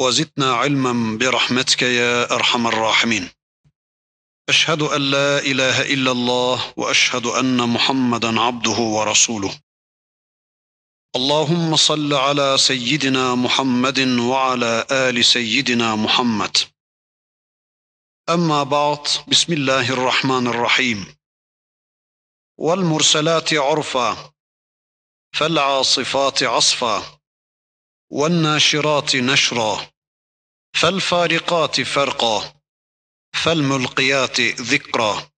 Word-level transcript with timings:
وزدنا 0.00 0.54
علما 0.54 1.18
برحمتك 1.18 1.82
يا 1.82 2.34
أرحم 2.34 2.66
الراحمين. 2.66 3.30
أشهد 4.48 4.82
أن 4.82 5.10
لا 5.10 5.38
إله 5.38 5.82
إلا 5.94 6.12
الله 6.12 6.74
وأشهد 6.76 7.26
أن 7.26 7.68
محمدا 7.68 8.40
عبده 8.40 8.78
ورسوله. 8.78 9.60
اللهم 11.16 11.76
صل 11.76 12.14
على 12.14 12.58
سيدنا 12.58 13.34
محمد 13.34 13.98
وعلى 13.98 14.86
آل 14.90 15.24
سيدنا 15.24 15.94
محمد. 15.94 16.56
أما 18.30 18.62
بعد 18.62 19.08
بسم 19.28 19.52
الله 19.52 19.92
الرحمن 19.92 20.46
الرحيم. 20.46 21.16
والمرسلات 22.58 23.54
عرفا 23.54 24.32
فالعاصفات 25.32 26.42
عصفا. 26.42 27.17
والناشرات 28.10 29.16
نشرا 29.16 29.90
فالفارقات 30.74 31.80
فرقا 31.80 32.60
فالملقيات 33.44 34.40
ذكرا 34.40 35.30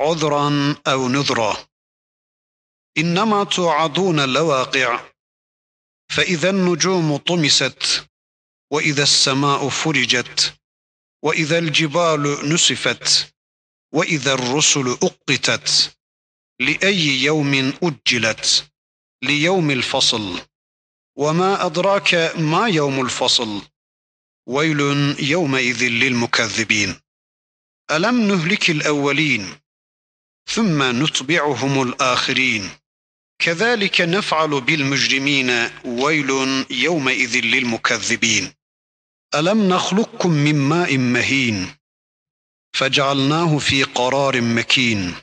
عذرا 0.00 0.76
أو 0.86 1.08
نذرا. 1.08 1.68
إنما 2.98 3.44
توعدون 3.44 4.32
لواقع 4.34 5.00
فإذا 6.08 6.50
النجوم 6.50 7.16
طمست 7.16 8.08
وإذا 8.72 9.02
السماء 9.02 9.68
فرجت 9.68 10.54
وإذا 11.22 11.58
الجبال 11.58 12.52
نسفت 12.54 13.34
وإذا 13.94 14.32
الرسل 14.32 14.88
أقتت 14.90 15.96
لأي 16.60 17.22
يوم 17.22 17.72
أجلت 17.82 18.70
ليوم 19.22 19.70
الفصل. 19.70 20.51
وما 21.16 21.66
أدراك 21.66 22.14
ما 22.38 22.68
يوم 22.68 23.00
الفصل؟ 23.00 23.62
ويل 24.46 24.80
يومئذ 25.20 25.82
للمكذبين. 25.84 27.00
ألم 27.90 28.20
نهلك 28.20 28.70
الأولين 28.70 29.46
ثم 30.46 31.02
نتبعهم 31.02 31.82
الآخرين؟ 31.82 32.70
كذلك 33.38 34.00
نفعل 34.00 34.60
بالمجرمين. 34.60 35.70
ويل 35.84 36.30
يومئذ 36.70 37.36
للمكذبين. 37.44 38.52
ألم 39.34 39.68
نخلقكم 39.68 40.30
من 40.30 40.54
ماء 40.54 40.98
مهين 40.98 41.74
فجعلناه 42.72 43.58
في 43.58 43.82
قرار 43.82 44.40
مكين 44.40 45.14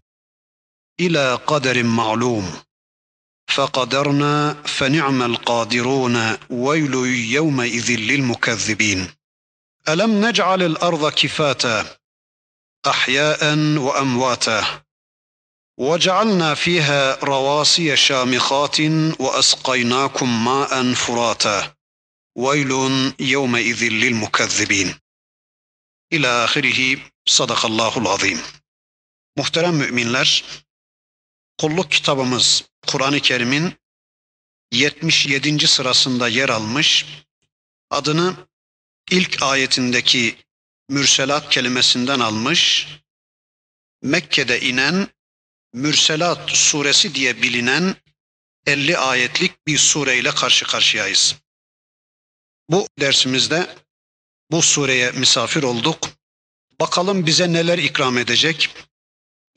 إلى 0.99 1.35
قدر 1.35 1.83
معلوم؟ 1.83 2.61
فقدرنا 3.49 4.63
فنعم 4.63 5.21
القادرون 5.23 6.37
ويل 6.49 6.93
يومئذ 7.37 7.91
للمكذبين. 7.91 9.07
ألم 9.89 10.25
نجعل 10.25 10.63
الأرض 10.63 11.11
كفاتا 11.13 11.97
أحياء 12.87 13.57
وأمواتا 13.77 14.83
وجعلنا 15.77 16.55
فيها 16.55 17.15
رواسي 17.23 17.95
شامخات 17.95 18.79
وأسقيناكم 19.19 20.45
ماء 20.45 20.93
فراتا 20.93 21.73
ويل 22.35 22.71
يومئذ 23.19 23.83
للمكذبين. 23.83 24.99
إلى 26.13 26.27
آخره 26.27 26.97
صدق 27.25 27.65
الله 27.65 27.97
العظيم. 27.97 28.41
Muhterem 29.37 29.75
müminler, 29.75 30.43
kulluk 31.57 31.91
kitabımız 31.91 32.68
Kur'an-ı 32.89 33.19
Kerim'in 33.19 33.73
77. 34.71 35.67
sırasında 35.67 36.27
yer 36.27 36.49
almış, 36.49 37.05
adını 37.89 38.35
ilk 39.11 39.43
ayetindeki 39.43 40.37
mürselat 40.89 41.49
kelimesinden 41.49 42.19
almış, 42.19 42.87
Mekke'de 44.01 44.61
inen 44.61 45.07
Mürselat 45.73 46.49
suresi 46.51 47.15
diye 47.15 47.41
bilinen 47.41 47.95
50 48.65 48.97
ayetlik 48.97 49.67
bir 49.67 49.77
sureyle 49.77 50.31
karşı 50.31 50.65
karşıyayız. 50.65 51.35
Bu 52.69 52.87
dersimizde 52.99 53.75
bu 54.51 54.61
sureye 54.61 55.11
misafir 55.11 55.63
olduk. 55.63 56.09
Bakalım 56.79 57.25
bize 57.25 57.53
neler 57.53 57.77
ikram 57.77 58.17
edecek, 58.17 58.69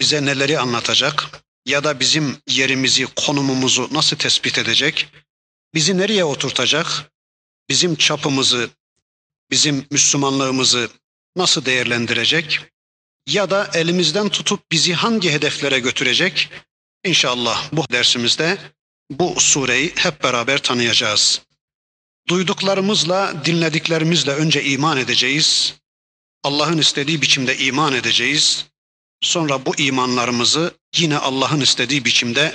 bize 0.00 0.24
neleri 0.24 0.58
anlatacak 0.58 1.42
ya 1.66 1.84
da 1.84 2.00
bizim 2.00 2.36
yerimizi, 2.48 3.06
konumumuzu 3.06 3.88
nasıl 3.92 4.16
tespit 4.16 4.58
edecek? 4.58 5.08
Bizi 5.74 5.98
nereye 5.98 6.24
oturtacak? 6.24 7.12
Bizim 7.68 7.96
çapımızı, 7.96 8.70
bizim 9.50 9.86
Müslümanlığımızı 9.90 10.90
nasıl 11.36 11.64
değerlendirecek? 11.64 12.60
Ya 13.26 13.50
da 13.50 13.70
elimizden 13.74 14.28
tutup 14.28 14.72
bizi 14.72 14.94
hangi 14.94 15.30
hedeflere 15.30 15.78
götürecek? 15.78 16.50
İnşallah 17.04 17.72
bu 17.72 17.84
dersimizde 17.92 18.58
bu 19.10 19.40
sureyi 19.40 19.92
hep 19.96 20.22
beraber 20.22 20.58
tanıyacağız. 20.62 21.42
Duyduklarımızla, 22.28 23.44
dinlediklerimizle 23.44 24.30
önce 24.30 24.64
iman 24.64 24.98
edeceğiz. 24.98 25.74
Allah'ın 26.42 26.78
istediği 26.78 27.22
biçimde 27.22 27.58
iman 27.58 27.92
edeceğiz. 27.94 28.66
Sonra 29.22 29.66
bu 29.66 29.76
imanlarımızı 29.76 30.74
yine 30.96 31.18
Allah'ın 31.18 31.60
istediği 31.60 32.04
biçimde 32.04 32.54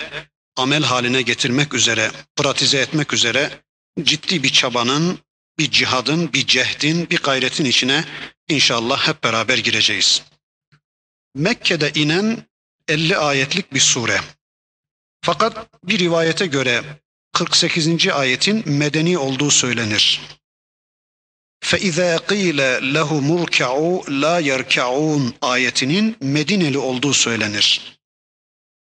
amel 0.56 0.84
haline 0.84 1.22
getirmek 1.22 1.74
üzere, 1.74 2.12
pratize 2.36 2.78
etmek 2.78 3.14
üzere 3.14 3.64
ciddi 4.04 4.44
bir 4.44 4.50
çabanın, 4.50 5.20
bir 5.60 5.72
cihadın, 5.72 6.34
bir 6.34 6.48
cehdin, 6.48 7.10
bir 7.10 7.18
gayretin 7.18 7.66
içine 7.66 8.06
inşallah 8.50 9.08
hep 9.08 9.24
beraber 9.24 9.58
gireceğiz. 9.58 10.24
Mekke'de 11.36 11.92
inen 11.96 12.48
50 12.88 13.18
ayetlik 13.18 13.74
bir 13.74 13.80
sure. 13.80 14.22
Fakat 15.22 15.68
bir 15.84 16.00
rivayete 16.00 16.46
göre 16.46 16.84
48. 17.34 18.08
ayetin 18.08 18.70
medeni 18.70 19.18
olduğu 19.18 19.52
söylenir. 19.52 20.22
فَاِذَا 21.73 22.17
قِيلَ 22.17 22.61
لَهُمُ 22.95 23.27
ارْكَعُوا 23.43 24.05
لَا 24.23 24.41
يَرْكَعُونَ 24.41 25.33
ayetinin 25.43 26.17
Medineli 26.21 26.79
olduğu 26.79 27.15
söylenir. 27.15 27.99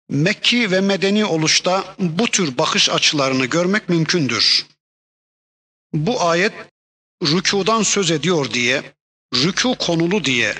Mekki 0.08 0.70
ve 0.70 0.80
Medeni 0.80 1.24
oluşta 1.24 1.94
bu 1.98 2.26
tür 2.26 2.58
bakış 2.58 2.90
açılarını 2.90 3.46
görmek 3.46 3.88
mümkündür. 3.88 4.66
Bu 5.92 6.22
ayet 6.22 6.52
rükudan 7.22 7.82
söz 7.82 8.10
ediyor 8.10 8.52
diye, 8.52 8.82
rükû 9.34 9.78
konulu 9.78 10.24
diye, 10.24 10.54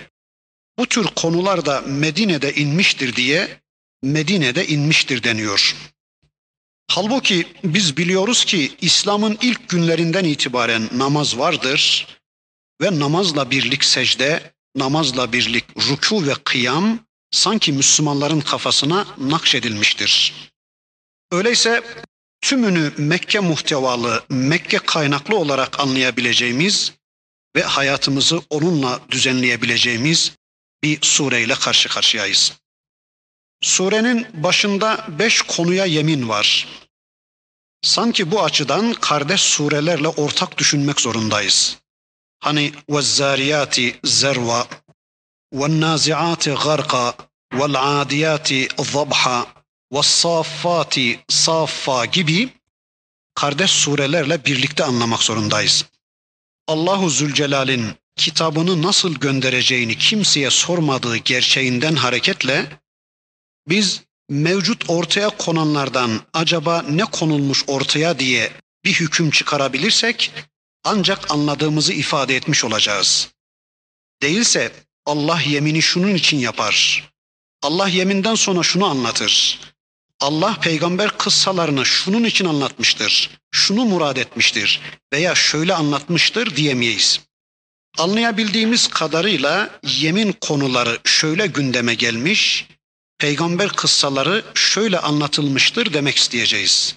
bu 0.79 0.87
tür 0.87 1.07
konular 1.07 1.67
da 1.67 1.81
Medine'de 1.81 2.55
inmiştir 2.55 3.17
diye 3.17 3.61
Medine'de 4.03 4.67
inmiştir 4.67 5.23
deniyor. 5.23 5.77
Halbuki 6.92 7.48
biz 7.64 7.98
biliyoruz 7.98 8.46
ki 8.46 8.76
İslam'ın 8.82 9.38
ilk 9.42 9.70
günlerinden 9.70 10.24
itibaren 10.24 10.90
namaz 10.94 11.38
vardır 11.38 12.08
ve 12.82 13.00
namazla 13.00 13.52
birlik 13.52 13.84
secde, 13.84 14.54
namazla 14.76 15.34
birlik 15.34 15.66
ruku 15.90 16.28
ve 16.28 16.34
kıyam 16.44 17.00
sanki 17.32 17.72
Müslümanların 17.74 18.40
kafasına 18.40 19.08
nakşedilmiştir. 19.18 20.34
Öyleyse 21.32 21.84
tümünü 22.42 22.92
Mekke 22.98 23.40
muhtevalı, 23.40 24.24
Mekke 24.30 24.78
kaynaklı 24.78 25.36
olarak 25.36 25.80
anlayabileceğimiz 25.80 26.94
ve 27.56 27.64
hayatımızı 27.64 28.42
onunla 28.50 29.00
düzenleyebileceğimiz 29.12 30.32
bir 30.84 31.00
sureyle 31.02 31.56
karşı 31.56 31.90
karşıyayız. 31.90 32.54
Surenin 33.62 34.28
başında 34.34 35.06
beş 35.20 35.42
konuya 35.42 35.86
yemin 35.86 36.30
var. 36.30 36.68
Sanki 37.83 38.31
bu 38.31 38.43
açıdan 38.43 38.95
kardeş 38.95 39.41
surelerle 39.41 40.09
ortak 40.09 40.59
düşünmek 40.59 41.01
zorundayız. 41.01 41.79
Hani 42.39 42.73
وَالزَّارِيَاتِ 42.91 44.01
زَرْوَ 44.05 44.67
وَالنَّازِعَاتِ 45.55 46.55
غَرْقَ 46.55 47.15
وَالْعَادِيَاتِ 47.55 48.69
ضَبْحَ 48.69 49.47
وَالصَّافَّاتِ 49.93 51.19
صَافَّ 51.29 52.11
gibi 52.11 52.49
kardeş 53.35 53.71
surelerle 53.71 54.45
birlikte 54.45 54.85
anlamak 54.85 55.23
zorundayız. 55.23 55.85
Allahu 56.67 57.11
Zülcelal'in 57.11 57.93
kitabını 58.17 58.83
nasıl 58.83 59.15
göndereceğini 59.15 59.99
kimseye 59.99 60.51
sormadığı 60.51 61.17
gerçeğinden 61.17 61.95
hareketle 61.95 62.81
biz 63.69 64.03
mevcut 64.30 64.90
ortaya 64.90 65.30
konanlardan 65.30 66.22
acaba 66.34 66.82
ne 66.90 67.06
konulmuş 67.06 67.64
ortaya 67.68 68.20
diye 68.20 68.52
bir 68.86 68.94
hüküm 68.94 69.32
çıkarabilirsek 69.32 70.32
ancak 70.84 71.32
anladığımızı 71.32 71.94
ifade 71.94 72.36
etmiş 72.36 72.64
olacağız. 72.64 73.30
Değilse 74.22 74.72
Allah 75.06 75.42
yemini 75.42 75.82
şunun 75.82 76.16
için 76.16 76.38
yapar. 76.38 77.10
Allah 77.62 77.88
yeminden 77.88 78.36
sonra 78.36 78.64
şunu 78.64 78.86
anlatır. 78.86 79.60
Allah 80.20 80.58
peygamber 80.62 81.18
kıssalarını 81.18 81.86
şunun 81.86 82.24
için 82.24 82.46
anlatmıştır. 82.46 83.30
Şunu 83.52 83.86
murad 83.86 84.18
etmiştir 84.18 84.82
veya 85.14 85.36
şöyle 85.36 85.74
anlatmıştır 85.74 86.56
diyemeyiz. 86.56 87.20
Anlayabildiğimiz 87.98 88.88
kadarıyla 88.88 89.80
yemin 89.84 90.32
konuları 90.42 91.00
şöyle 91.06 91.48
gündeme 91.48 91.94
gelmiş, 91.96 92.68
peygamber 93.20 93.70
kıssaları 93.70 94.46
şöyle 94.54 95.00
anlatılmıştır 95.00 95.94
demek 95.94 96.18
isteyeceğiz. 96.18 96.96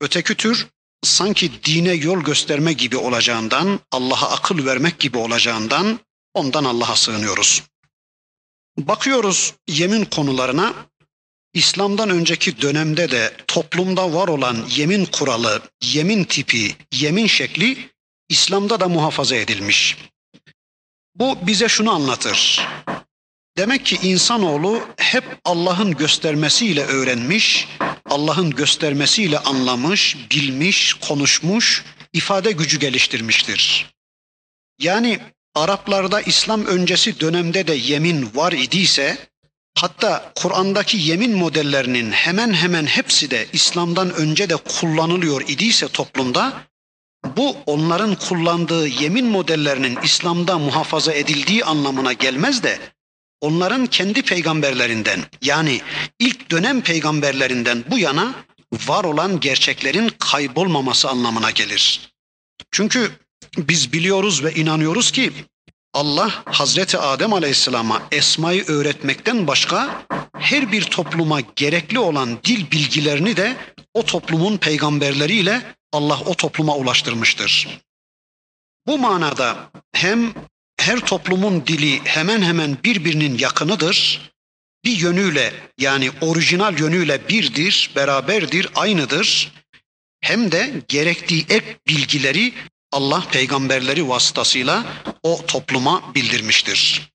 Öteki 0.00 0.34
tür 0.34 0.66
sanki 1.02 1.64
dine 1.64 1.92
yol 1.92 2.20
gösterme 2.20 2.72
gibi 2.72 2.96
olacağından, 2.96 3.80
Allah'a 3.92 4.30
akıl 4.30 4.66
vermek 4.66 4.98
gibi 4.98 5.18
olacağından 5.18 6.00
ondan 6.34 6.64
Allah'a 6.64 6.96
sığınıyoruz. 6.96 7.62
Bakıyoruz 8.78 9.54
yemin 9.68 10.04
konularına. 10.04 10.74
İslam'dan 11.54 12.10
önceki 12.10 12.60
dönemde 12.62 13.10
de 13.10 13.36
toplumda 13.46 14.12
var 14.14 14.28
olan 14.28 14.66
yemin 14.76 15.04
kuralı, 15.04 15.62
yemin 15.82 16.24
tipi, 16.24 16.76
yemin 16.92 17.26
şekli 17.26 17.90
İslam'da 18.28 18.80
da 18.80 18.88
muhafaza 18.88 19.36
edilmiş. 19.36 19.96
Bu 21.14 21.38
bize 21.46 21.68
şunu 21.68 21.90
anlatır. 21.90 22.66
Demek 23.58 23.86
ki 23.86 23.98
insanoğlu 24.02 24.80
hep 24.96 25.24
Allah'ın 25.44 25.96
göstermesiyle 25.96 26.84
öğrenmiş, 26.84 27.68
Allah'ın 28.10 28.50
göstermesiyle 28.50 29.38
anlamış, 29.38 30.16
bilmiş, 30.30 30.94
konuşmuş, 30.94 31.84
ifade 32.12 32.52
gücü 32.52 32.78
geliştirmiştir. 32.78 33.94
Yani 34.80 35.18
Araplarda 35.54 36.20
İslam 36.20 36.64
öncesi 36.64 37.20
dönemde 37.20 37.66
de 37.66 37.74
yemin 37.74 38.30
var 38.34 38.52
idiyse, 38.52 39.18
hatta 39.74 40.32
Kur'an'daki 40.34 40.96
yemin 40.96 41.36
modellerinin 41.36 42.10
hemen 42.10 42.52
hemen 42.52 42.86
hepsi 42.86 43.30
de 43.30 43.46
İslam'dan 43.52 44.14
önce 44.14 44.50
de 44.50 44.56
kullanılıyor 44.56 45.42
idiyse 45.48 45.88
toplumda, 45.88 46.52
bu 47.36 47.56
onların 47.66 48.14
kullandığı 48.14 48.88
yemin 48.88 49.26
modellerinin 49.26 49.98
İslam'da 50.02 50.58
muhafaza 50.58 51.12
edildiği 51.12 51.64
anlamına 51.64 52.12
gelmez 52.12 52.62
de 52.62 52.78
onların 53.40 53.86
kendi 53.86 54.22
peygamberlerinden 54.22 55.20
yani 55.42 55.80
ilk 56.18 56.50
dönem 56.50 56.80
peygamberlerinden 56.80 57.84
bu 57.90 57.98
yana 57.98 58.34
var 58.86 59.04
olan 59.04 59.40
gerçeklerin 59.40 60.08
kaybolmaması 60.18 61.08
anlamına 61.08 61.50
gelir. 61.50 62.12
Çünkü 62.70 63.10
biz 63.58 63.92
biliyoruz 63.92 64.44
ve 64.44 64.54
inanıyoruz 64.54 65.10
ki 65.10 65.32
Allah 65.94 66.42
Hazreti 66.44 66.98
Adem 66.98 67.32
Aleyhisselam'a 67.32 68.02
esmayı 68.12 68.64
öğretmekten 68.66 69.46
başka 69.46 70.06
her 70.38 70.72
bir 70.72 70.82
topluma 70.82 71.40
gerekli 71.40 71.98
olan 71.98 72.38
dil 72.44 72.70
bilgilerini 72.70 73.36
de 73.36 73.56
o 73.94 74.04
toplumun 74.04 74.56
peygamberleriyle 74.56 75.62
Allah 75.92 76.20
o 76.26 76.34
topluma 76.34 76.76
ulaştırmıştır. 76.76 77.80
Bu 78.86 78.98
manada 78.98 79.70
hem 79.92 80.34
her 80.88 81.00
toplumun 81.00 81.66
dili 81.66 82.00
hemen 82.04 82.42
hemen 82.42 82.78
birbirinin 82.84 83.38
yakınıdır. 83.38 84.30
Bir 84.84 84.96
yönüyle 84.96 85.52
yani 85.78 86.10
orijinal 86.20 86.78
yönüyle 86.78 87.28
birdir, 87.28 87.90
beraberdir, 87.96 88.68
aynıdır. 88.74 89.52
Hem 90.20 90.52
de 90.52 90.82
gerektiği 90.88 91.46
ek 91.48 91.76
bilgileri 91.88 92.52
Allah 92.92 93.24
peygamberleri 93.32 94.08
vasıtasıyla 94.08 94.86
o 95.22 95.46
topluma 95.46 96.14
bildirmiştir. 96.14 97.12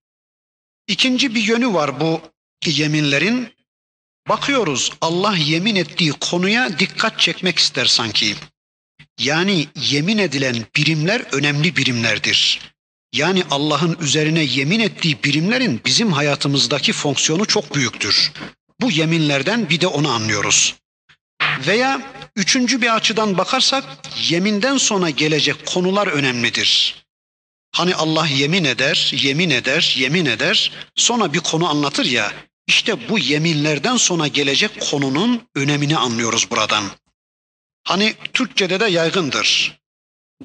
İkinci 0.87 1.35
bir 1.35 1.41
yönü 1.41 1.73
var 1.73 1.99
bu 1.99 2.21
yeminlerin. 2.65 3.53
Bakıyoruz 4.29 4.91
Allah 5.01 5.37
yemin 5.37 5.75
ettiği 5.75 6.11
konuya 6.11 6.79
dikkat 6.79 7.19
çekmek 7.19 7.59
ister 7.59 7.85
sanki. 7.85 8.35
Yani 9.19 9.67
yemin 9.75 10.17
edilen 10.17 10.65
birimler 10.75 11.21
önemli 11.31 11.75
birimlerdir. 11.75 12.72
Yani 13.13 13.43
Allah'ın 13.51 13.97
üzerine 14.01 14.43
yemin 14.43 14.79
ettiği 14.79 15.23
birimlerin 15.23 15.81
bizim 15.85 16.11
hayatımızdaki 16.11 16.93
fonksiyonu 16.93 17.45
çok 17.45 17.75
büyüktür. 17.75 18.31
Bu 18.81 18.91
yeminlerden 18.91 19.69
bir 19.69 19.81
de 19.81 19.87
onu 19.87 20.09
anlıyoruz. 20.11 20.75
Veya 21.67 22.01
üçüncü 22.35 22.81
bir 22.81 22.95
açıdan 22.95 23.37
bakarsak 23.37 23.83
yeminden 24.29 24.77
sonra 24.77 25.09
gelecek 25.09 25.65
konular 25.65 26.07
önemlidir. 26.07 26.95
Hani 27.71 27.95
Allah 27.95 28.27
yemin 28.27 28.63
eder, 28.63 29.11
yemin 29.15 29.49
eder, 29.49 29.95
yemin 29.97 30.25
eder, 30.25 30.71
sonra 30.95 31.33
bir 31.33 31.39
konu 31.39 31.69
anlatır 31.69 32.05
ya, 32.05 32.33
işte 32.67 33.09
bu 33.09 33.19
yeminlerden 33.19 33.97
sonra 33.97 34.27
gelecek 34.27 34.71
konunun 34.91 35.41
önemini 35.55 35.97
anlıyoruz 35.97 36.51
buradan. 36.51 36.83
Hani 37.83 38.15
Türkçede 38.33 38.79
de 38.79 38.85
yaygındır. 38.85 39.79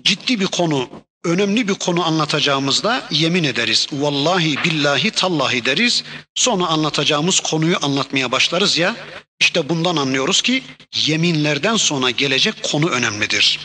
Ciddi 0.03 0.41
bir 0.41 0.47
konu, 0.47 0.91
önemli 1.28 1.69
bir 1.69 1.75
konu 1.75 2.06
anlatacağımızda 2.06 3.06
yemin 3.10 3.44
ederiz. 3.44 3.86
Vallahi 3.92 4.56
billahi 4.64 5.10
tallahi 5.10 5.64
deriz. 5.64 6.04
Sonra 6.34 6.66
anlatacağımız 6.66 7.40
konuyu 7.40 7.76
anlatmaya 7.82 8.32
başlarız 8.32 8.78
ya. 8.78 8.96
İşte 9.40 9.69
bundan 9.69 9.96
anlıyoruz 9.96 10.42
ki 10.42 10.62
yeminlerden 11.06 11.76
sonra 11.76 12.10
gelecek 12.10 12.62
konu 12.62 12.90
önemlidir. 12.90 13.60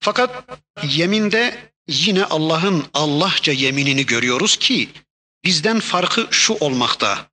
Fakat 0.00 0.44
yeminde 0.82 1.72
yine 1.88 2.24
Allah'ın 2.24 2.84
Allahça 2.94 3.52
yeminini 3.52 4.06
görüyoruz 4.06 4.56
ki 4.56 4.88
bizden 5.44 5.80
farkı 5.80 6.28
şu 6.30 6.54
olmakta. 6.54 7.30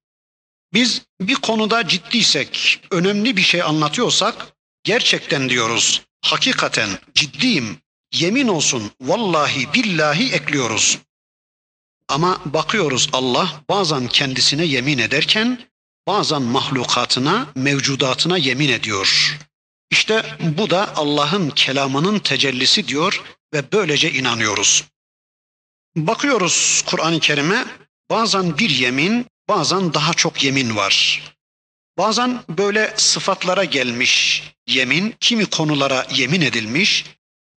Biz 0.73 1.01
bir 1.21 1.35
konuda 1.35 1.87
ciddiysek, 1.87 2.81
önemli 2.91 3.37
bir 3.37 3.41
şey 3.41 3.61
anlatıyorsak 3.61 4.47
gerçekten 4.83 5.49
diyoruz, 5.49 6.01
hakikaten 6.21 6.89
ciddiyim, 7.15 7.77
yemin 8.13 8.47
olsun 8.47 8.91
vallahi 9.01 9.73
billahi 9.73 10.33
ekliyoruz. 10.33 10.99
Ama 12.07 12.41
bakıyoruz 12.45 13.09
Allah 13.13 13.63
bazen 13.69 14.07
kendisine 14.07 14.65
yemin 14.65 14.97
ederken 14.97 15.67
bazen 16.07 16.41
mahlukatına, 16.41 17.47
mevcudatına 17.55 18.37
yemin 18.37 18.69
ediyor. 18.69 19.37
İşte 19.91 20.37
bu 20.57 20.69
da 20.69 20.95
Allah'ın 20.95 21.49
kelamının 21.49 22.19
tecellisi 22.19 22.87
diyor 22.87 23.23
ve 23.53 23.71
böylece 23.71 24.11
inanıyoruz. 24.11 24.83
Bakıyoruz 25.95 26.83
Kur'an-ı 26.85 27.19
Kerim'e 27.19 27.65
bazen 28.09 28.57
bir 28.57 28.69
yemin, 28.69 29.25
bazen 29.49 29.93
daha 29.93 30.13
çok 30.13 30.43
yemin 30.43 30.75
var. 30.75 31.23
Bazen 31.97 32.43
böyle 32.49 32.93
sıfatlara 32.97 33.63
gelmiş 33.63 34.43
yemin, 34.67 35.15
kimi 35.19 35.45
konulara 35.45 36.07
yemin 36.15 36.41
edilmiş, 36.41 37.05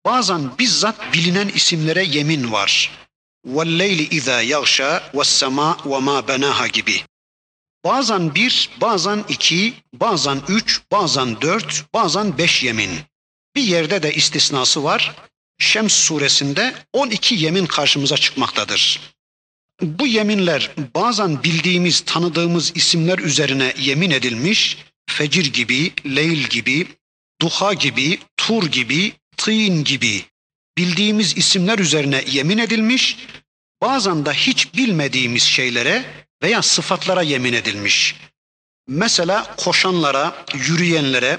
bazen 0.07 0.57
bizzat 0.57 1.13
bilinen 1.13 1.47
isimlere 1.47 2.03
yemin 2.03 2.51
var. 2.51 2.91
وَالْلَيْلِ 3.47 4.09
اِذَا 4.09 4.37
يَغْشَى 4.53 4.91
وَالسَّمَاء 5.13 5.77
وَمَا 5.91 6.17
بَنَاهَا 6.27 6.67
gibi. 6.71 7.03
Bazen 7.83 8.35
bir, 8.35 8.69
bazen 8.81 9.25
iki, 9.29 9.73
bazen 9.93 10.41
üç, 10.47 10.81
bazen 10.91 11.41
dört, 11.41 11.93
bazen 11.93 12.37
beş 12.37 12.63
yemin. 12.63 12.89
Bir 13.55 13.63
yerde 13.63 14.03
de 14.03 14.13
istisnası 14.13 14.83
var. 14.83 15.15
Şems 15.59 15.93
suresinde 15.93 16.73
12 16.93 17.35
yemin 17.35 17.65
karşımıza 17.65 18.17
çıkmaktadır. 18.17 18.99
Bu 19.81 20.07
yeminler 20.07 20.71
bazen 20.95 21.43
bildiğimiz, 21.43 22.01
tanıdığımız 22.01 22.71
isimler 22.75 23.19
üzerine 23.19 23.73
yemin 23.79 24.11
edilmiş, 24.11 24.77
fecir 25.09 25.53
gibi, 25.53 25.93
leyl 26.05 26.43
gibi, 26.47 26.87
duha 27.41 27.73
gibi, 27.73 28.19
tur 28.37 28.65
gibi, 28.65 29.13
tîn 29.38 29.84
gibi 29.84 30.24
bildiğimiz 30.78 31.38
isimler 31.38 31.78
üzerine 31.78 32.24
yemin 32.26 32.58
edilmiş, 32.58 33.16
bazen 33.82 34.26
de 34.26 34.32
hiç 34.32 34.74
bilmediğimiz 34.74 35.42
şeylere 35.42 36.04
veya 36.42 36.62
sıfatlara 36.62 37.22
yemin 37.22 37.52
edilmiş. 37.52 38.16
Mesela 38.88 39.54
koşanlara, 39.56 40.46
yürüyenlere, 40.54 41.38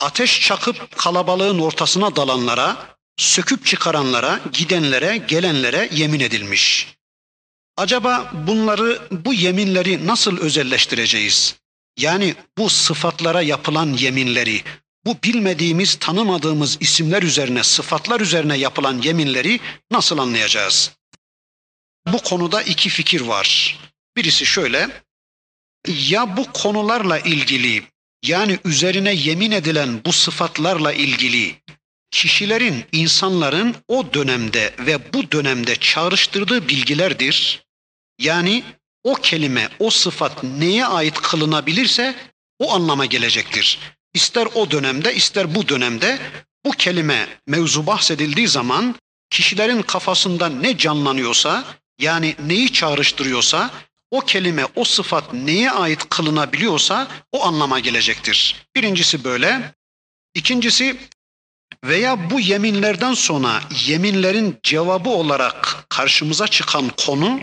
ateş 0.00 0.40
çakıp 0.40 0.96
kalabalığın 0.96 1.58
ortasına 1.58 2.16
dalanlara, 2.16 2.96
söküp 3.16 3.66
çıkaranlara, 3.66 4.40
gidenlere, 4.52 5.16
gelenlere 5.16 5.88
yemin 5.92 6.20
edilmiş. 6.20 6.94
Acaba 7.76 8.32
bunları, 8.46 9.08
bu 9.10 9.34
yeminleri 9.34 10.06
nasıl 10.06 10.38
özelleştireceğiz? 10.38 11.56
Yani 11.98 12.34
bu 12.58 12.70
sıfatlara 12.70 13.42
yapılan 13.42 13.92
yeminleri, 13.92 14.62
bu 15.08 15.16
bilmediğimiz, 15.24 15.94
tanımadığımız 15.94 16.76
isimler 16.80 17.22
üzerine, 17.22 17.62
sıfatlar 17.64 18.20
üzerine 18.20 18.58
yapılan 18.58 19.02
yeminleri 19.02 19.60
nasıl 19.90 20.18
anlayacağız? 20.18 20.92
Bu 22.12 22.18
konuda 22.18 22.62
iki 22.62 22.88
fikir 22.88 23.20
var. 23.20 23.78
Birisi 24.16 24.46
şöyle, 24.46 24.88
ya 25.86 26.36
bu 26.36 26.52
konularla 26.52 27.18
ilgili 27.18 27.82
yani 28.24 28.58
üzerine 28.64 29.14
yemin 29.14 29.50
edilen 29.50 30.04
bu 30.04 30.12
sıfatlarla 30.12 30.92
ilgili 30.92 31.54
kişilerin, 32.10 32.84
insanların 32.92 33.76
o 33.88 34.14
dönemde 34.14 34.74
ve 34.78 35.12
bu 35.12 35.32
dönemde 35.32 35.76
çağrıştırdığı 35.76 36.68
bilgilerdir. 36.68 37.64
Yani 38.18 38.64
o 39.04 39.14
kelime, 39.14 39.68
o 39.78 39.90
sıfat 39.90 40.44
neye 40.44 40.86
ait 40.86 41.14
kılınabilirse 41.14 42.14
o 42.58 42.72
anlama 42.74 43.06
gelecektir. 43.06 43.78
İster 44.14 44.48
o 44.54 44.70
dönemde, 44.70 45.14
ister 45.14 45.54
bu 45.54 45.68
dönemde 45.68 46.18
bu 46.64 46.70
kelime 46.70 47.28
mevzu 47.46 47.86
bahsedildiği 47.86 48.48
zaman 48.48 48.94
kişilerin 49.30 49.82
kafasında 49.82 50.48
ne 50.48 50.78
canlanıyorsa, 50.78 51.64
yani 52.00 52.36
neyi 52.46 52.72
çağrıştırıyorsa, 52.72 53.70
o 54.10 54.20
kelime, 54.20 54.66
o 54.76 54.84
sıfat 54.84 55.32
neye 55.32 55.70
ait 55.70 56.08
kılınabiliyorsa 56.08 57.08
o 57.32 57.46
anlama 57.46 57.80
gelecektir. 57.80 58.66
Birincisi 58.76 59.24
böyle. 59.24 59.74
İkincisi 60.34 61.00
veya 61.84 62.30
bu 62.30 62.40
yeminlerden 62.40 63.14
sonra 63.14 63.62
yeminlerin 63.86 64.58
cevabı 64.62 65.10
olarak 65.10 65.86
karşımıza 65.88 66.48
çıkan 66.48 66.88
konu 66.88 67.40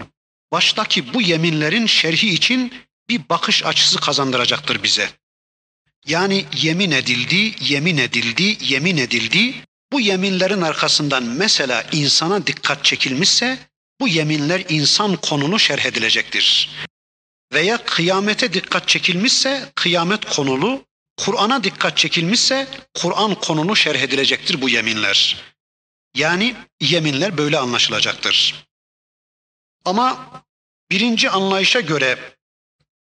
baştaki 0.51 1.13
bu 1.13 1.22
yeminlerin 1.22 1.86
şerhi 1.86 2.29
için 2.29 2.74
bir 3.10 3.29
bakış 3.29 3.65
açısı 3.65 4.00
kazandıracaktır 4.00 4.84
bize. 4.84 5.10
Yani 6.05 6.45
yemin 6.62 6.91
edildi, 6.91 7.55
yemin 7.59 7.97
edildi, 7.97 8.57
yemin 8.62 8.97
edildi. 8.97 9.55
Bu 9.91 10.01
yeminlerin 10.01 10.62
arkasından 10.62 11.24
mesela 11.24 11.85
insana 11.91 12.47
dikkat 12.47 12.85
çekilmişse 12.85 13.59
bu 14.00 14.07
yeminler 14.07 14.63
insan 14.69 15.15
konulu 15.15 15.59
şerh 15.59 15.85
edilecektir. 15.85 16.69
Veya 17.53 17.85
kıyamete 17.85 18.53
dikkat 18.53 18.88
çekilmişse 18.88 19.71
kıyamet 19.75 20.25
konulu, 20.25 20.85
Kur'an'a 21.17 21.63
dikkat 21.63 21.97
çekilmişse 21.97 22.67
Kur'an 22.93 23.35
konulu 23.35 23.75
şerh 23.75 24.00
edilecektir 24.00 24.62
bu 24.62 24.69
yeminler. 24.69 25.43
Yani 26.15 26.55
yeminler 26.81 27.38
böyle 27.38 27.57
anlaşılacaktır. 27.57 28.65
Ama 29.85 30.31
birinci 30.91 31.29
anlayışa 31.29 31.79
göre 31.79 32.19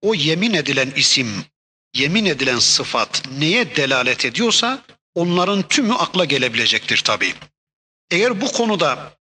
o 0.02 0.16
yemin 0.16 0.54
edilen 0.54 0.92
isim, 0.96 1.46
yemin 1.94 2.26
edilen 2.26 2.60
sıfat 2.60 3.24
neye 3.40 3.76
delalet 3.76 4.26
ediyorsa 4.26 4.82
onların 5.16 5.62
tümü 5.62 5.94
akla 5.94 6.26
gelebilecektir 6.26 6.98
tabi. 6.98 7.34
Eğer 8.12 8.42
bu 8.42 8.52
konuda 8.52 9.18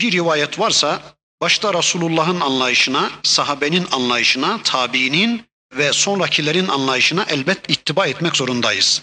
bir 0.00 0.12
rivayet 0.12 0.58
varsa 0.58 1.02
başta 1.40 1.74
Resulullah'ın 1.74 2.40
anlayışına, 2.40 3.10
sahabenin 3.22 3.86
anlayışına, 3.92 4.62
tabiinin 4.62 5.48
ve 5.72 5.92
sonrakilerin 5.92 6.68
anlayışına 6.68 7.24
elbet 7.28 7.70
ittiba 7.70 8.06
etmek 8.06 8.36
zorundayız. 8.36 9.02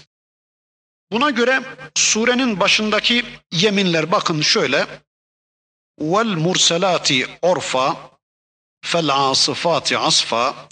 Buna 1.11 1.29
göre 1.29 1.61
surenin 1.95 2.59
başındaki 2.59 3.25
yeminler 3.51 4.11
bakın 4.11 4.41
şöyle. 4.41 4.87
Vel 5.99 6.25
murselati 6.25 7.27
orfa 7.41 8.11
fel 8.81 9.09
asifati 9.15 9.97
asfa 9.97 10.67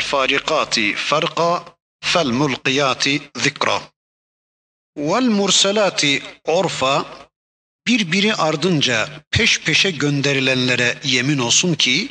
farikati 0.00 0.94
farqa 0.94 1.64
fel 2.00 2.30
mulqiyati 2.40 3.22
zikra. 3.36 3.78
Vel 4.96 5.28
murselati 5.38 6.22
orfa 6.44 7.04
birbiri 7.86 8.34
ardınca 8.34 9.08
peş 9.30 9.60
peşe 9.60 9.90
gönderilenlere 9.90 10.98
yemin 11.04 11.38
olsun 11.38 11.74
ki 11.74 12.08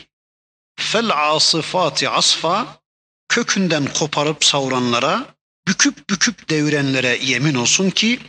fel 0.79 1.09
asifati 1.35 2.09
asfa 2.09 2.81
kökünden 3.29 3.85
koparıp 3.93 4.43
savuranlara 4.45 5.25
büküp 5.67 6.09
büküp 6.09 6.49
devirenlere 6.49 7.19
yemin 7.21 7.55
olsun 7.55 7.89
ki 7.89 8.19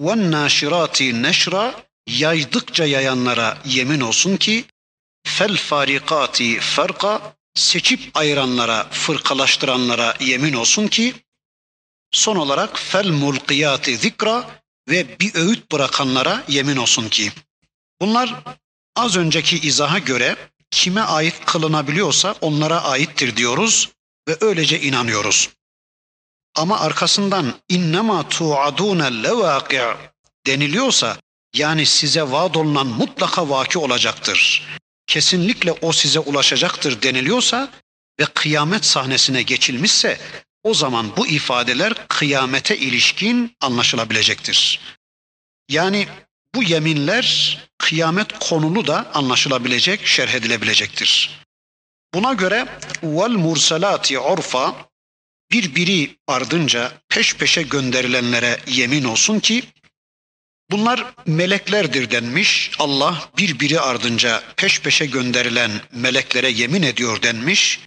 ve 0.00 0.30
naşirati 0.30 1.22
neşra 1.22 1.74
yaydıkça 2.06 2.84
yayanlara 2.84 3.58
yemin 3.64 4.00
olsun 4.00 4.36
ki 4.36 4.64
fel 5.24 5.56
farikati 5.56 6.60
farka 6.60 7.36
seçip 7.54 8.16
ayıranlara, 8.16 8.88
fırkalaştıranlara 8.90 10.14
yemin 10.20 10.52
olsun 10.52 10.88
ki 10.88 11.14
Son 12.14 12.36
olarak 12.36 12.78
fel 12.78 13.10
mulkiyati 13.10 13.96
zikra 13.96 14.50
ve 14.88 15.20
bir 15.20 15.34
öğüt 15.34 15.72
bırakanlara 15.72 16.44
yemin 16.48 16.76
olsun 16.76 17.08
ki. 17.08 17.32
Bunlar 18.00 18.34
az 18.96 19.16
önceki 19.16 19.58
izaha 19.58 19.98
göre 19.98 20.36
kime 20.70 21.00
ait 21.00 21.44
kılınabiliyorsa 21.44 22.34
onlara 22.40 22.82
aittir 22.84 23.36
diyoruz 23.36 23.88
ve 24.28 24.36
öylece 24.40 24.80
inanıyoruz. 24.80 25.50
Ama 26.56 26.80
arkasından 26.80 27.54
innema 27.68 28.28
tu'adune 28.28 29.22
levâki' 29.22 29.96
deniliyorsa 30.46 31.16
yani 31.54 31.86
size 31.86 32.22
vaad 32.22 32.54
olunan 32.54 32.86
mutlaka 32.86 33.48
vaki 33.48 33.78
olacaktır. 33.78 34.66
Kesinlikle 35.06 35.72
o 35.72 35.92
size 35.92 36.18
ulaşacaktır 36.18 37.02
deniliyorsa 37.02 37.70
ve 38.20 38.24
kıyamet 38.24 38.84
sahnesine 38.84 39.42
geçilmişse 39.42 40.18
o 40.62 40.74
zaman 40.74 41.16
bu 41.16 41.26
ifadeler 41.26 42.08
kıyamete 42.08 42.76
ilişkin 42.78 43.56
anlaşılabilecektir. 43.60 44.80
Yani 45.68 46.08
bu 46.54 46.62
yeminler 46.62 47.58
kıyamet 47.78 48.38
konulu 48.38 48.86
da 48.86 49.10
anlaşılabilecek, 49.14 50.06
şerh 50.06 50.34
edilebilecektir. 50.34 51.40
Buna 52.14 52.32
göre 52.32 52.66
vel 53.02 53.30
mursalati 53.30 54.18
urfa 54.18 54.88
birbiri 55.50 56.16
ardınca 56.26 56.92
peş 57.08 57.34
peşe 57.34 57.62
gönderilenlere 57.62 58.60
yemin 58.66 59.04
olsun 59.04 59.40
ki 59.40 59.62
bunlar 60.70 61.14
meleklerdir 61.26 62.10
denmiş. 62.10 62.70
Allah 62.78 63.30
birbiri 63.38 63.80
ardınca 63.80 64.42
peş 64.56 64.80
peşe 64.80 65.06
gönderilen 65.06 65.70
meleklere 65.92 66.50
yemin 66.50 66.82
ediyor 66.82 67.22
denmiş. 67.22 67.80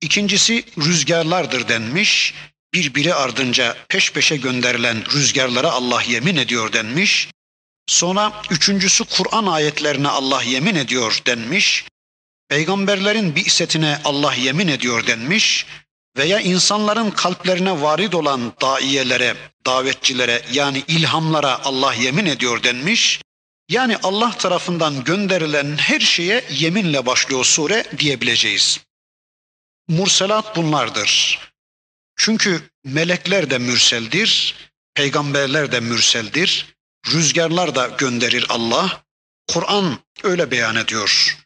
İkincisi 0.00 0.64
rüzgarlardır 0.78 1.68
denmiş. 1.68 2.34
Birbiri 2.74 3.14
ardınca 3.14 3.76
peş 3.88 4.12
peşe 4.12 4.36
gönderilen 4.36 5.04
rüzgarlara 5.12 5.70
Allah 5.70 6.02
yemin 6.02 6.36
ediyor 6.36 6.72
denmiş. 6.72 7.28
Sonra 7.86 8.42
üçüncüsü 8.50 9.04
Kur'an 9.04 9.46
ayetlerine 9.46 10.08
Allah 10.08 10.42
yemin 10.42 10.74
ediyor 10.74 11.20
denmiş. 11.26 11.84
Peygamberlerin 12.48 13.36
bi'setine 13.36 13.98
Allah 14.04 14.34
yemin 14.34 14.68
ediyor 14.68 15.06
denmiş. 15.06 15.66
Veya 16.20 16.40
insanların 16.40 17.10
kalplerine 17.10 17.82
varid 17.82 18.12
olan 18.12 18.52
daiyelere, 18.60 19.36
davetçilere 19.66 20.42
yani 20.52 20.84
ilhamlara 20.88 21.64
Allah 21.64 21.94
yemin 21.94 22.26
ediyor 22.26 22.62
denmiş. 22.62 23.20
Yani 23.68 23.96
Allah 24.02 24.30
tarafından 24.30 25.04
gönderilen 25.04 25.76
her 25.76 26.00
şeye 26.00 26.44
yeminle 26.50 27.06
başlıyor 27.06 27.44
sure 27.44 27.84
diyebileceğiz. 27.98 28.80
Murselat 29.88 30.56
bunlardır. 30.56 31.38
Çünkü 32.16 32.62
melekler 32.84 33.50
de 33.50 33.58
mürseldir, 33.58 34.54
peygamberler 34.94 35.72
de 35.72 35.80
mürseldir, 35.80 36.66
rüzgarlar 37.12 37.74
da 37.74 37.86
gönderir 37.86 38.46
Allah. 38.48 39.02
Kur'an 39.48 39.98
öyle 40.22 40.50
beyan 40.50 40.76
ediyor. 40.76 41.38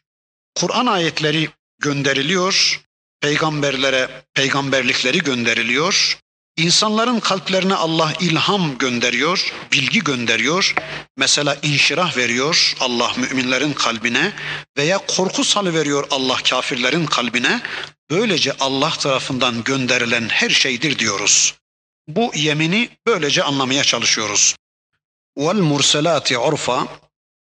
Kur'an 0.55 0.85
ayetleri 0.85 1.49
gönderiliyor, 1.79 2.84
peygamberlere 3.25 4.09
peygamberlikleri 4.33 5.19
gönderiliyor. 5.19 6.17
İnsanların 6.57 7.19
kalplerine 7.19 7.75
Allah 7.75 8.13
ilham 8.19 8.77
gönderiyor, 8.77 9.53
bilgi 9.71 10.03
gönderiyor. 10.03 10.73
Mesela 11.17 11.57
inşirah 11.61 12.17
veriyor 12.17 12.75
Allah 12.79 13.11
müminlerin 13.17 13.73
kalbine 13.73 14.33
veya 14.77 14.97
korku 15.07 15.43
salı 15.43 15.73
veriyor 15.73 16.07
Allah 16.11 16.37
kafirlerin 16.49 17.05
kalbine. 17.05 17.61
Böylece 18.09 18.53
Allah 18.59 18.89
tarafından 18.89 19.63
gönderilen 19.63 20.29
her 20.29 20.49
şeydir 20.49 20.99
diyoruz. 20.99 21.55
Bu 22.07 22.31
yemini 22.35 22.89
böylece 23.07 23.43
anlamaya 23.43 23.83
çalışıyoruz. 23.83 24.55
Vel 25.37 25.55
murselati 25.55 26.37
urfa 26.37 26.87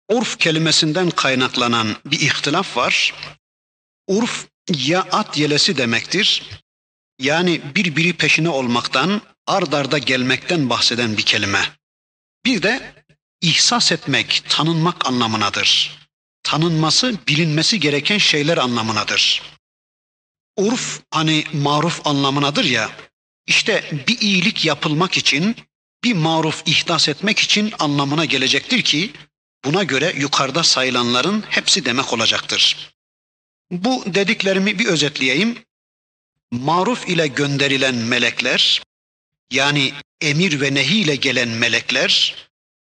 Urf 0.08 0.38
kelimesinden 0.38 1.10
kaynaklanan 1.10 1.96
bir 2.04 2.20
ihtilaf 2.20 2.76
var. 2.76 3.14
Urf 4.06 4.46
ya 4.68 5.02
at 5.12 5.38
yelesi 5.38 5.76
demektir. 5.76 6.42
Yani 7.18 7.60
birbiri 7.74 8.12
peşine 8.12 8.48
olmaktan, 8.48 9.22
ard 9.46 9.72
arda 9.72 9.98
gelmekten 9.98 10.70
bahseden 10.70 11.16
bir 11.16 11.22
kelime. 11.22 11.62
Bir 12.44 12.62
de 12.62 12.94
ihsas 13.40 13.92
etmek, 13.92 14.42
tanınmak 14.48 15.06
anlamınadır. 15.06 15.98
Tanınması, 16.42 17.14
bilinmesi 17.28 17.80
gereken 17.80 18.18
şeyler 18.18 18.56
anlamınadır. 18.56 19.42
Urf 20.56 21.00
hani 21.10 21.44
maruf 21.52 22.06
anlamınadır 22.06 22.64
ya. 22.64 22.90
işte 23.46 24.04
bir 24.08 24.20
iyilik 24.20 24.64
yapılmak 24.64 25.16
için, 25.16 25.56
bir 26.04 26.14
maruf 26.14 26.62
ihdas 26.66 27.08
etmek 27.08 27.38
için 27.38 27.72
anlamına 27.78 28.24
gelecektir 28.24 28.82
ki 28.82 29.12
buna 29.64 29.82
göre 29.82 30.12
yukarıda 30.16 30.62
sayılanların 30.62 31.44
hepsi 31.48 31.84
demek 31.84 32.12
olacaktır. 32.12 32.92
Bu 33.70 34.04
dediklerimi 34.06 34.78
bir 34.78 34.86
özetleyeyim. 34.86 35.58
Maruf 36.50 37.08
ile 37.08 37.26
gönderilen 37.26 37.94
melekler, 37.94 38.82
yani 39.50 39.92
emir 40.20 40.60
ve 40.60 40.74
nehi 40.74 41.00
ile 41.00 41.16
gelen 41.16 41.48
melekler, 41.48 42.34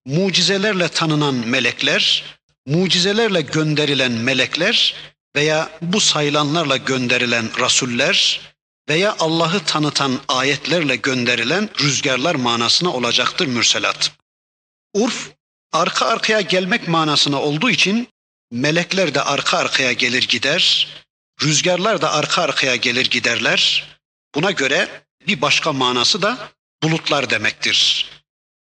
mucizelerle 0.06 0.88
tanınan 0.88 1.36
melekler, 1.36 2.24
mucizelerle 2.66 3.42
gönderilen 3.42 4.12
melekler 4.12 4.96
veya 5.36 5.70
bu 5.82 6.00
sayılanlarla 6.00 6.78
gönderilen 6.78 7.60
rasuller 7.60 8.42
veya 8.90 9.16
Allah'ı 9.20 9.66
tanıtan 9.66 10.20
ayetlerle 10.28 10.96
gönderilen 10.96 11.70
rüzgarlar 11.80 12.36
manasına 12.36 12.94
olacaktır 12.94 13.48
mürselat. 13.48 14.12
Urf 14.94 15.32
arka 15.72 16.06
arkaya 16.06 16.42
gelmek 16.42 16.88
manasına 16.88 17.42
olduğu 17.42 17.70
için 17.70 18.08
melekler 18.52 19.14
de 19.16 19.22
arka 19.22 19.58
arkaya 19.58 19.94
gelir 19.94 20.28
gider, 20.28 20.88
rüzgarlar 21.44 22.02
da 22.02 22.12
arka 22.12 22.42
arkaya 22.42 22.76
gelir 22.76 23.10
giderler. 23.10 23.88
Buna 24.36 24.52
göre 24.52 25.04
bir 25.28 25.42
başka 25.42 25.74
manası 25.74 26.22
da 26.22 26.52
bulutlar 26.84 27.30
demektir. 27.30 28.06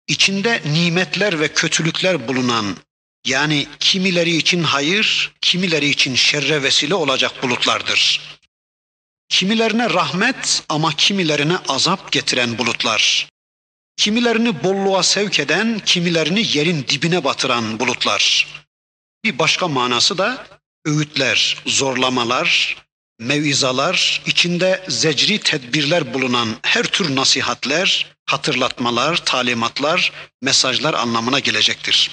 İçinde 0.08 0.62
nimetler 0.66 1.40
ve 1.40 1.48
kötülükler 1.48 2.28
bulunan 2.28 2.78
yani 3.26 3.68
kimileri 3.80 4.36
için 4.36 4.64
hayır, 4.64 5.32
kimileri 5.42 5.90
için 5.90 6.16
şerre 6.16 6.64
vesile 6.64 6.96
olacak 6.96 7.44
bulutlardır. 7.44 8.22
Kimilerine 9.30 9.90
rahmet 9.90 10.64
ama 10.70 10.96
kimilerine 10.96 11.58
azap 11.68 12.12
getiren 12.12 12.58
bulutlar. 12.58 13.30
Kimilerini 13.98 14.64
bolluğa 14.64 15.04
sevk 15.04 15.40
eden, 15.40 15.80
kimilerini 15.80 16.58
yerin 16.58 16.86
dibine 16.90 17.24
batıran 17.24 17.80
bulutlar. 17.80 18.48
Bir 19.24 19.40
başka 19.40 19.68
manası 19.68 20.18
da 20.18 20.48
öğütler, 20.86 21.64
zorlamalar, 21.66 22.78
mevizalar, 23.20 24.22
içinde 24.26 24.86
zecri 24.88 25.40
tedbirler 25.40 26.14
bulunan 26.14 26.56
her 26.62 26.84
tür 26.84 27.16
nasihatler, 27.16 28.16
hatırlatmalar, 28.26 29.26
talimatlar, 29.26 30.12
mesajlar 30.42 30.94
anlamına 30.94 31.40
gelecektir. 31.40 32.12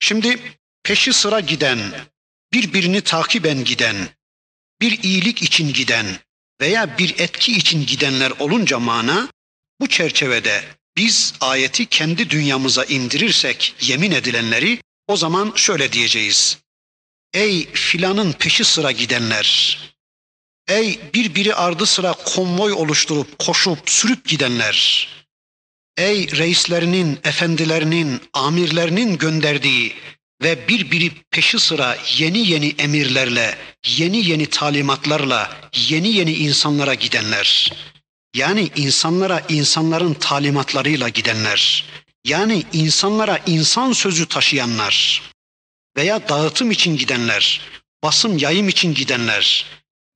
Şimdi 0.00 0.58
peşi 0.82 1.12
sıra 1.12 1.40
giden, 1.40 1.78
birbirini 2.52 3.00
takiben 3.00 3.64
giden, 3.64 3.96
bir 4.80 5.02
iyilik 5.02 5.42
için 5.42 5.72
giden 5.72 6.06
veya 6.60 6.98
bir 6.98 7.18
etki 7.18 7.52
için 7.52 7.86
gidenler 7.86 8.32
olunca 8.38 8.78
mana 8.78 9.28
bu 9.80 9.88
çerçevede 9.88 10.64
biz 10.96 11.34
ayeti 11.40 11.86
kendi 11.86 12.30
dünyamıza 12.30 12.84
indirirsek 12.84 13.74
yemin 13.80 14.10
edilenleri 14.10 14.80
o 15.08 15.16
zaman 15.16 15.52
şöyle 15.56 15.92
diyeceğiz. 15.92 16.58
Ey 17.34 17.72
filanın 17.72 18.32
peşi 18.32 18.64
sıra 18.64 18.92
gidenler, 18.92 19.78
ey 20.68 21.00
birbiri 21.14 21.54
ardı 21.54 21.86
sıra 21.86 22.12
konvoy 22.12 22.72
oluşturup 22.72 23.38
koşup 23.38 23.90
sürüp 23.90 24.28
gidenler, 24.28 25.08
ey 25.96 26.30
reislerinin, 26.30 27.18
efendilerinin, 27.24 28.20
amirlerinin 28.32 29.18
gönderdiği 29.18 29.94
ve 30.42 30.68
birbiri 30.68 31.12
peşi 31.30 31.58
sıra 31.58 31.98
yeni 32.18 32.48
yeni 32.48 32.74
emirlerle, 32.78 33.58
yeni 33.96 34.26
yeni 34.26 34.46
talimatlarla, 34.46 35.70
yeni 35.88 36.08
yeni 36.08 36.32
insanlara 36.32 36.94
gidenler. 36.94 37.72
Yani 38.34 38.70
insanlara 38.76 39.42
insanların 39.48 40.14
talimatlarıyla 40.14 41.08
gidenler. 41.08 41.84
Yani 42.26 42.64
insanlara 42.72 43.38
insan 43.46 43.92
sözü 43.92 44.28
taşıyanlar 44.28 45.22
veya 45.96 46.28
dağıtım 46.28 46.70
için 46.70 46.96
gidenler, 46.96 47.60
basım 48.02 48.38
yayım 48.38 48.68
için 48.68 48.94
gidenler 48.94 49.66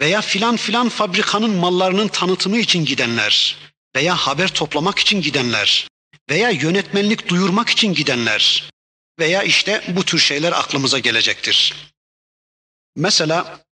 veya 0.00 0.20
filan 0.20 0.56
filan 0.56 0.88
fabrikanın 0.88 1.50
mallarının 1.50 2.08
tanıtımı 2.08 2.58
için 2.58 2.84
gidenler 2.84 3.56
veya 3.96 4.16
haber 4.16 4.48
toplamak 4.48 4.98
için 4.98 5.22
gidenler 5.22 5.88
veya 6.30 6.50
yönetmenlik 6.50 7.28
duyurmak 7.28 7.68
için 7.68 7.94
gidenler 7.94 8.70
veya 9.18 9.42
işte 9.42 9.82
bu 9.88 10.04
tür 10.04 10.18
şeyler 10.18 10.52
aklımıza 10.52 10.98
gelecektir. 10.98 11.74
Mesela 12.96 13.64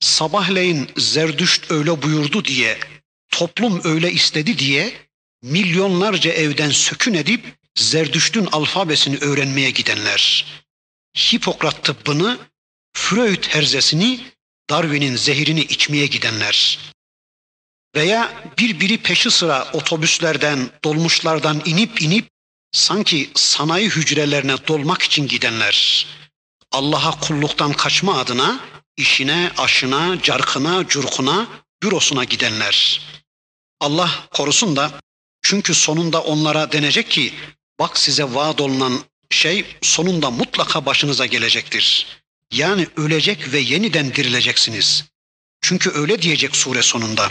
sabahleyin 0.00 0.90
Zerdüşt 0.96 1.70
öyle 1.70 2.02
buyurdu 2.02 2.44
diye, 2.44 2.78
toplum 3.30 3.80
öyle 3.84 4.12
istedi 4.12 4.58
diye 4.58 4.94
milyonlarca 5.42 6.32
evden 6.32 6.70
sökün 6.70 7.14
edip 7.14 7.63
Zerdüşt'ün 7.78 8.46
alfabesini 8.52 9.16
öğrenmeye 9.18 9.70
gidenler. 9.70 10.46
Hipokrat 11.16 11.84
tıbbını, 11.84 12.38
Freud 12.92 13.44
herzesini, 13.48 14.20
Darwin'in 14.70 15.16
zehirini 15.16 15.60
içmeye 15.60 16.06
gidenler. 16.06 16.78
Veya 17.96 18.32
birbiri 18.58 18.98
peşi 18.98 19.30
sıra 19.30 19.70
otobüslerden, 19.72 20.70
dolmuşlardan 20.84 21.62
inip 21.64 22.02
inip 22.02 22.28
sanki 22.72 23.30
sanayi 23.34 23.90
hücrelerine 23.90 24.66
dolmak 24.68 25.02
için 25.02 25.28
gidenler. 25.28 26.06
Allah'a 26.72 27.20
kulluktan 27.20 27.72
kaçma 27.72 28.18
adına 28.18 28.60
işine, 28.96 29.52
aşına, 29.58 30.22
carkına, 30.22 30.88
curkuna, 30.88 31.46
bürosuna 31.82 32.24
gidenler. 32.24 33.00
Allah 33.80 34.10
korusun 34.30 34.76
da 34.76 35.00
çünkü 35.42 35.74
sonunda 35.74 36.22
onlara 36.22 36.72
denecek 36.72 37.10
ki 37.10 37.34
bak 37.78 37.98
size 37.98 38.24
vaat 38.24 38.60
olunan 38.60 39.04
şey 39.30 39.64
sonunda 39.82 40.30
mutlaka 40.30 40.86
başınıza 40.86 41.26
gelecektir. 41.26 42.06
Yani 42.52 42.88
ölecek 42.96 43.52
ve 43.52 43.58
yeniden 43.58 44.14
dirileceksiniz. 44.14 45.04
Çünkü 45.60 45.90
öyle 45.90 46.22
diyecek 46.22 46.56
sure 46.56 46.82
sonunda. 46.82 47.30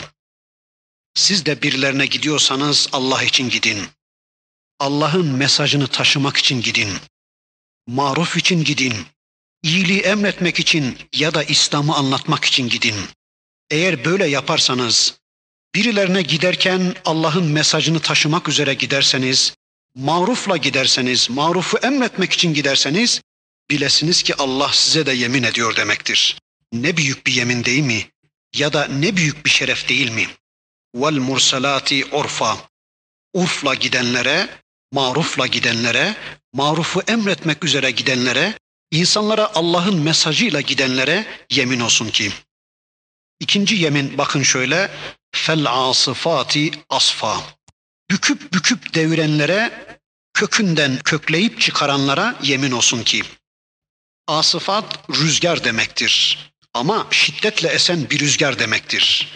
Siz 1.14 1.46
de 1.46 1.62
birilerine 1.62 2.06
gidiyorsanız 2.06 2.88
Allah 2.92 3.22
için 3.22 3.48
gidin. 3.48 3.86
Allah'ın 4.80 5.26
mesajını 5.26 5.86
taşımak 5.86 6.36
için 6.36 6.62
gidin. 6.62 6.88
Maruf 7.86 8.36
için 8.36 8.64
gidin. 8.64 8.94
İyiliği 9.62 10.00
emretmek 10.00 10.60
için 10.60 10.98
ya 11.12 11.34
da 11.34 11.44
İslam'ı 11.44 11.94
anlatmak 11.94 12.44
için 12.44 12.68
gidin. 12.68 12.96
Eğer 13.70 14.04
böyle 14.04 14.26
yaparsanız, 14.26 15.14
birilerine 15.74 16.22
giderken 16.22 16.94
Allah'ın 17.04 17.44
mesajını 17.44 18.00
taşımak 18.00 18.48
üzere 18.48 18.74
giderseniz, 18.74 19.54
marufla 19.94 20.56
giderseniz, 20.56 21.30
marufu 21.30 21.78
emretmek 21.78 22.32
için 22.32 22.54
giderseniz, 22.54 23.20
bilesiniz 23.70 24.22
ki 24.22 24.34
Allah 24.34 24.70
size 24.72 25.06
de 25.06 25.12
yemin 25.12 25.42
ediyor 25.42 25.76
demektir. 25.76 26.38
Ne 26.72 26.96
büyük 26.96 27.26
bir 27.26 27.32
yemin 27.32 27.64
değil 27.64 27.82
mi? 27.82 28.06
Ya 28.54 28.72
da 28.72 28.84
ne 28.86 29.16
büyük 29.16 29.44
bir 29.44 29.50
şeref 29.50 29.88
değil 29.88 30.10
mi? 30.10 30.28
Vel 30.94 31.18
mursalati 31.18 32.04
urfa. 32.04 32.58
Urfla 33.34 33.74
gidenlere, 33.74 34.48
marufla 34.92 35.46
gidenlere, 35.46 36.16
marufu 36.52 37.02
emretmek 37.08 37.64
üzere 37.64 37.90
gidenlere, 37.90 38.58
insanlara 38.90 39.54
Allah'ın 39.54 40.00
mesajıyla 40.00 40.60
gidenlere 40.60 41.26
yemin 41.50 41.80
olsun 41.80 42.08
ki. 42.08 42.32
İkinci 43.40 43.74
yemin 43.76 44.18
bakın 44.18 44.42
şöyle. 44.42 44.90
Fel 45.32 45.66
asıfati 45.66 46.70
asfa. 46.88 47.42
Büküp 48.10 48.52
büküp 48.52 48.94
devirenlere, 48.94 49.86
kökünden 50.34 50.98
kökleyip 50.98 51.60
çıkaranlara 51.60 52.38
yemin 52.42 52.70
olsun 52.70 53.02
ki. 53.02 53.22
Asıfat 54.26 55.10
rüzgar 55.10 55.64
demektir. 55.64 56.38
Ama 56.74 57.06
şiddetle 57.10 57.68
esen 57.68 58.10
bir 58.10 58.20
rüzgar 58.20 58.58
demektir. 58.58 59.28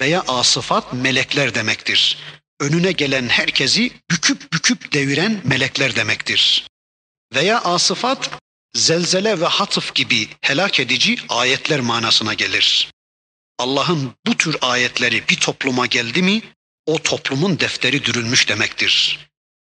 Veya 0.00 0.24
asıfat 0.28 0.92
melekler 0.92 1.54
demektir 1.54 2.18
önüne 2.60 2.92
gelen 2.92 3.28
herkesi 3.28 3.92
büküp 4.10 4.52
büküp 4.52 4.92
deviren 4.92 5.40
melekler 5.44 5.96
demektir. 5.96 6.66
Veya 7.34 7.60
asıfat 7.60 8.30
zelzele 8.74 9.40
ve 9.40 9.46
hatıf 9.46 9.94
gibi 9.94 10.28
helak 10.40 10.80
edici 10.80 11.18
ayetler 11.28 11.80
manasına 11.80 12.34
gelir. 12.34 12.90
Allah'ın 13.58 14.14
bu 14.26 14.36
tür 14.36 14.56
ayetleri 14.60 15.28
bir 15.28 15.36
topluma 15.36 15.86
geldi 15.86 16.22
mi 16.22 16.42
o 16.86 17.02
toplumun 17.02 17.60
defteri 17.60 18.04
dürülmüş 18.04 18.48
demektir. 18.48 19.18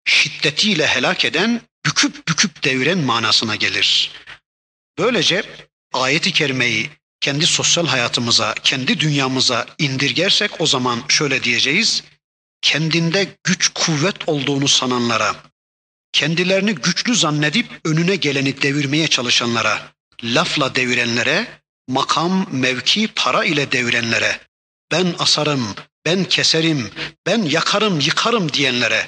Şiddetiyle 0.05 0.87
helak 0.87 1.25
eden, 1.25 1.61
büküp 1.85 2.27
büküp 2.27 2.63
deviren 2.63 2.97
manasına 2.97 3.55
gelir. 3.55 4.11
Böylece 4.97 5.43
ayeti 5.93 6.31
kerimeyi 6.31 6.89
kendi 7.21 7.47
sosyal 7.47 7.87
hayatımıza, 7.87 8.53
kendi 8.63 8.99
dünyamıza 8.99 9.65
indirgersek 9.77 10.61
o 10.61 10.65
zaman 10.65 11.03
şöyle 11.09 11.43
diyeceğiz 11.43 12.03
kendinde 12.61 13.37
güç 13.43 13.69
kuvvet 13.73 14.29
olduğunu 14.29 14.67
sananlara, 14.67 15.35
kendilerini 16.13 16.75
güçlü 16.75 17.15
zannedip 17.15 17.67
önüne 17.85 18.15
geleni 18.15 18.61
devirmeye 18.61 19.07
çalışanlara, 19.07 19.91
lafla 20.23 20.75
devirenlere, 20.75 21.47
makam, 21.87 22.47
mevki, 22.51 23.07
para 23.07 23.45
ile 23.45 23.71
devirenlere, 23.71 24.39
ben 24.91 25.15
asarım, 25.19 25.75
ben 26.07 26.23
keserim, 26.23 26.91
ben 27.25 27.41
yakarım, 27.41 27.99
yıkarım 27.99 28.53
diyenlere, 28.53 29.07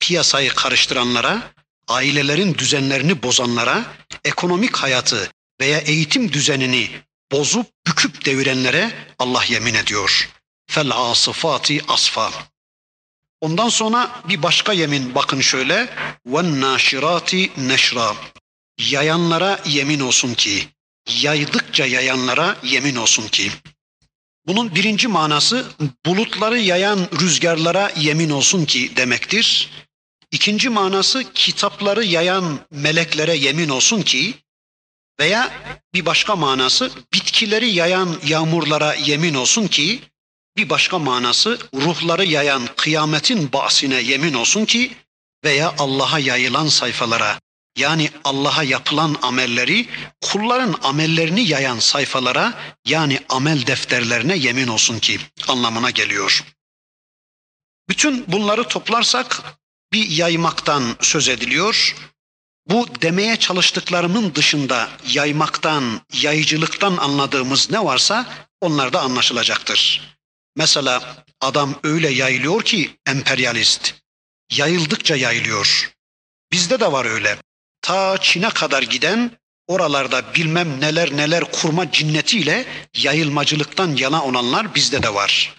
piyasayı 0.00 0.50
karıştıranlara, 0.50 1.52
ailelerin 1.88 2.54
düzenlerini 2.54 3.22
bozanlara, 3.22 3.84
ekonomik 4.24 4.76
hayatı 4.76 5.30
veya 5.60 5.78
eğitim 5.78 6.32
düzenini 6.32 6.90
bozup 7.32 7.66
büküp 7.86 8.24
devirenlere 8.24 8.92
Allah 9.18 9.44
yemin 9.48 9.74
ediyor. 9.74 10.30
Fel 10.70 10.90
asıfati 10.90 11.84
asfa. 11.88 12.32
Ondan 13.40 13.68
sonra 13.68 14.22
bir 14.28 14.42
başka 14.42 14.72
yemin 14.72 15.14
bakın 15.14 15.40
şöyle. 15.40 15.88
Ve 16.26 16.60
naşirati 16.60 17.50
neşra. 17.56 18.14
Yayanlara 18.78 19.60
yemin 19.66 20.00
olsun 20.00 20.34
ki, 20.34 20.68
yaydıkça 21.20 21.86
yayanlara 21.86 22.56
yemin 22.62 22.96
olsun 22.96 23.28
ki. 23.28 23.50
Bunun 24.48 24.74
birinci 24.74 25.08
manası 25.08 25.66
bulutları 26.06 26.58
yayan 26.58 27.08
rüzgarlara 27.20 27.92
yemin 27.96 28.30
olsun 28.30 28.64
ki 28.64 28.96
demektir. 28.96 29.70
İkinci 30.30 30.68
manası 30.68 31.32
kitapları 31.34 32.04
yayan 32.04 32.58
meleklere 32.70 33.36
yemin 33.36 33.68
olsun 33.68 34.02
ki 34.02 34.34
veya 35.20 35.50
bir 35.94 36.06
başka 36.06 36.36
manası 36.36 36.90
bitkileri 37.12 37.70
yayan 37.70 38.16
yağmurlara 38.26 38.94
yemin 38.94 39.34
olsun 39.34 39.66
ki 39.66 40.00
bir 40.56 40.70
başka 40.70 40.98
manası 40.98 41.58
ruhları 41.74 42.24
yayan 42.24 42.62
kıyametin 42.76 43.52
bahsine 43.52 44.00
yemin 44.00 44.34
olsun 44.34 44.64
ki 44.64 44.92
veya 45.44 45.74
Allah'a 45.78 46.18
yayılan 46.18 46.68
sayfalara 46.68 47.40
yani 47.78 48.10
Allah'a 48.24 48.62
yapılan 48.62 49.16
amelleri 49.22 49.88
kulların 50.20 50.74
amellerini 50.82 51.48
yayan 51.48 51.78
sayfalara 51.78 52.54
yani 52.86 53.20
amel 53.28 53.66
defterlerine 53.66 54.36
yemin 54.36 54.68
olsun 54.68 54.98
ki 54.98 55.20
anlamına 55.48 55.90
geliyor. 55.90 56.44
Bütün 57.88 58.32
bunları 58.32 58.64
toplarsak 58.64 59.42
bir 59.92 60.10
yaymaktan 60.10 60.96
söz 61.00 61.28
ediliyor. 61.28 61.96
Bu 62.66 62.88
demeye 63.02 63.36
çalıştıklarımın 63.36 64.34
dışında 64.34 64.88
yaymaktan, 65.06 66.00
yayıcılıktan 66.12 66.96
anladığımız 66.96 67.70
ne 67.70 67.84
varsa 67.84 68.26
onlar 68.60 68.92
da 68.92 69.00
anlaşılacaktır. 69.00 70.02
Mesela 70.56 71.24
adam 71.40 71.74
öyle 71.82 72.08
yayılıyor 72.08 72.62
ki 72.62 72.98
emperyalist. 73.06 73.94
Yayıldıkça 74.52 75.16
yayılıyor. 75.16 75.92
Bizde 76.52 76.80
de 76.80 76.92
var 76.92 77.04
öyle. 77.04 77.38
Ta 77.88 78.18
Çin'e 78.18 78.48
kadar 78.48 78.82
giden 78.82 79.30
oralarda 79.66 80.34
bilmem 80.34 80.80
neler 80.80 81.16
neler 81.16 81.44
kurma 81.52 81.92
cinnetiyle 81.92 82.66
yayılmacılıktan 82.96 83.96
yana 83.96 84.24
olanlar 84.24 84.74
bizde 84.74 85.02
de 85.02 85.14
var. 85.14 85.54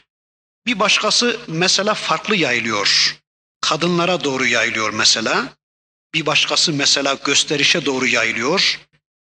Bir 0.66 0.80
başkası 0.80 1.40
mesela 1.48 1.94
farklı 1.94 2.36
yayılıyor. 2.36 3.18
Kadınlara 3.62 4.24
doğru 4.24 4.46
yayılıyor 4.46 4.94
mesela. 4.94 5.54
Bir 6.14 6.26
başkası 6.26 6.74
mesela 6.74 7.18
gösterişe 7.26 7.86
doğru 7.86 8.08
yayılıyor. 8.08 8.80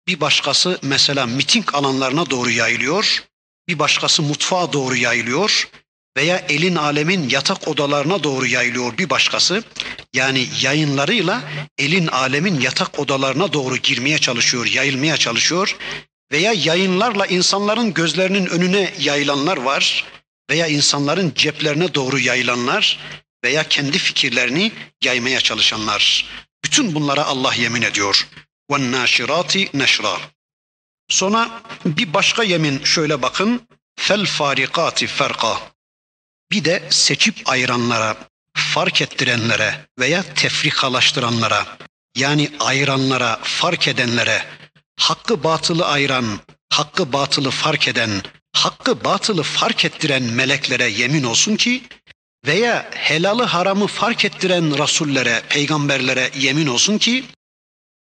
Bir 0.07 0.21
başkası 0.21 0.79
mesela 0.83 1.27
miting 1.27 1.75
alanlarına 1.75 2.31
doğru 2.31 2.51
yayılıyor 2.51 3.25
bir 3.69 3.79
başkası 3.79 4.23
mutfağa 4.23 4.73
doğru 4.73 4.97
yayılıyor 4.97 5.69
veya 6.18 6.46
elin 6.50 6.76
alemin 6.76 7.30
yatak 7.30 7.68
odalarına 7.68 8.24
doğru 8.24 8.46
yayılıyor 8.46 8.98
bir 8.98 9.10
başkası. 9.10 9.64
Yani 10.14 10.48
yayınlarıyla 10.62 11.44
elin 11.78 12.08
alemin 12.08 12.60
yatak 12.60 13.00
odalarına 13.00 13.54
doğru 13.54 13.78
girmeye 13.78 14.18
çalışıyor, 14.18 14.66
yayılmaya 14.66 15.18
çalışıyor. 15.18 15.76
Veya 16.32 16.54
yayınlarla 16.54 17.26
insanların 17.26 17.94
gözlerinin 17.94 18.46
önüne 18.46 18.94
yayılanlar 19.00 19.58
var 19.58 20.06
veya 20.50 20.68
insanların 20.68 21.32
ceplerine 21.36 21.94
doğru 21.94 22.20
yayılanlar 22.20 23.00
veya 23.44 23.64
kendi 23.64 23.98
fikirlerini 23.98 24.72
yaymaya 25.04 25.42
çalışanlar. 25.42 26.26
Bütün 26.64 26.96
bunlara 26.96 27.26
Allah 27.26 27.54
yemin 27.54 27.82
ediyor. 27.82 28.28
وَالنَّاشِرَاتِ 28.72 29.70
نَشْرًا 29.70 30.18
Sonra 31.10 31.62
bir 31.86 32.14
başka 32.14 32.44
yemin 32.44 32.84
şöyle 32.84 33.22
bakın. 33.22 33.62
Fel 33.96 34.26
farikati 34.26 35.08
ferka. 35.08 35.60
bir 36.55 36.65
de 36.65 36.83
seçip 36.91 37.35
ayıranlara, 37.47 38.17
fark 38.57 39.03
ettirenlere 39.03 39.75
veya 39.99 40.23
tefrikalaştıranlara 40.23 41.67
yani 42.17 42.51
ayıranlara, 42.61 43.39
fark 43.43 43.89
edenlere, 43.89 44.43
hakkı 44.97 45.45
batılı 45.45 45.87
ayıran, 45.87 46.25
hakkı 46.71 47.13
batılı 47.13 47.51
fark 47.51 47.89
eden, 47.89 48.11
hakkı 48.53 49.05
batılı 49.05 49.43
fark 49.43 49.85
ettiren 49.85 50.23
meleklere 50.23 50.89
yemin 50.89 51.23
olsun 51.23 51.57
ki 51.57 51.83
veya 52.47 52.91
helalı 52.91 53.43
haramı 53.43 53.87
fark 53.87 54.25
ettiren 54.25 54.79
rasullere, 54.79 55.43
peygamberlere 55.49 56.31
yemin 56.39 56.67
olsun 56.67 56.99
ki 56.99 57.25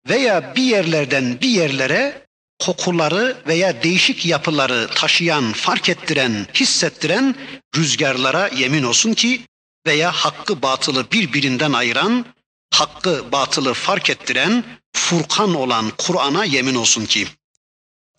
veya 0.09 0.55
bir 0.55 0.63
yerlerden 0.63 1.41
bir 1.41 1.49
yerlere 1.49 2.24
kokuları 2.59 3.37
veya 3.47 3.83
değişik 3.83 4.25
yapıları 4.25 4.87
taşıyan, 4.95 5.53
fark 5.53 5.89
ettiren, 5.89 6.47
hissettiren 6.53 7.35
rüzgarlara 7.75 8.47
yemin 8.47 8.83
olsun 8.83 9.13
ki 9.13 9.41
veya 9.87 10.11
hakkı 10.11 10.61
batılı 10.61 11.11
birbirinden 11.11 11.73
ayıran, 11.73 12.25
hakkı 12.71 13.31
batılı 13.31 13.73
fark 13.73 14.09
ettiren, 14.09 14.63
Furkan 14.95 15.55
olan 15.55 15.91
Kur'an'a 15.97 16.45
yemin 16.45 16.75
olsun 16.75 17.05
ki. 17.05 17.27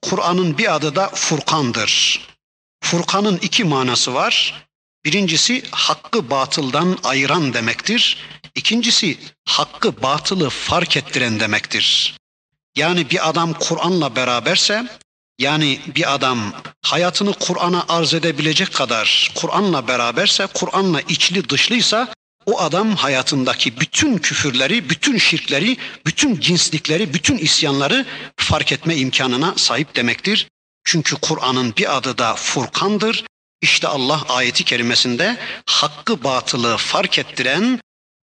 Kur'an'ın 0.03 0.59
bir 0.59 0.75
adı 0.75 0.97
da 0.97 1.09
Furkan'dır. 1.09 2.21
Furkan'ın 2.83 3.37
iki 3.37 3.65
manası 3.65 4.15
var. 4.15 4.67
Birincisi 5.05 5.65
hakkı 5.71 6.31
batıldan 6.31 6.99
ayıran 7.05 7.55
demektir. 7.55 8.19
İkincisi 8.55 9.19
hakkı 9.45 10.03
batılı 10.03 10.51
fark 10.51 10.97
ettiren 10.97 11.41
demektir. 11.41 12.17
Yani 12.77 13.11
bir 13.11 13.29
adam 13.29 13.53
Kur'an'la 13.53 14.17
beraberse 14.17 14.87
yani 15.39 15.81
bir 15.95 16.15
adam 16.15 16.53
hayatını 16.83 17.33
Kur'an'a 17.33 17.85
arz 17.89 18.15
edebilecek 18.15 18.75
kadar 18.75 19.33
Kur'an'la 19.35 19.89
beraberse, 19.89 20.47
Kur'an'la 20.55 21.01
içli 21.01 21.49
dışlıysa 21.49 22.09
o 22.47 22.61
adam 22.61 22.97
hayatındaki 22.97 23.81
bütün 23.81 24.19
küfürleri, 24.19 24.91
bütün 24.91 25.19
şirkleri, 25.19 25.77
bütün 26.07 26.41
cinslikleri, 26.41 27.15
bütün 27.15 27.39
isyanları 27.39 28.07
fark 28.37 28.73
etme 28.73 28.97
imkanına 28.97 29.55
sahip 29.57 29.97
demektir. 29.97 30.49
Çünkü 30.85 31.17
Kur'an'ın 31.17 31.77
bir 31.77 31.97
adı 31.97 32.19
da 32.19 32.35
Furkan'dır. 32.35 33.25
İşte 33.63 33.89
Allah 33.89 34.23
ayeti 34.29 34.65
kerimesinde 34.65 35.37
hakkı 35.67 36.25
batılı 36.25 36.77
fark 36.77 37.19
ettiren, 37.19 37.81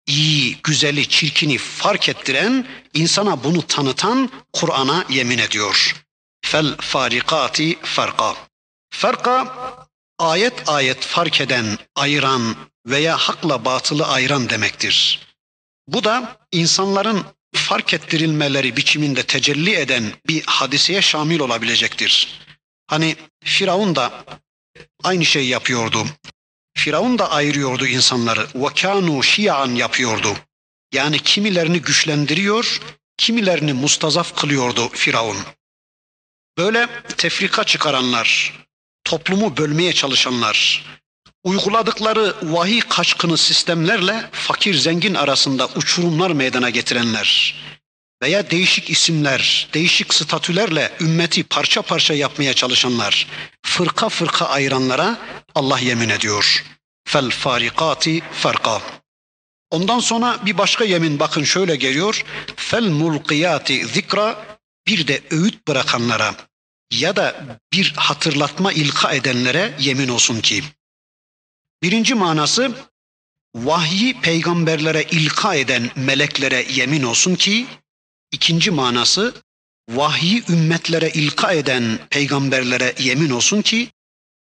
iyi, 0.07 0.57
güzeli, 0.63 1.09
çirkini 1.09 1.57
fark 1.57 2.09
ettiren, 2.09 2.67
insana 2.93 3.43
bunu 3.43 3.67
tanıtan 3.67 4.29
Kur'an'a 4.53 5.05
yemin 5.09 5.37
ediyor. 5.37 6.05
Fel 6.45 6.75
farikati 6.79 7.79
farka. 7.81 8.35
Farka 8.89 9.55
ayet 10.19 10.69
ayet 10.69 11.05
fark 11.05 11.41
eden, 11.41 11.77
ayıran 11.95 12.55
veya 12.87 13.17
hakla 13.17 13.65
batılı 13.65 14.07
ayıran 14.07 14.49
demektir. 14.49 15.19
Bu 15.87 16.03
da 16.03 16.37
insanların 16.51 17.25
fark 17.55 17.93
ettirilmeleri 17.93 18.77
biçiminde 18.77 19.23
tecelli 19.23 19.75
eden 19.75 20.13
bir 20.27 20.43
hadiseye 20.45 21.01
şamil 21.01 21.39
olabilecektir. 21.39 22.41
Hani 22.87 23.15
Firavun 23.43 23.95
da 23.95 24.25
aynı 25.03 25.25
şey 25.25 25.47
yapıyordu. 25.47 26.05
Firavun 26.73 27.19
da 27.19 27.31
ayırıyordu 27.31 27.87
insanları. 27.87 28.47
Vakanu 28.55 29.23
şiyan 29.23 29.75
yapıyordu. 29.75 30.37
Yani 30.93 31.19
kimilerini 31.19 31.81
güçlendiriyor, 31.81 32.81
kimilerini 33.17 33.73
mustazaf 33.73 34.35
kılıyordu 34.35 34.89
Firavun. 34.89 35.37
Böyle 36.57 36.87
tefrika 37.17 37.63
çıkaranlar, 37.63 38.59
toplumu 39.03 39.57
bölmeye 39.57 39.93
çalışanlar, 39.93 40.85
uyguladıkları 41.43 42.35
vahiy 42.43 42.81
kaçkını 42.81 43.37
sistemlerle 43.37 44.29
fakir 44.31 44.73
zengin 44.73 45.15
arasında 45.15 45.69
uçurumlar 45.75 46.31
meydana 46.31 46.69
getirenler, 46.69 47.55
veya 48.21 48.51
değişik 48.51 48.89
isimler, 48.89 49.69
değişik 49.73 50.13
statülerle 50.13 50.91
ümmeti 50.99 51.43
parça 51.43 51.81
parça 51.81 52.13
yapmaya 52.13 52.53
çalışanlar, 52.53 53.27
fırka 53.65 54.09
fırka 54.09 54.45
ayıranlara 54.45 55.17
Allah 55.55 55.79
yemin 55.79 56.09
ediyor. 56.09 56.65
Fel 57.05 57.29
farikati 57.29 58.21
farka. 58.33 58.81
Ondan 59.71 59.99
sonra 59.99 60.39
bir 60.45 60.57
başka 60.57 60.85
yemin 60.85 61.19
bakın 61.19 61.43
şöyle 61.43 61.75
geliyor. 61.75 62.25
Fel 62.55 62.89
mulkiyati 62.89 63.87
zikra 63.87 64.45
bir 64.87 65.07
de 65.07 65.21
öğüt 65.31 65.67
bırakanlara 65.67 66.35
ya 66.93 67.15
da 67.15 67.59
bir 67.73 67.93
hatırlatma 67.97 68.73
ilka 68.73 69.11
edenlere 69.11 69.75
yemin 69.79 70.07
olsun 70.07 70.41
ki. 70.41 70.63
Birinci 71.83 72.13
manası 72.13 72.71
vahyi 73.55 74.21
peygamberlere 74.21 75.03
ilka 75.03 75.55
eden 75.55 75.91
meleklere 75.95 76.65
yemin 76.69 77.03
olsun 77.03 77.35
ki 77.35 77.67
İkinci 78.31 78.71
manası 78.71 79.33
vahyi 79.89 80.43
ümmetlere 80.49 81.09
ilka 81.09 81.51
eden 81.51 81.99
peygamberlere 82.09 82.93
yemin 82.99 83.29
olsun 83.29 83.61
ki 83.61 83.89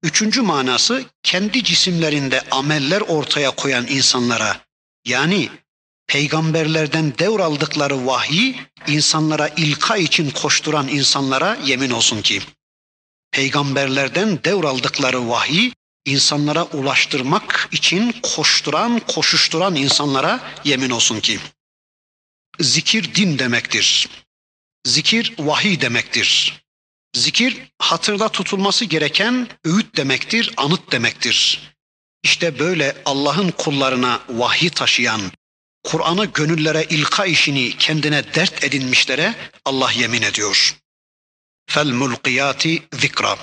Üçüncü 0.02 0.42
manası 0.42 1.04
kendi 1.22 1.64
cisimlerinde 1.64 2.42
ameller 2.50 3.00
ortaya 3.00 3.50
koyan 3.50 3.86
insanlara 3.86 4.60
yani 5.06 5.48
peygamberlerden 6.06 7.18
devraldıkları 7.18 8.06
vahyi 8.06 8.56
insanlara 8.86 9.48
ilka 9.48 9.96
için 9.96 10.30
koşturan 10.30 10.88
insanlara 10.88 11.58
yemin 11.64 11.90
olsun 11.90 12.22
ki 12.22 12.42
peygamberlerden 13.30 14.44
devraldıkları 14.44 15.28
vahyi 15.28 15.72
insanlara 16.04 16.64
ulaştırmak 16.64 17.68
için 17.72 18.14
koşturan, 18.22 19.00
koşuşturan 19.00 19.74
insanlara 19.76 20.40
yemin 20.64 20.90
olsun 20.90 21.20
ki 21.20 21.38
zikir 22.60 23.14
din 23.14 23.38
demektir. 23.38 24.08
Zikir 24.86 25.34
vahiy 25.38 25.80
demektir. 25.80 26.62
Zikir 27.16 27.56
hatırda 27.78 28.28
tutulması 28.28 28.84
gereken 28.84 29.48
öğüt 29.64 29.96
demektir, 29.96 30.54
anıt 30.56 30.92
demektir. 30.92 31.62
İşte 32.22 32.58
böyle 32.58 32.96
Allah'ın 33.04 33.50
kullarına 33.50 34.22
vahiy 34.28 34.70
taşıyan, 34.70 35.20
Kur'an'ı 35.84 36.24
gönüllere 36.24 36.86
ilka 36.90 37.24
işini 37.24 37.76
kendine 37.78 38.34
dert 38.34 38.64
edinmişlere 38.64 39.34
Allah 39.64 39.92
yemin 39.92 40.22
ediyor. 40.22 40.76
Fel 41.70 41.90
mulkiyati 41.90 42.82
zikra. 42.92 43.38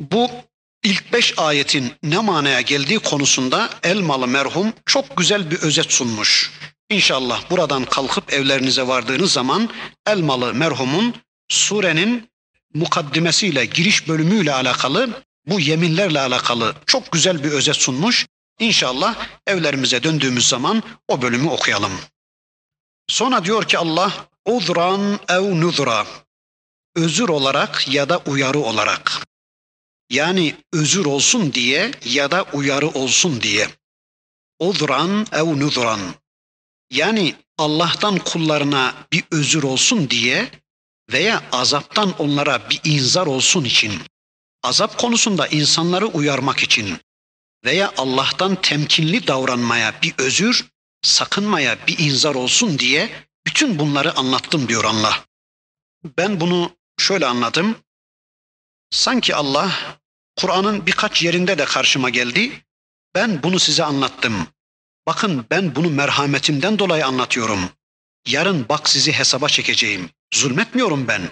Bu 0.00 0.30
ilk 0.84 1.12
beş 1.12 1.38
ayetin 1.38 1.94
ne 2.02 2.18
manaya 2.18 2.60
geldiği 2.60 2.98
konusunda 2.98 3.70
Elmalı 3.82 4.26
merhum 4.26 4.72
çok 4.86 5.16
güzel 5.16 5.50
bir 5.50 5.58
özet 5.58 5.92
sunmuş. 5.92 6.52
İnşallah 6.90 7.50
buradan 7.50 7.84
kalkıp 7.84 8.32
evlerinize 8.32 8.86
vardığınız 8.86 9.32
zaman 9.32 9.70
Elmalı 10.06 10.54
merhumun 10.54 11.14
surenin 11.48 12.30
mukaddimesiyle, 12.74 13.64
giriş 13.64 14.08
bölümüyle 14.08 14.52
alakalı, 14.52 15.24
bu 15.46 15.60
yeminlerle 15.60 16.20
alakalı 16.20 16.74
çok 16.86 17.12
güzel 17.12 17.44
bir 17.44 17.52
özet 17.52 17.76
sunmuş. 17.76 18.26
İnşallah 18.60 19.26
evlerimize 19.46 20.02
döndüğümüz 20.02 20.48
zaman 20.48 20.82
o 21.08 21.22
bölümü 21.22 21.48
okuyalım. 21.48 21.92
Sonra 23.08 23.44
diyor 23.44 23.64
ki 23.64 23.78
Allah, 23.78 24.28
uzran 24.44 25.20
ev 25.28 25.60
nuzra, 25.60 26.06
özür 26.96 27.28
olarak 27.28 27.88
ya 27.88 28.08
da 28.08 28.18
uyarı 28.18 28.58
olarak. 28.58 29.26
Yani 30.10 30.54
özür 30.72 31.04
olsun 31.04 31.52
diye 31.52 31.90
ya 32.04 32.30
da 32.30 32.42
uyarı 32.52 32.88
olsun 32.88 33.40
diye. 33.40 33.68
Uzran 34.58 35.26
ev 35.32 35.60
nuzran. 35.60 36.00
Yani 36.90 37.34
Allah'tan 37.58 38.18
kullarına 38.18 38.94
bir 39.12 39.24
özür 39.30 39.62
olsun 39.62 40.10
diye 40.10 40.50
veya 41.12 41.42
azaptan 41.52 42.14
onlara 42.18 42.70
bir 42.70 42.80
inzar 42.84 43.26
olsun 43.26 43.64
için, 43.64 43.92
azap 44.62 44.98
konusunda 44.98 45.46
insanları 45.46 46.06
uyarmak 46.06 46.62
için 46.62 46.98
veya 47.64 47.92
Allah'tan 47.96 48.62
temkinli 48.62 49.26
davranmaya 49.26 49.94
bir 50.02 50.14
özür, 50.18 50.66
sakınmaya 51.02 51.86
bir 51.86 51.98
inzar 51.98 52.34
olsun 52.34 52.78
diye 52.78 53.10
bütün 53.46 53.78
bunları 53.78 54.16
anlattım 54.16 54.68
diyor 54.68 54.84
Allah. 54.84 55.24
Ben 56.18 56.40
bunu 56.40 56.76
şöyle 56.98 57.26
anladım. 57.26 57.76
Sanki 58.90 59.34
Allah 59.34 59.98
Kur'an'ın 60.36 60.86
birkaç 60.86 61.22
yerinde 61.22 61.58
de 61.58 61.64
karşıma 61.64 62.10
geldi. 62.10 62.64
Ben 63.14 63.42
bunu 63.42 63.58
size 63.58 63.84
anlattım. 63.84 64.46
Bakın 65.06 65.46
ben 65.50 65.74
bunu 65.74 65.90
merhametimden 65.90 66.78
dolayı 66.78 67.06
anlatıyorum. 67.06 67.70
Yarın 68.26 68.68
bak 68.68 68.88
sizi 68.88 69.12
hesaba 69.12 69.48
çekeceğim. 69.48 70.10
Zulmetmiyorum 70.34 71.08
ben 71.08 71.22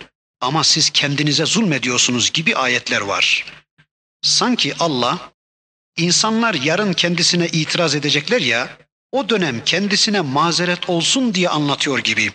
ama 0.40 0.64
siz 0.64 0.90
kendinize 0.90 1.46
zulmediyorsunuz 1.46 2.32
gibi 2.32 2.56
ayetler 2.56 3.00
var. 3.00 3.44
Sanki 4.22 4.74
Allah 4.80 5.32
insanlar 5.96 6.54
yarın 6.54 6.92
kendisine 6.92 7.46
itiraz 7.46 7.94
edecekler 7.94 8.40
ya 8.40 8.78
o 9.12 9.28
dönem 9.28 9.64
kendisine 9.64 10.20
mazeret 10.20 10.90
olsun 10.90 11.34
diye 11.34 11.48
anlatıyor 11.48 11.98
gibi. 11.98 12.32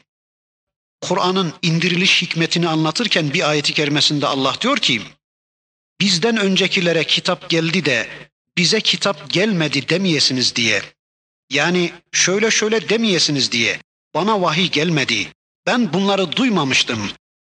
Kur'an'ın 1.02 1.54
indiriliş 1.62 2.22
hikmetini 2.22 2.68
anlatırken 2.68 3.34
bir 3.34 3.50
ayeti 3.50 3.74
kerimesinde 3.74 4.28
Allah 4.28 4.56
diyor 4.62 4.78
ki 4.78 5.02
bizden 6.02 6.38
öncekilere 6.38 7.04
kitap 7.04 7.50
geldi 7.50 7.86
de 7.86 8.10
bize 8.58 8.82
kitap 8.82 9.30
gelmedi 9.30 9.90
demeyesiniz 9.90 10.56
diye. 10.56 10.82
Yani 11.50 11.92
şöyle 12.12 12.52
şöyle 12.52 12.90
demeyesiniz 12.90 13.52
diye 13.52 13.80
bana 14.16 14.42
vahiy 14.42 14.70
gelmedi. 14.70 15.28
Ben 15.66 15.94
bunları 15.94 16.32
duymamıştım. 16.32 17.00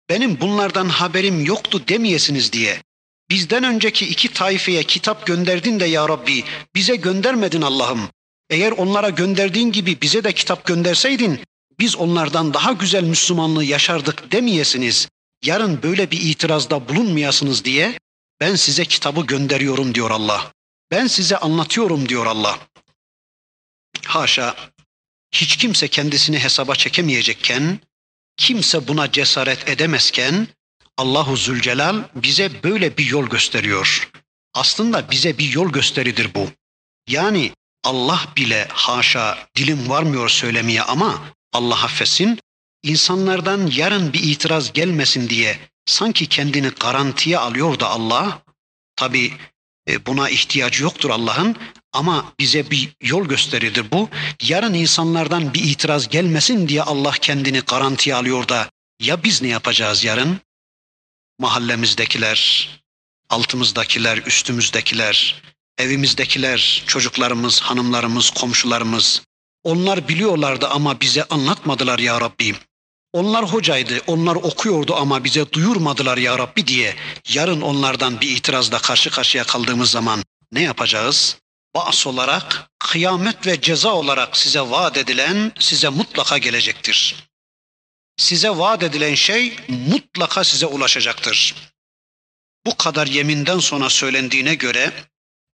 Benim 0.09 0.41
bunlardan 0.41 0.89
haberim 0.89 1.45
yoktu 1.45 1.83
demeyesiniz 1.87 2.53
diye. 2.53 2.83
Bizden 3.29 3.63
önceki 3.63 4.07
iki 4.07 4.33
taifeye 4.33 4.83
kitap 4.83 5.27
gönderdin 5.27 5.79
de 5.79 5.85
ya 5.85 6.09
Rabbi 6.09 6.43
bize 6.75 6.95
göndermedin 6.95 7.61
Allah'ım. 7.61 8.09
Eğer 8.49 8.71
onlara 8.71 9.09
gönderdiğin 9.09 9.71
gibi 9.71 10.01
bize 10.01 10.23
de 10.23 10.33
kitap 10.33 10.65
gönderseydin 10.65 11.39
biz 11.79 11.95
onlardan 11.95 12.53
daha 12.53 12.71
güzel 12.71 13.03
Müslümanlığı 13.03 13.63
yaşardık 13.63 14.31
demeyesiniz. 14.31 15.07
Yarın 15.43 15.83
böyle 15.83 16.11
bir 16.11 16.21
itirazda 16.21 16.89
bulunmayasınız 16.89 17.65
diye 17.65 17.99
ben 18.39 18.55
size 18.55 18.85
kitabı 18.85 19.21
gönderiyorum 19.21 19.95
diyor 19.95 20.11
Allah. 20.11 20.51
Ben 20.91 21.07
size 21.07 21.37
anlatıyorum 21.37 22.09
diyor 22.09 22.25
Allah. 22.25 22.59
Haşa 24.05 24.55
hiç 25.31 25.57
kimse 25.57 25.87
kendisini 25.87 26.39
hesaba 26.39 26.75
çekemeyecekken, 26.75 27.79
kimse 28.37 28.87
buna 28.87 29.11
cesaret 29.11 29.69
edemezken 29.69 30.47
Allahu 30.97 31.37
Zülcelal 31.37 32.03
bize 32.15 32.63
böyle 32.63 32.97
bir 32.97 33.05
yol 33.05 33.27
gösteriyor. 33.27 34.09
Aslında 34.53 35.11
bize 35.11 35.37
bir 35.37 35.49
yol 35.49 35.71
gösteridir 35.71 36.33
bu. 36.35 36.49
Yani 37.07 37.51
Allah 37.83 38.21
bile 38.37 38.67
haşa 38.71 39.47
dilim 39.55 39.89
varmıyor 39.89 40.29
söylemeye 40.29 40.81
ama 40.81 41.23
Allah 41.53 41.83
affetsin 41.83 42.39
insanlardan 42.83 43.67
yarın 43.67 44.13
bir 44.13 44.23
itiraz 44.23 44.73
gelmesin 44.73 45.29
diye 45.29 45.59
sanki 45.85 46.27
kendini 46.27 46.67
garantiye 46.67 47.37
alıyor 47.37 47.79
da 47.79 47.89
Allah 47.89 48.41
tabi 48.95 49.33
e, 49.89 50.05
buna 50.05 50.29
ihtiyacı 50.29 50.83
yoktur 50.83 51.09
Allah'ın 51.09 51.57
ama 51.97 52.33
bize 52.39 52.71
bir 52.71 52.89
yol 53.01 53.25
gösteridir 53.25 53.85
bu. 53.91 54.09
Yarın 54.41 54.73
insanlardan 54.73 55.53
bir 55.53 55.63
itiraz 55.63 56.07
gelmesin 56.07 56.67
diye 56.67 56.83
Allah 56.83 57.11
kendini 57.11 57.59
garantiye 57.59 58.15
alıyor 58.15 58.47
da 58.47 58.69
ya 58.99 59.23
biz 59.23 59.41
ne 59.41 59.47
yapacağız 59.47 60.03
yarın? 60.03 60.39
Mahallemizdekiler, 61.39 62.69
altımızdakiler, 63.29 64.17
üstümüzdekiler, 64.17 65.43
evimizdekiler, 65.77 66.83
çocuklarımız, 66.87 67.61
hanımlarımız, 67.61 68.29
komşularımız. 68.29 69.21
Onlar 69.63 70.07
biliyorlardı 70.07 70.67
ama 70.67 71.01
bize 71.01 71.23
anlatmadılar 71.23 71.99
ya 71.99 72.21
Rabbi. 72.21 72.55
Onlar 73.13 73.45
hocaydı, 73.45 74.01
onlar 74.07 74.35
okuyordu 74.35 74.95
ama 74.95 75.23
bize 75.23 75.51
duyurmadılar 75.51 76.17
ya 76.17 76.37
Rabbi 76.37 76.67
diye. 76.67 76.95
Yarın 77.33 77.61
onlardan 77.61 78.21
bir 78.21 78.29
itirazla 78.29 78.79
karşı 78.79 79.09
karşıya 79.09 79.43
kaldığımız 79.43 79.91
zaman 79.91 80.23
ne 80.51 80.61
yapacağız? 80.61 81.37
Bas 81.75 82.07
olarak, 82.07 82.69
kıyamet 82.79 83.47
ve 83.47 83.61
ceza 83.61 83.93
olarak 83.93 84.37
size 84.37 84.61
vaat 84.61 84.97
edilen 84.97 85.51
size 85.59 85.89
mutlaka 85.89 86.37
gelecektir. 86.37 87.15
Size 88.17 88.49
vaat 88.49 88.83
edilen 88.83 89.15
şey 89.15 89.55
mutlaka 89.67 90.43
size 90.43 90.65
ulaşacaktır. 90.65 91.55
Bu 92.65 92.77
kadar 92.77 93.07
yeminden 93.07 93.59
sonra 93.59 93.89
söylendiğine 93.89 94.55
göre 94.55 94.93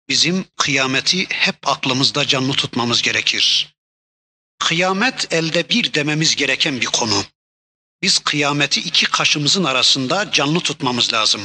bizim 0.09 0.45
kıyameti 0.57 1.25
hep 1.29 1.67
aklımızda 1.67 2.27
canlı 2.27 2.53
tutmamız 2.53 3.01
gerekir. 3.01 3.75
Kıyamet 4.59 5.33
elde 5.33 5.69
bir 5.69 5.93
dememiz 5.93 6.35
gereken 6.35 6.81
bir 6.81 6.85
konu. 6.85 7.23
Biz 8.01 8.19
kıyameti 8.19 8.79
iki 8.81 9.05
kaşımızın 9.05 9.63
arasında 9.63 10.31
canlı 10.31 10.59
tutmamız 10.59 11.13
lazım. 11.13 11.41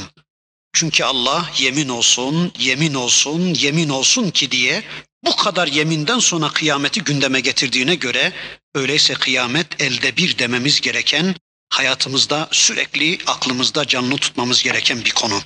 Çünkü 0.72 1.04
Allah 1.04 1.50
yemin 1.58 1.88
olsun, 1.88 2.52
yemin 2.58 2.94
olsun, 2.94 3.54
yemin 3.54 3.88
olsun 3.88 4.30
ki 4.30 4.50
diye 4.50 4.84
bu 5.24 5.36
kadar 5.36 5.66
yeminden 5.66 6.18
sonra 6.18 6.48
kıyameti 6.48 7.04
gündeme 7.04 7.40
getirdiğine 7.40 7.94
göre 7.94 8.32
öyleyse 8.74 9.14
kıyamet 9.14 9.80
elde 9.82 10.16
bir 10.16 10.38
dememiz 10.38 10.80
gereken, 10.80 11.34
hayatımızda 11.70 12.48
sürekli 12.52 13.18
aklımızda 13.26 13.86
canlı 13.86 14.16
tutmamız 14.16 14.62
gereken 14.62 15.04
bir 15.04 15.10
konu. 15.10 15.42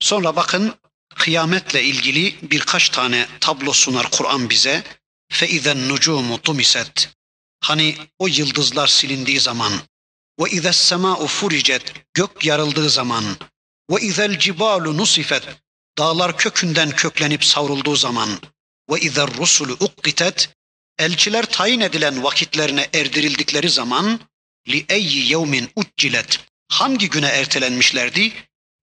Sonra 0.00 0.36
bakın 0.36 0.74
kıyametle 1.14 1.82
ilgili 1.82 2.34
birkaç 2.42 2.88
tane 2.88 3.26
tablo 3.40 3.72
sunar 3.72 4.10
Kur'an 4.10 4.50
bize. 4.50 4.84
فَاِذَا 5.32 5.72
النُّجُومُ 5.72 6.38
طُمِسَتْ 6.38 7.08
Hani 7.60 7.96
o 8.18 8.26
yıldızlar 8.26 8.86
silindiği 8.86 9.40
zaman, 9.40 9.72
ve 10.40 10.50
ize 10.50 10.72
sema'u 10.72 11.26
furicet 11.26 11.92
gök 12.14 12.44
yarıldığı 12.44 12.90
zaman 12.90 13.24
ve 13.89 14.01
izel 14.01 14.39
cibalu 14.39 14.97
nusifet 14.97 15.43
dağlar 15.97 16.37
kökünden 16.37 16.89
köklenip 16.89 17.45
savrulduğu 17.45 17.95
zaman 17.95 18.29
ve 18.91 18.99
izer 18.99 19.29
rusulu 19.37 19.73
ukkitet 19.79 20.49
elçiler 20.99 21.45
tayin 21.45 21.79
edilen 21.79 22.23
vakitlerine 22.23 22.89
erdirildikleri 22.93 23.69
zaman 23.69 24.19
li 24.67 24.85
eyyi 24.89 25.31
yevmin 25.31 25.69
uccilet 25.75 26.39
hangi 26.67 27.09
güne 27.09 27.27
ertelenmişlerdi? 27.27 28.33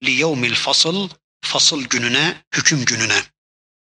Li 0.03 0.11
yevmil 0.11 0.55
fasıl 0.55 1.09
fasıl 1.41 1.83
gününe, 1.83 2.43
hüküm 2.55 2.85
gününe. 2.85 3.23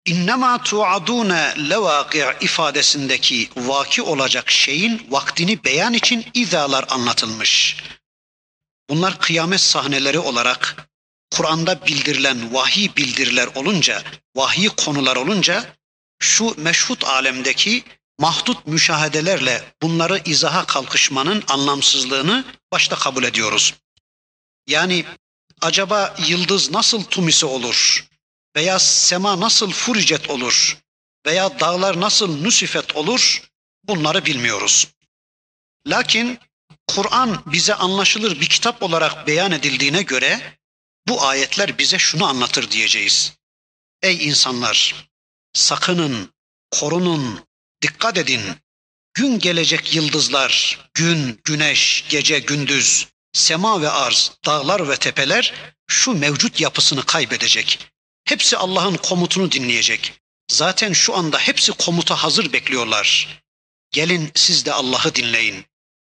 İnnemâ 0.07 0.63
tu'adûne 0.63 1.55
levâki' 1.71 2.25
ifadesindeki 2.41 3.51
vaki 3.57 4.03
olacak 4.03 4.51
şeyin 4.51 5.07
vaktini 5.11 5.65
beyan 5.65 5.95
için 5.95 6.27
izalar 6.35 6.85
anlatılmış. 6.89 7.77
Bunlar 8.91 9.19
kıyamet 9.19 9.61
sahneleri 9.61 10.19
olarak 10.19 10.89
Kur'an'da 11.33 11.87
bildirilen 11.87 12.55
vahiy 12.55 12.97
bildiriler 12.97 13.47
olunca, 13.55 14.03
vahiy 14.37 14.69
konular 14.69 15.17
olunca 15.17 15.77
şu 16.19 16.55
meşhut 16.57 17.05
alemdeki 17.05 17.85
mahdut 18.19 18.67
müşahedelerle 18.67 19.65
bunları 19.83 20.23
izaha 20.25 20.67
kalkışmanın 20.67 21.45
anlamsızlığını 21.49 22.45
başta 22.73 22.97
kabul 22.97 23.25
ediyoruz. 23.25 23.75
Yani 24.67 25.05
acaba 25.61 26.17
yıldız 26.27 26.71
nasıl 26.71 27.05
tumisi 27.05 27.47
olur? 27.47 28.07
Veya 28.57 28.79
sema 28.79 29.41
nasıl 29.41 29.71
furicet 29.71 30.31
olur? 30.31 30.79
Veya 31.27 31.61
dağlar 31.61 32.01
nasıl 32.01 32.43
nusifet 32.43 32.97
olur? 32.97 33.43
Bunları 33.85 34.25
bilmiyoruz. 34.25 34.89
Lakin 35.87 36.39
Kur'an 36.87 37.43
bize 37.47 37.75
anlaşılır 37.75 38.41
bir 38.41 38.47
kitap 38.47 38.83
olarak 38.83 39.27
beyan 39.27 39.53
edildiğine 39.53 40.03
göre 40.03 40.59
bu 41.09 41.23
ayetler 41.27 41.79
bize 41.79 41.99
şunu 41.99 42.27
anlatır 42.27 42.71
diyeceğiz. 42.71 43.33
Ey 44.03 44.29
insanlar, 44.29 45.09
sakının, 45.53 46.33
korunun, 46.71 47.45
dikkat 47.83 48.19
edin. 48.19 48.43
Gün 49.15 49.39
gelecek 49.39 49.95
yıldızlar, 49.95 50.79
gün, 50.95 51.41
güneş, 51.45 52.05
gece, 52.09 52.39
gündüz, 52.39 53.09
sema 53.33 53.83
ve 53.83 53.91
arz, 53.91 54.33
dağlar 54.47 54.89
ve 54.89 54.97
tepeler 54.97 55.55
şu 55.87 56.13
mevcut 56.13 56.61
yapısını 56.61 57.03
kaybedecek. 57.07 57.79
Hepsi 58.25 58.57
Allah'ın 58.57 58.97
komutunu 58.97 59.53
dinleyecek. 59.53 60.13
Zaten 60.51 60.93
şu 60.93 61.17
anda 61.17 61.39
hepsi 61.39 61.73
komuta 61.73 62.17
hazır 62.17 62.53
bekliyorlar. 62.53 63.43
Gelin 63.91 64.33
siz 64.35 64.65
de 64.65 64.73
Allah'ı 64.73 65.15
dinleyin. 65.15 65.65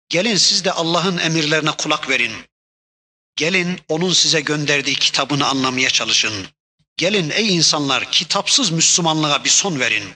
Gelin 0.10 0.38
siz 0.38 0.66
de 0.66 0.72
Allah'ın 0.72 1.18
emirlerine 1.18 1.72
kulak 1.72 2.10
verin. 2.10 2.34
Gelin 3.36 3.80
onun 3.88 4.14
size 4.14 4.42
gönderdiği 4.42 4.96
kitabını 4.96 5.48
anlamaya 5.48 5.90
çalışın. 5.90 6.48
Gelin 6.98 7.30
ey 7.30 7.56
insanlar 7.56 8.12
kitapsız 8.12 8.72
Müslümanlığa 8.72 9.44
bir 9.44 9.50
son 9.50 9.80
verin. 9.80 10.14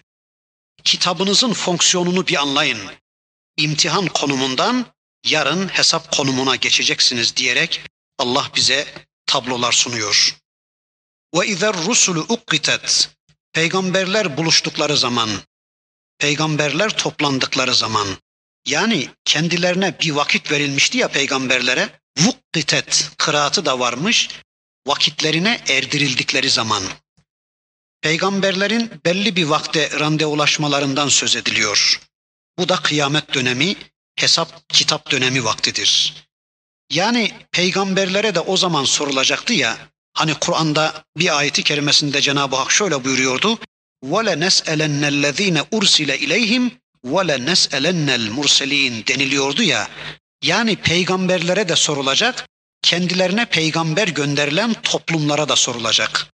Kitabınızın 0.83 1.53
fonksiyonunu 1.53 2.27
bir 2.27 2.35
anlayın. 2.35 2.79
İmtihan 3.57 4.05
konumundan 4.07 4.85
yarın 5.25 5.67
hesap 5.67 6.11
konumuna 6.17 6.55
geçeceksiniz 6.55 7.35
diyerek 7.35 7.81
Allah 8.19 8.51
bize 8.55 8.87
tablolar 9.25 9.71
sunuyor. 9.71 10.37
Ve 11.35 11.47
izer 11.47 11.75
rusulu 11.85 12.19
ukkitet 12.29 13.09
peygamberler 13.53 14.37
buluştukları 14.37 14.97
zaman, 14.97 15.29
peygamberler 16.17 16.97
toplandıkları 16.97 17.75
zaman, 17.75 18.07
yani 18.67 19.09
kendilerine 19.25 19.99
bir 19.99 20.11
vakit 20.11 20.51
verilmişti 20.51 20.97
ya 20.97 21.07
peygamberlere, 21.07 21.99
vukkitet 22.18 23.10
kıraatı 23.18 23.66
da 23.66 23.78
varmış, 23.78 24.28
vakitlerine 24.86 25.60
erdirildikleri 25.68 26.50
zaman. 26.50 26.82
Peygamberlerin 28.00 28.90
belli 29.04 29.36
bir 29.36 29.44
vakte 29.44 30.00
randevulaşmalarından 30.00 31.08
söz 31.08 31.36
ediliyor. 31.36 32.00
Bu 32.58 32.68
da 32.68 32.76
kıyamet 32.76 33.34
dönemi, 33.34 33.76
hesap 34.16 34.68
kitap 34.68 35.10
dönemi 35.10 35.44
vaktidir. 35.44 36.14
Yani 36.90 37.32
peygamberlere 37.52 38.34
de 38.34 38.40
o 38.40 38.56
zaman 38.56 38.84
sorulacaktı 38.84 39.52
ya, 39.52 39.78
hani 40.14 40.34
Kur'an'da 40.34 41.04
bir 41.16 41.38
ayeti 41.38 41.62
kerimesinde 41.62 42.20
Cenab-ı 42.20 42.56
Hak 42.56 42.72
şöyle 42.72 43.04
buyuruyordu. 43.04 43.58
وَلَا 44.04 44.34
نَسْأَلَنَّ 44.46 45.02
الَّذ۪ينَ 45.14 45.58
اُرْسِلَ 45.76 46.10
اِلَيْهِمْ 46.24 46.70
وَلَا 47.06 47.36
نَسْأَلَنَّ 47.50 48.08
الْمُرْسَل۪ينَ 48.20 49.06
deniliyordu 49.06 49.62
ya. 49.62 49.88
yani 50.43 50.75
peygamberlere 50.75 51.69
de 51.69 51.75
sorulacak, 51.75 52.47
kendilerine 52.81 53.45
peygamber 53.45 54.07
gönderilen 54.07 54.73
toplumlara 54.73 55.49
da 55.49 55.55
sorulacak. 55.55 56.27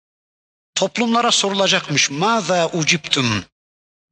Toplumlara 0.74 1.30
sorulacakmış. 1.30 2.10
Maza 2.10 2.68
uciptum. 2.68 3.44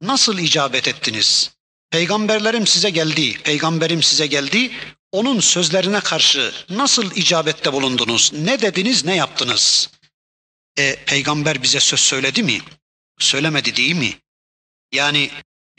Nasıl 0.01 0.37
icabet 0.37 0.87
ettiniz? 0.87 1.51
Peygamberlerim 1.89 2.67
size 2.67 2.89
geldi, 2.89 3.43
peygamberim 3.43 4.03
size 4.03 4.27
geldi. 4.27 4.71
Onun 5.11 5.39
sözlerine 5.39 5.99
karşı 5.99 6.53
nasıl 6.69 7.11
icabette 7.15 7.73
bulundunuz? 7.73 8.33
Ne 8.33 8.61
dediniz, 8.61 9.05
ne 9.05 9.15
yaptınız? 9.15 9.89
E, 10.77 10.95
peygamber 11.05 11.63
bize 11.63 11.79
söz 11.79 11.99
söyledi 11.99 12.43
mi? 12.43 12.61
Söylemedi 13.19 13.75
değil 13.75 13.95
mi? 13.95 14.17
Yani 14.91 15.31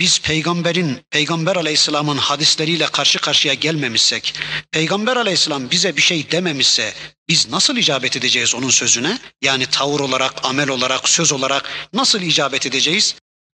biz 0.03 0.21
peygamberin, 0.21 1.01
peygamber 1.11 1.57
aleyhisselamın 1.57 2.17
hadisleriyle 2.17 2.87
karşı 2.87 3.19
karşıya 3.19 3.55
gelmemişsek, 3.55 4.35
peygamber 4.71 5.17
aleyhisselam 5.17 5.71
bize 5.71 5.97
bir 5.97 6.03
şey 6.03 6.31
dememişse 6.31 6.95
biz 7.29 7.49
nasıl 7.49 7.77
icabet 7.77 8.17
edeceğiz 8.17 8.55
onun 8.55 8.71
sözüne? 8.71 9.19
Yani 9.43 9.67
tavır 9.67 10.01
olarak, 10.01 10.45
amel 10.45 10.69
olarak, 10.69 11.09
söz 11.09 11.33
olarak 11.33 11.71
nasıl 11.93 12.21
icabet 12.21 12.67
edeceğiz? 12.67 13.15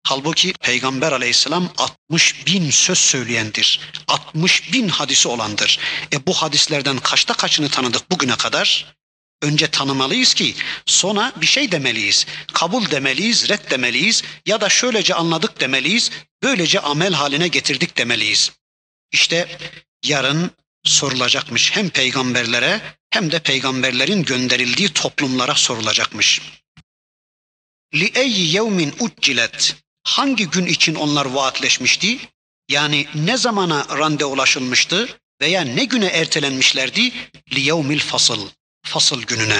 Halbuki 0.08 0.54
Peygamber 0.54 1.12
aleyhisselam 1.12 1.70
60 2.10 2.48
bin 2.48 2.70
söz 2.70 2.98
söyleyendir. 2.98 3.80
60 4.08 4.74
bin 4.74 4.88
hadisi 4.88 5.28
olandır. 5.28 5.80
E 6.14 6.28
bu 6.28 6.34
hadislerden 6.34 6.98
kaçta 6.98 7.34
kaçını 7.34 7.70
tanıdık 7.70 8.12
bugüne 8.12 8.36
kadar? 8.36 8.96
Önce 9.44 9.68
tanımalıyız 9.68 10.34
ki 10.34 10.56
sonra 10.86 11.32
bir 11.42 11.46
şey 11.46 11.72
demeliyiz. 11.72 12.26
Kabul 12.54 12.92
demeliyiz, 12.92 13.50
red 13.50 13.72
demeliyiz 13.72 14.24
ya 14.46 14.62
da 14.62 14.70
şöylece 14.70 15.16
anladık 15.16 15.60
demeliyiz, 15.60 16.12
böylece 16.44 16.80
amel 16.80 17.14
haline 17.14 17.48
getirdik 17.48 17.98
demeliyiz. 17.98 18.52
İşte 19.12 19.58
yarın 20.06 20.52
sorulacakmış 20.84 21.76
hem 21.76 21.90
peygamberlere 21.90 22.82
hem 23.10 23.32
de 23.32 23.40
peygamberlerin 23.40 24.24
gönderildiği 24.24 24.90
toplumlara 24.94 25.56
sorulacakmış. 25.56 26.42
Li 27.96 28.12
eyyi 28.16 28.54
yevmin 28.54 28.96
uccilet 29.00 29.76
hangi 30.04 30.50
gün 30.50 30.66
için 30.66 30.96
onlar 30.96 31.26
vaatleşmişti? 31.26 32.18
Yani 32.70 33.08
ne 33.16 33.38
zamana 33.38 33.98
randevulaşılmıştı 33.98 35.20
veya 35.42 35.62
ne 35.62 35.86
güne 35.86 36.06
ertelenmişlerdi? 36.06 37.14
Li 37.54 37.60
yevmil 37.60 38.00
fasıl 38.00 38.50
fasıl 38.86 39.24
gününe. 39.24 39.60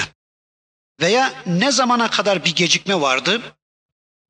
Veya 1.00 1.42
ne 1.46 1.72
zamana 1.72 2.10
kadar 2.10 2.44
bir 2.44 2.54
gecikme 2.54 3.00
vardı? 3.00 3.56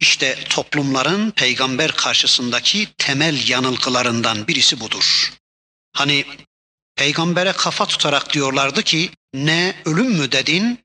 İşte 0.01 0.39
toplumların 0.51 1.31
peygamber 1.31 1.93
karşısındaki 1.93 2.89
temel 2.99 3.49
yanılgılarından 3.49 4.47
birisi 4.47 4.81
budur. 4.81 5.33
Hani 5.93 6.25
peygambere 6.97 7.53
kafa 7.53 7.87
tutarak 7.87 8.33
diyorlardı 8.33 8.83
ki 8.83 9.11
ne 9.35 9.75
ölüm 9.85 10.11
mü 10.11 10.33
dedin? 10.33 10.79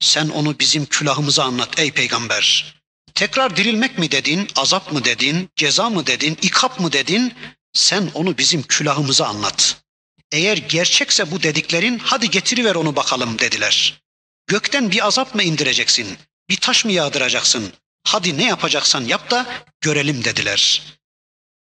Sen 0.00 0.28
onu 0.28 0.58
bizim 0.58 0.86
külahımıza 0.86 1.44
anlat 1.44 1.78
ey 1.78 1.92
peygamber. 1.92 2.74
Tekrar 3.14 3.56
dirilmek 3.56 3.98
mi 3.98 4.10
dedin, 4.10 4.48
azap 4.56 4.92
mı 4.92 5.04
dedin, 5.04 5.50
ceza 5.56 5.90
mı 5.90 6.06
dedin, 6.06 6.38
ikap 6.42 6.80
mı 6.80 6.92
dedin? 6.92 7.34
Sen 7.72 8.10
onu 8.14 8.38
bizim 8.38 8.62
külahımıza 8.62 9.26
anlat. 9.26 9.76
Eğer 10.32 10.56
gerçekse 10.56 11.30
bu 11.30 11.42
dediklerin 11.42 11.98
hadi 11.98 12.30
getiriver 12.30 12.74
onu 12.74 12.96
bakalım 12.96 13.38
dediler. 13.38 14.02
Gökten 14.46 14.90
bir 14.90 15.06
azap 15.06 15.34
mı 15.34 15.42
indireceksin? 15.42 16.18
Bir 16.48 16.56
taş 16.56 16.84
mı 16.84 16.92
yağdıracaksın? 16.92 17.72
Hadi 18.04 18.38
ne 18.38 18.44
yapacaksan 18.44 19.04
yap 19.04 19.30
da 19.30 19.46
görelim 19.80 20.24
dediler. 20.24 20.82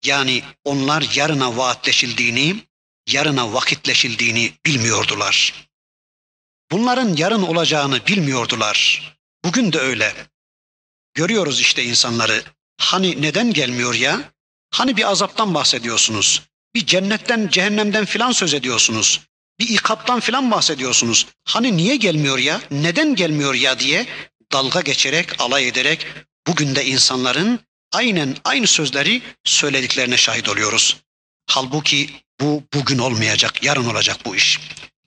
Yani 0.06 0.44
onlar 0.64 1.06
yarına 1.16 1.58
vaatleşildiğini, 1.58 2.56
yarına 3.08 3.54
vakitleşildiğini 3.54 4.54
bilmiyordular. 4.66 5.68
Bunların 6.72 7.16
yarın 7.16 7.42
olacağını 7.42 8.08
bilmiyordular. 8.08 9.08
Bugün 9.46 9.74
de 9.74 9.80
öyle. 9.80 10.14
Görüyoruz 11.14 11.60
işte 11.60 11.84
insanları. 11.84 12.44
Hani 12.78 13.22
neden 13.22 13.54
gelmiyor 13.54 13.94
ya? 13.94 14.22
Hani 14.72 14.98
bir 14.98 15.12
azaptan 15.12 15.54
bahsediyorsunuz. 15.54 16.42
Bir 16.76 16.86
cennetten, 16.86 17.48
cehennemden 17.48 18.06
filan 18.06 18.32
söz 18.32 18.54
ediyorsunuz. 18.54 19.22
Bir 19.60 19.70
ikaptan 19.70 20.20
filan 20.20 20.52
bahsediyorsunuz. 20.52 21.28
Hani 21.46 21.78
niye 21.78 21.96
gelmiyor 21.96 22.38
ya? 22.38 22.62
Neden 22.72 23.16
gelmiyor 23.16 23.54
ya 23.54 23.80
diye 23.80 24.06
dalga 24.52 24.82
geçerek, 24.82 25.42
alay 25.42 25.68
ederek 25.68 26.08
bugün 26.48 26.76
de 26.76 26.86
insanların 26.86 27.60
aynen 27.92 28.38
aynı 28.44 28.68
sözleri 28.68 29.22
söylediklerine 29.44 30.18
şahit 30.18 30.50
oluyoruz. 30.50 30.98
Halbuki 31.48 32.10
bu 32.40 32.64
bugün 32.74 32.98
olmayacak, 32.98 33.64
yarın 33.64 33.86
olacak 33.86 34.18
bu 34.26 34.36
iş. 34.36 34.60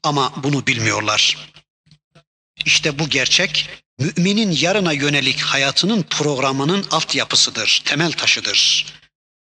Ama 0.03 0.32
bunu 0.43 0.66
bilmiyorlar. 0.66 1.37
İşte 2.64 2.99
bu 2.99 3.09
gerçek 3.09 3.68
müminin 3.99 4.51
yarına 4.51 4.93
yönelik 4.93 5.41
hayatının 5.41 6.03
programının 6.03 6.87
altyapısıdır, 6.91 7.82
temel 7.85 8.12
taşıdır. 8.12 8.87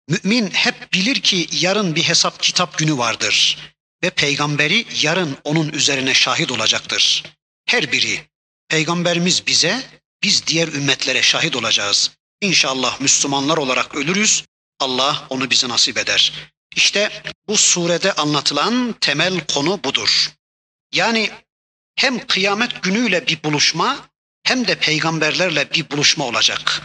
Mümin 0.09 0.51
hep 0.51 0.93
bilir 0.93 1.21
ki 1.21 1.49
yarın 1.53 1.95
bir 1.95 2.03
hesap 2.03 2.43
kitap 2.43 2.79
günü 2.79 2.99
vardır 2.99 3.59
ve 4.03 4.11
peygamberi 4.11 4.87
yarın 5.03 5.39
onun 5.45 5.69
üzerine 5.69 6.15
şahit 6.15 6.53
olacaktır. 6.53 7.25
Her 7.67 7.93
biri 7.93 8.21
peygamberimiz 8.69 9.47
bize 9.47 9.83
biz 10.23 10.47
diğer 10.47 10.69
ümmetlere 10.69 11.23
şahit 11.23 11.57
olacağız. 11.57 12.11
İnşallah 12.41 13.01
Müslümanlar 13.01 13.57
olarak 13.57 13.95
ölürüz. 13.95 14.45
Allah 14.81 15.27
onu 15.31 15.51
bize 15.51 15.69
nasip 15.69 15.99
eder. 15.99 16.33
İşte 16.77 17.23
bu 17.49 17.57
surede 17.57 18.13
anlatılan 18.13 18.95
temel 19.01 19.41
konu 19.47 19.85
budur. 19.85 20.33
Yani 20.95 21.31
hem 21.97 22.27
kıyamet 22.27 22.83
günüyle 22.83 23.27
bir 23.27 23.43
buluşma 23.45 24.09
hem 24.43 24.67
de 24.69 24.75
peygamberlerle 24.75 25.71
bir 25.73 25.91
buluşma 25.91 26.25
olacak. 26.25 26.83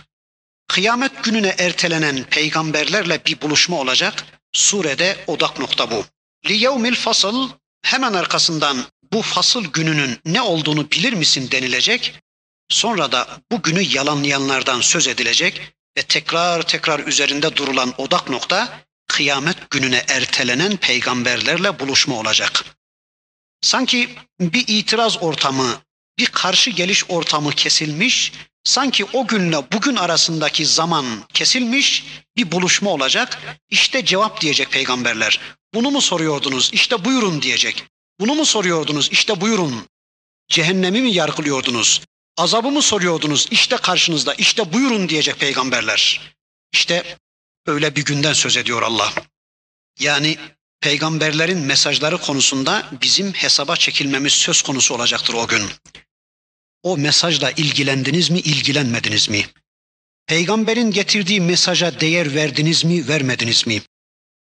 Kıyamet 0.67 1.23
gününe 1.23 1.55
ertelenen 1.57 2.23
peygamberlerle 2.23 3.25
bir 3.25 3.41
buluşma 3.41 3.79
olacak. 3.79 4.25
Surede 4.53 5.23
odak 5.27 5.59
nokta 5.59 5.91
bu. 5.91 6.05
Li 6.49 6.57
yevmil 6.57 6.95
fasıl 6.95 7.49
hemen 7.83 8.13
arkasından 8.13 8.85
bu 9.13 9.21
fasıl 9.21 9.65
gününün 9.65 10.19
ne 10.25 10.41
olduğunu 10.41 10.91
bilir 10.91 11.13
misin 11.13 11.51
denilecek. 11.51 12.13
Sonra 12.69 13.11
da 13.11 13.27
bu 13.51 13.61
günü 13.61 13.81
yalanlayanlardan 13.81 14.81
söz 14.81 15.07
edilecek 15.07 15.61
ve 15.97 16.01
tekrar 16.01 16.67
tekrar 16.67 16.99
üzerinde 16.99 17.55
durulan 17.55 17.93
odak 17.97 18.29
nokta 18.29 18.79
kıyamet 19.07 19.69
gününe 19.69 20.03
ertelenen 20.07 20.77
peygamberlerle 20.77 21.79
buluşma 21.79 22.15
olacak. 22.15 22.65
Sanki 23.61 24.09
bir 24.39 24.63
itiraz 24.67 25.23
ortamı, 25.23 25.81
bir 26.19 26.25
karşı 26.25 26.69
geliş 26.69 27.09
ortamı 27.09 27.51
kesilmiş, 27.51 28.31
sanki 28.63 29.05
o 29.13 29.27
günle 29.27 29.71
bugün 29.71 29.95
arasındaki 29.95 30.65
zaman 30.65 31.05
kesilmiş, 31.33 32.05
bir 32.37 32.51
buluşma 32.51 32.89
olacak. 32.89 33.57
İşte 33.69 34.05
cevap 34.05 34.41
diyecek 34.41 34.71
peygamberler. 34.71 35.39
Bunu 35.73 35.91
mu 35.91 36.01
soruyordunuz? 36.01 36.69
İşte 36.73 37.05
buyurun 37.05 37.41
diyecek. 37.41 37.83
Bunu 38.19 38.35
mu 38.35 38.45
soruyordunuz? 38.45 39.09
İşte 39.11 39.41
buyurun. 39.41 39.87
Cehennemi 40.49 41.01
mi 41.01 41.11
yargılıyordunuz? 41.11 42.01
Azabı 42.37 42.71
mı 42.71 42.81
soruyordunuz? 42.81 43.47
İşte 43.51 43.77
karşınızda. 43.77 44.33
İşte 44.33 44.73
buyurun 44.73 45.09
diyecek 45.09 45.39
peygamberler. 45.39 46.21
İşte 46.73 47.17
öyle 47.65 47.95
bir 47.95 48.05
günden 48.05 48.33
söz 48.33 48.57
ediyor 48.57 48.81
Allah. 48.81 49.13
Yani 49.99 50.37
peygamberlerin 50.81 51.59
mesajları 51.59 52.17
konusunda 52.17 52.89
bizim 53.01 53.33
hesaba 53.33 53.75
çekilmemiz 53.75 54.33
söz 54.33 54.61
konusu 54.61 54.95
olacaktır 54.95 55.33
o 55.33 55.47
gün. 55.47 55.69
O 56.83 56.97
mesajla 56.97 57.51
ilgilendiniz 57.51 58.29
mi, 58.29 58.39
ilgilenmediniz 58.39 59.29
mi? 59.29 59.45
Peygamberin 60.27 60.91
getirdiği 60.91 61.41
mesaja 61.41 61.99
değer 61.99 62.35
verdiniz 62.35 62.85
mi, 62.85 63.07
vermediniz 63.07 63.67
mi? 63.67 63.81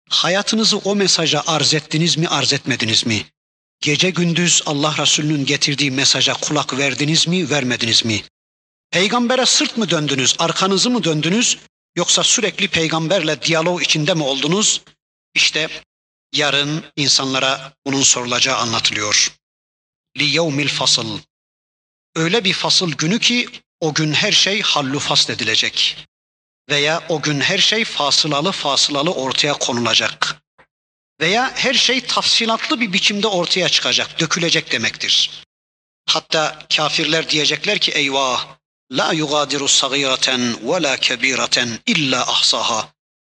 Hayatınızı 0.09 0.79
o 0.79 0.97
mesaja 0.97 1.43
arz 1.47 1.75
ettiniz 1.75 2.17
mi, 2.19 2.29
arz 2.29 2.53
etmediniz 2.53 3.07
mi? 3.07 3.27
Gece 3.83 4.11
gündüz 4.11 4.63
Allah 4.67 4.95
Resulü'nün 4.99 5.47
getirdiği 5.47 5.91
mesaja 5.91 6.35
kulak 6.35 6.79
verdiniz 6.79 7.29
mi, 7.29 7.51
vermediniz 7.51 8.05
mi? 8.05 8.23
Peygambere 8.91 9.47
sırt 9.47 9.77
mı 9.77 9.91
döndünüz, 9.91 10.37
arkanızı 10.39 10.91
mı 10.91 11.05
döndünüz 11.05 11.59
yoksa 11.97 12.25
sürekli 12.25 12.69
peygamberle 12.69 13.43
diyalog 13.43 13.83
içinde 13.83 14.15
mi 14.15 14.23
oldunuz? 14.23 14.83
İşte 15.35 15.69
yarın 16.33 16.85
insanlara 16.97 17.73
bunun 17.87 18.03
sorulacağı 18.03 18.57
anlatılıyor. 18.57 19.33
Li 20.19 20.69
fasıl. 20.69 21.19
Öyle 22.17 22.45
bir 22.45 22.53
fasıl 22.53 22.93
günü 22.93 23.19
ki 23.19 23.49
o 23.81 23.95
gün 23.95 24.13
her 24.13 24.33
şey 24.33 24.63
hallu 24.63 24.99
fasl 24.99 25.31
edilecek. 25.31 25.97
Veya 26.71 27.03
o 27.09 27.23
gün 27.23 27.41
her 27.41 27.59
şey 27.59 27.85
fasılalı 27.85 28.53
fasılalı 28.53 29.13
ortaya 29.13 29.53
konulacak 29.53 30.43
veya 31.22 31.52
her 31.56 31.74
şey 31.74 32.02
tafsilatlı 32.02 32.82
bir 32.82 32.94
biçimde 32.94 33.28
ortaya 33.28 33.70
çıkacak, 33.70 34.20
dökülecek 34.20 34.72
demektir. 34.72 35.44
Hatta 36.10 36.60
kafirler 36.76 37.30
diyecekler 37.30 37.80
ki 37.80 37.92
eyvah 37.92 38.48
la 38.92 39.14
yugadiru 39.14 39.68
sagiraten 39.68 40.58
ve 40.64 40.84
la 40.84 40.98
kebiraten 40.98 41.80
illa 41.86 42.22
ahsaha. 42.22 42.90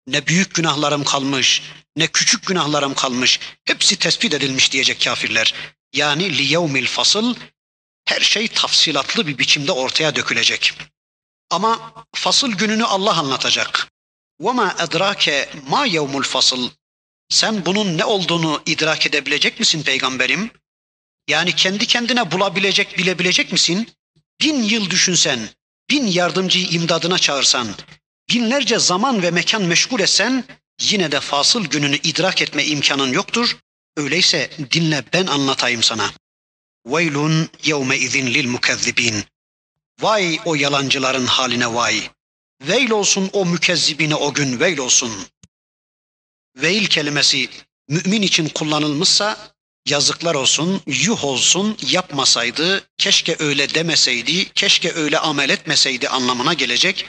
Ne 0.06 0.26
büyük 0.26 0.54
günahlarım 0.54 1.04
kalmış, 1.04 1.62
ne 1.96 2.06
küçük 2.06 2.46
günahlarım 2.46 2.94
kalmış. 2.94 3.40
Hepsi 3.64 3.96
tespit 3.96 4.34
edilmiş 4.34 4.72
diyecek 4.72 5.00
kafirler. 5.04 5.54
Yani 5.92 6.38
li 6.38 6.52
yevmil 6.52 6.86
fasıl 6.86 7.34
her 8.04 8.20
şey 8.20 8.48
tafsilatlı 8.48 9.26
bir 9.26 9.38
biçimde 9.38 9.72
ortaya 9.72 10.16
dökülecek. 10.16 10.74
Ama 11.50 11.94
fasıl 12.14 12.52
gününü 12.52 12.84
Allah 12.84 13.18
anlatacak. 13.18 13.88
وَمَا 14.40 14.76
اَدْرَاكَ 14.76 15.46
ma 15.68 15.86
yevmul 15.86 16.22
fasıl 16.22 16.70
sen 17.29 17.65
bunun 17.65 17.97
ne 17.97 18.05
olduğunu 18.05 18.61
idrak 18.65 19.05
edebilecek 19.05 19.59
misin 19.59 19.83
peygamberim? 19.83 20.51
Yani 21.27 21.55
kendi 21.55 21.87
kendine 21.87 22.31
bulabilecek, 22.31 22.97
bilebilecek 22.97 23.51
misin? 23.51 23.89
Bin 24.41 24.63
yıl 24.63 24.89
düşünsen, 24.89 25.49
bin 25.89 26.07
yardımcıyı 26.07 26.67
imdadına 26.67 27.19
çağırsan, 27.19 27.67
binlerce 28.29 28.79
zaman 28.79 29.21
ve 29.21 29.31
mekan 29.31 29.63
meşgul 29.63 29.99
etsen, 29.99 30.43
yine 30.81 31.11
de 31.11 31.19
fasıl 31.19 31.65
gününü 31.65 31.95
idrak 31.95 32.41
etme 32.41 32.65
imkanın 32.65 33.13
yoktur. 33.13 33.57
Öyleyse 33.97 34.49
dinle 34.71 35.03
ben 35.13 35.27
anlatayım 35.27 35.83
sana. 35.83 36.11
Veylun 36.85 37.49
yevme 37.63 37.97
izin 37.97 38.27
lil 38.27 38.47
mukezzibin. 38.47 39.23
Vay 40.01 40.39
o 40.45 40.55
yalancıların 40.55 41.25
haline 41.25 41.73
vay. 41.73 42.09
Veil 42.61 42.91
olsun 42.91 43.29
o 43.33 43.45
mükezzibine 43.45 44.15
o 44.15 44.33
gün 44.33 44.59
veil 44.59 44.77
olsun 44.77 45.11
veil 46.61 46.85
kelimesi 46.85 47.49
mümin 47.89 48.21
için 48.21 48.49
kullanılmışsa 48.49 49.55
yazıklar 49.89 50.35
olsun, 50.35 50.81
yuh 50.87 51.23
olsun, 51.23 51.77
yapmasaydı, 51.91 52.87
keşke 52.97 53.35
öyle 53.39 53.73
demeseydi, 53.73 54.49
keşke 54.53 54.93
öyle 54.93 55.19
amel 55.19 55.49
etmeseydi 55.49 56.09
anlamına 56.09 56.53
gelecek. 56.53 57.05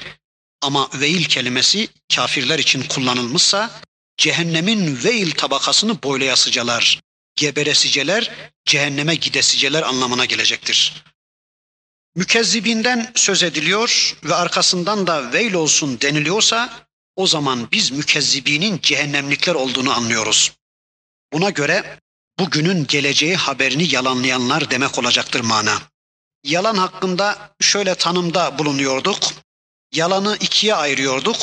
Ama 0.62 0.90
veil 0.94 1.24
kelimesi 1.24 1.88
kafirler 2.14 2.58
için 2.58 2.82
kullanılmışsa 2.82 3.70
cehennemin 4.16 5.04
veil 5.04 5.30
tabakasını 5.30 6.02
boylayasıcalar, 6.02 7.00
geberesiceler, 7.36 8.30
cehenneme 8.64 9.14
gidesiceler 9.14 9.82
anlamına 9.82 10.24
gelecektir. 10.24 11.04
Mükezzibinden 12.14 13.12
söz 13.14 13.42
ediliyor 13.42 14.16
ve 14.24 14.34
arkasından 14.34 15.06
da 15.06 15.32
veil 15.32 15.54
olsun 15.54 16.00
deniliyorsa 16.00 16.87
o 17.18 17.26
zaman 17.26 17.68
biz 17.72 17.90
mükezzibinin 17.90 18.80
cehennemlikler 18.82 19.54
olduğunu 19.54 19.92
anlıyoruz. 19.92 20.52
Buna 21.32 21.50
göre 21.50 21.98
bugünün 22.38 22.86
geleceği 22.86 23.36
haberini 23.36 23.94
yalanlayanlar 23.94 24.70
demek 24.70 24.98
olacaktır 24.98 25.40
mana. 25.40 25.82
Yalan 26.44 26.76
hakkında 26.76 27.54
şöyle 27.60 27.94
tanımda 27.94 28.58
bulunuyorduk. 28.58 29.18
Yalanı 29.92 30.36
ikiye 30.40 30.74
ayırıyorduk. 30.74 31.36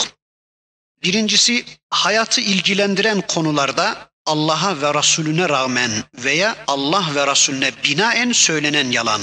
Birincisi 1.03 1.65
hayatı 1.89 2.41
ilgilendiren 2.41 3.21
konularda 3.21 4.11
Allah'a 4.25 4.81
ve 4.81 4.99
Resulüne 4.99 5.49
rağmen 5.49 5.91
veya 6.13 6.55
Allah 6.67 7.15
ve 7.15 7.27
Resulüne 7.27 7.71
binaen 7.83 8.31
söylenen 8.31 8.91
yalan. 8.91 9.21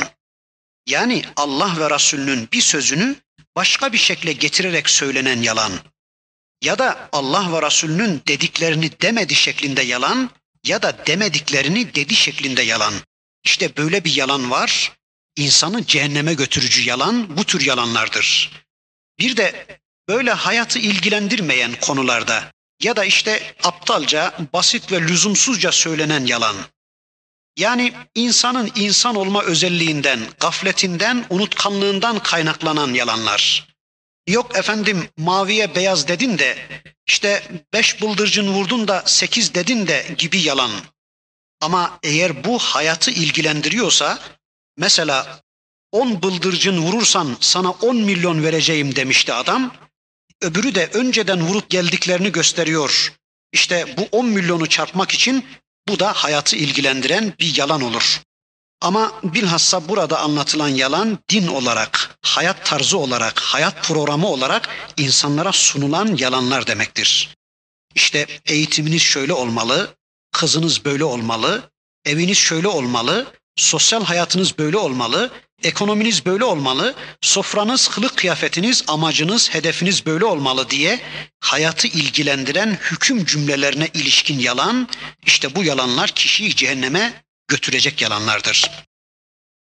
Yani 0.86 1.24
Allah 1.36 1.74
ve 1.78 1.94
Resulünün 1.94 2.48
bir 2.52 2.62
sözünü 2.62 3.16
başka 3.56 3.92
bir 3.92 3.98
şekle 3.98 4.32
getirerek 4.32 4.90
söylenen 4.90 5.42
yalan 5.42 5.72
ya 6.62 6.78
da 6.78 7.08
Allah 7.12 7.52
ve 7.52 7.66
Resulünün 7.66 8.22
dediklerini 8.28 8.90
demedi 9.00 9.34
şeklinde 9.34 9.82
yalan 9.82 10.30
ya 10.66 10.82
da 10.82 11.06
demediklerini 11.06 11.94
dedi 11.94 12.14
şeklinde 12.14 12.62
yalan. 12.62 12.94
İşte 13.44 13.76
böyle 13.76 14.04
bir 14.04 14.14
yalan 14.14 14.50
var. 14.50 14.92
İnsanı 15.36 15.86
cehenneme 15.86 16.34
götürücü 16.34 16.82
yalan 16.82 17.36
bu 17.36 17.44
tür 17.44 17.60
yalanlardır. 17.60 18.50
Bir 19.18 19.36
de 19.36 19.66
böyle 20.08 20.32
hayatı 20.32 20.78
ilgilendirmeyen 20.78 21.72
konularda 21.80 22.52
ya 22.82 22.96
da 22.96 23.04
işte 23.04 23.54
aptalca, 23.62 24.34
basit 24.52 24.92
ve 24.92 25.00
lüzumsuzca 25.00 25.72
söylenen 25.72 26.26
yalan. 26.26 26.56
Yani 27.56 27.92
insanın 28.14 28.72
insan 28.74 29.14
olma 29.14 29.42
özelliğinden, 29.42 30.20
gafletinden, 30.40 31.24
unutkanlığından 31.30 32.18
kaynaklanan 32.18 32.94
yalanlar. 32.94 33.71
Yok 34.26 34.56
efendim 34.56 35.08
maviye 35.16 35.74
beyaz 35.74 36.08
dedin 36.08 36.38
de 36.38 36.58
işte 37.06 37.42
beş 37.72 38.02
bıldırcın 38.02 38.48
vurdun 38.48 38.88
da 38.88 39.02
sekiz 39.06 39.54
dedin 39.54 39.86
de 39.86 40.06
gibi 40.18 40.40
yalan. 40.40 40.70
Ama 41.60 41.98
eğer 42.02 42.44
bu 42.44 42.58
hayatı 42.58 43.10
ilgilendiriyorsa 43.10 44.18
mesela 44.76 45.40
on 45.92 46.22
bıldırcın 46.22 46.78
vurursan 46.78 47.36
sana 47.40 47.70
on 47.70 47.96
milyon 47.96 48.42
vereceğim 48.42 48.96
demişti 48.96 49.32
adam. 49.32 49.74
Öbürü 50.40 50.74
de 50.74 50.90
önceden 50.92 51.40
vurup 51.40 51.70
geldiklerini 51.70 52.32
gösteriyor. 52.32 53.12
İşte 53.52 53.96
bu 53.96 54.08
on 54.12 54.26
milyonu 54.26 54.66
çarpmak 54.66 55.10
için 55.10 55.46
bu 55.88 55.98
da 55.98 56.12
hayatı 56.12 56.56
ilgilendiren 56.56 57.32
bir 57.40 57.56
yalan 57.56 57.80
olur. 57.80 58.20
Ama 58.82 59.12
bilhassa 59.22 59.88
burada 59.88 60.18
anlatılan 60.20 60.68
yalan 60.68 61.18
din 61.28 61.46
olarak, 61.46 62.18
hayat 62.22 62.66
tarzı 62.66 62.98
olarak, 62.98 63.40
hayat 63.40 63.84
programı 63.84 64.28
olarak 64.28 64.68
insanlara 64.96 65.52
sunulan 65.52 66.16
yalanlar 66.16 66.66
demektir. 66.66 67.36
İşte 67.94 68.26
eğitiminiz 68.46 69.02
şöyle 69.02 69.32
olmalı, 69.32 69.94
kızınız 70.32 70.84
böyle 70.84 71.04
olmalı, 71.04 71.70
eviniz 72.04 72.38
şöyle 72.38 72.68
olmalı, 72.68 73.26
sosyal 73.56 74.04
hayatınız 74.04 74.58
böyle 74.58 74.76
olmalı, 74.76 75.30
ekonominiz 75.62 76.26
böyle 76.26 76.44
olmalı, 76.44 76.94
sofranız, 77.20 77.88
kılık 77.88 78.16
kıyafetiniz, 78.16 78.84
amacınız, 78.88 79.54
hedefiniz 79.54 80.06
böyle 80.06 80.24
olmalı 80.24 80.70
diye 80.70 81.00
hayatı 81.40 81.88
ilgilendiren 81.88 82.78
hüküm 82.90 83.24
cümlelerine 83.24 83.88
ilişkin 83.94 84.38
yalan, 84.38 84.88
işte 85.26 85.54
bu 85.54 85.64
yalanlar 85.64 86.10
kişiyi 86.10 86.56
cehenneme 86.56 87.22
götürecek 87.48 88.02
yalanlardır. 88.02 88.70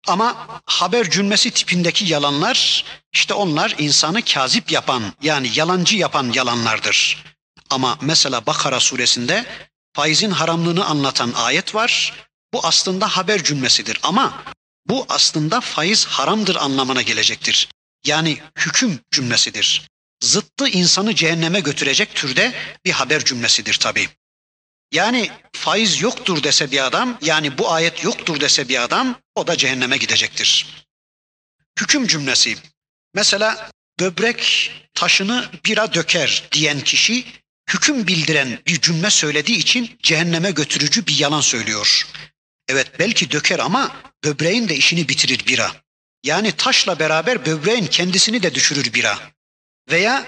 Ama 0.07 0.47
haber 0.65 1.09
cümlesi 1.09 1.51
tipindeki 1.51 2.05
yalanlar 2.05 2.85
işte 3.13 3.33
onlar 3.33 3.75
insanı 3.77 4.21
kazip 4.21 4.71
yapan 4.71 5.13
yani 5.21 5.51
yalancı 5.55 5.97
yapan 5.97 6.31
yalanlardır. 6.33 7.23
Ama 7.69 7.97
mesela 8.01 8.45
Bakara 8.45 8.79
suresinde 8.79 9.45
faizin 9.93 10.31
haramlığını 10.31 10.85
anlatan 10.85 11.33
ayet 11.35 11.75
var. 11.75 12.13
Bu 12.53 12.67
aslında 12.67 13.07
haber 13.07 13.43
cümlesidir 13.43 13.99
ama 14.03 14.43
bu 14.87 15.05
aslında 15.09 15.61
faiz 15.61 16.05
haramdır 16.05 16.55
anlamına 16.55 17.01
gelecektir. 17.01 17.67
Yani 18.05 18.37
hüküm 18.57 18.99
cümlesidir. 19.11 19.89
Zıttı 20.23 20.67
insanı 20.67 21.15
cehenneme 21.15 21.59
götürecek 21.59 22.15
türde 22.15 22.53
bir 22.85 22.91
haber 22.91 23.25
cümlesidir 23.25 23.73
tabii. 23.73 24.09
Yani 24.91 25.31
faiz 25.53 26.01
yoktur 26.01 26.43
dese 26.43 26.71
bir 26.71 26.85
adam, 26.85 27.17
yani 27.21 27.57
bu 27.57 27.71
ayet 27.71 28.03
yoktur 28.03 28.39
dese 28.39 28.69
bir 28.69 28.83
adam, 28.83 29.19
o 29.35 29.47
da 29.47 29.57
cehenneme 29.57 29.97
gidecektir. 29.97 30.65
Hüküm 31.79 32.07
cümlesi. 32.07 32.57
Mesela 33.13 33.71
böbrek 33.99 34.71
taşını 34.93 35.49
bira 35.65 35.93
döker 35.93 36.43
diyen 36.51 36.81
kişi 36.81 37.25
hüküm 37.69 38.07
bildiren 38.07 38.59
bir 38.67 38.81
cümle 38.81 39.09
söylediği 39.09 39.57
için 39.57 39.97
cehenneme 40.03 40.51
götürücü 40.51 41.07
bir 41.07 41.19
yalan 41.19 41.41
söylüyor. 41.41 42.07
Evet 42.67 42.99
belki 42.99 43.31
döker 43.31 43.59
ama 43.59 43.95
böbreğin 44.23 44.69
de 44.69 44.75
işini 44.75 45.09
bitirir 45.09 45.47
bira. 45.47 45.71
Yani 46.23 46.51
taşla 46.51 46.99
beraber 46.99 47.45
böbreğin 47.45 47.87
kendisini 47.87 48.43
de 48.43 48.55
düşürür 48.55 48.93
bira. 48.93 49.19
Veya 49.89 50.25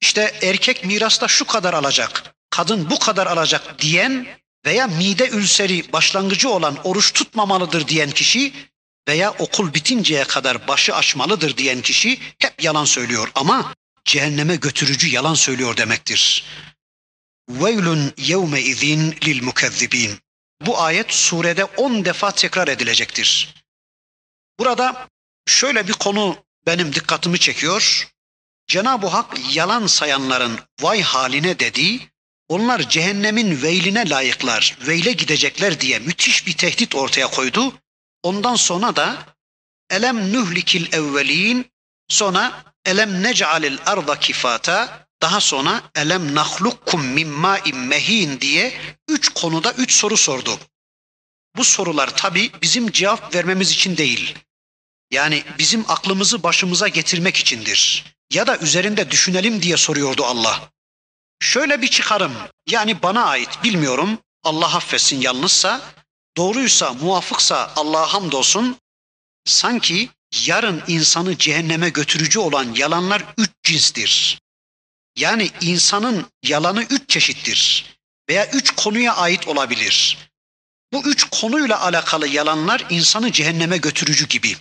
işte 0.00 0.34
erkek 0.42 0.84
mirasta 0.84 1.28
şu 1.28 1.44
kadar 1.44 1.74
alacak, 1.74 2.33
kadın 2.56 2.90
bu 2.90 2.98
kadar 2.98 3.26
alacak 3.26 3.78
diyen 3.78 4.26
veya 4.66 4.86
mide 4.86 5.28
ülseri 5.28 5.92
başlangıcı 5.92 6.48
olan 6.48 6.76
oruç 6.84 7.12
tutmamalıdır 7.12 7.88
diyen 7.88 8.10
kişi 8.10 8.52
veya 9.08 9.30
okul 9.30 9.74
bitinceye 9.74 10.24
kadar 10.24 10.68
başı 10.68 10.94
açmalıdır 10.94 11.56
diyen 11.56 11.82
kişi 11.82 12.18
hep 12.38 12.62
yalan 12.62 12.84
söylüyor 12.84 13.30
ama 13.34 13.74
cehenneme 14.04 14.56
götürücü 14.56 15.08
yalan 15.08 15.34
söylüyor 15.34 15.76
demektir. 15.76 16.44
Veylun 17.48 18.12
yevme 18.16 18.60
izin 18.60 19.12
lil 19.24 19.42
mukezzibin. 19.42 20.18
Bu 20.60 20.82
ayet 20.82 21.14
surede 21.14 21.64
10 21.64 22.04
defa 22.04 22.30
tekrar 22.30 22.68
edilecektir. 22.68 23.54
Burada 24.58 25.08
şöyle 25.46 25.88
bir 25.88 25.92
konu 25.92 26.36
benim 26.66 26.94
dikkatimi 26.94 27.38
çekiyor. 27.38 28.08
Cenab-ı 28.66 29.06
Hak 29.06 29.54
yalan 29.54 29.86
sayanların 29.86 30.58
vay 30.80 31.02
haline 31.02 31.58
dediği, 31.58 32.13
onlar 32.54 32.88
cehennemin 32.88 33.62
veyline 33.62 34.10
layıklar, 34.10 34.76
veyle 34.80 35.12
gidecekler 35.12 35.80
diye 35.80 35.98
müthiş 35.98 36.46
bir 36.46 36.52
tehdit 36.52 36.94
ortaya 36.94 37.26
koydu. 37.26 37.72
Ondan 38.22 38.54
sonra 38.54 38.96
da 38.96 39.26
elem 39.90 40.32
nuhlikil 40.32 40.92
evvelin, 40.92 41.66
sonra 42.08 42.64
elem 42.86 43.22
nec'alil 43.22 43.78
arda 43.86 44.18
kifata, 44.18 45.06
daha 45.22 45.40
sonra 45.40 45.82
elem 45.94 46.34
nahlukkum 46.34 47.06
min 47.06 47.28
ma'in 47.28 47.76
mehin 47.76 48.40
diye 48.40 48.80
üç 49.08 49.28
konuda 49.28 49.72
üç 49.72 49.92
soru 49.92 50.16
sordu. 50.16 50.58
Bu 51.56 51.64
sorular 51.64 52.16
tabi 52.16 52.50
bizim 52.62 52.90
cevap 52.90 53.34
vermemiz 53.34 53.70
için 53.70 53.96
değil. 53.96 54.34
Yani 55.10 55.44
bizim 55.58 55.84
aklımızı 55.88 56.42
başımıza 56.42 56.88
getirmek 56.88 57.36
içindir. 57.36 58.04
Ya 58.32 58.46
da 58.46 58.58
üzerinde 58.58 59.10
düşünelim 59.10 59.62
diye 59.62 59.76
soruyordu 59.76 60.24
Allah. 60.24 60.73
Şöyle 61.40 61.82
bir 61.82 61.88
çıkarım. 61.88 62.32
Yani 62.66 63.02
bana 63.02 63.24
ait 63.24 63.64
bilmiyorum. 63.64 64.18
Allah 64.42 64.76
affetsin 64.76 65.20
yanlışsa. 65.20 65.80
Doğruysa, 66.36 66.92
muvafıksa 66.92 67.72
Allah'a 67.76 68.12
hamdolsun. 68.12 68.76
Sanki 69.44 70.10
yarın 70.46 70.82
insanı 70.88 71.38
cehenneme 71.38 71.88
götürücü 71.88 72.38
olan 72.38 72.74
yalanlar 72.74 73.24
üç 73.38 73.50
cinstir. 73.62 74.40
Yani 75.16 75.50
insanın 75.60 76.26
yalanı 76.42 76.82
üç 76.82 77.08
çeşittir 77.08 77.86
veya 78.28 78.50
üç 78.50 78.70
konuya 78.70 79.16
ait 79.16 79.48
olabilir. 79.48 80.18
Bu 80.92 81.02
üç 81.02 81.24
konuyla 81.30 81.80
alakalı 81.82 82.28
yalanlar 82.28 82.84
insanı 82.90 83.32
cehenneme 83.32 83.76
götürücü 83.76 84.28
gibi. 84.28 84.56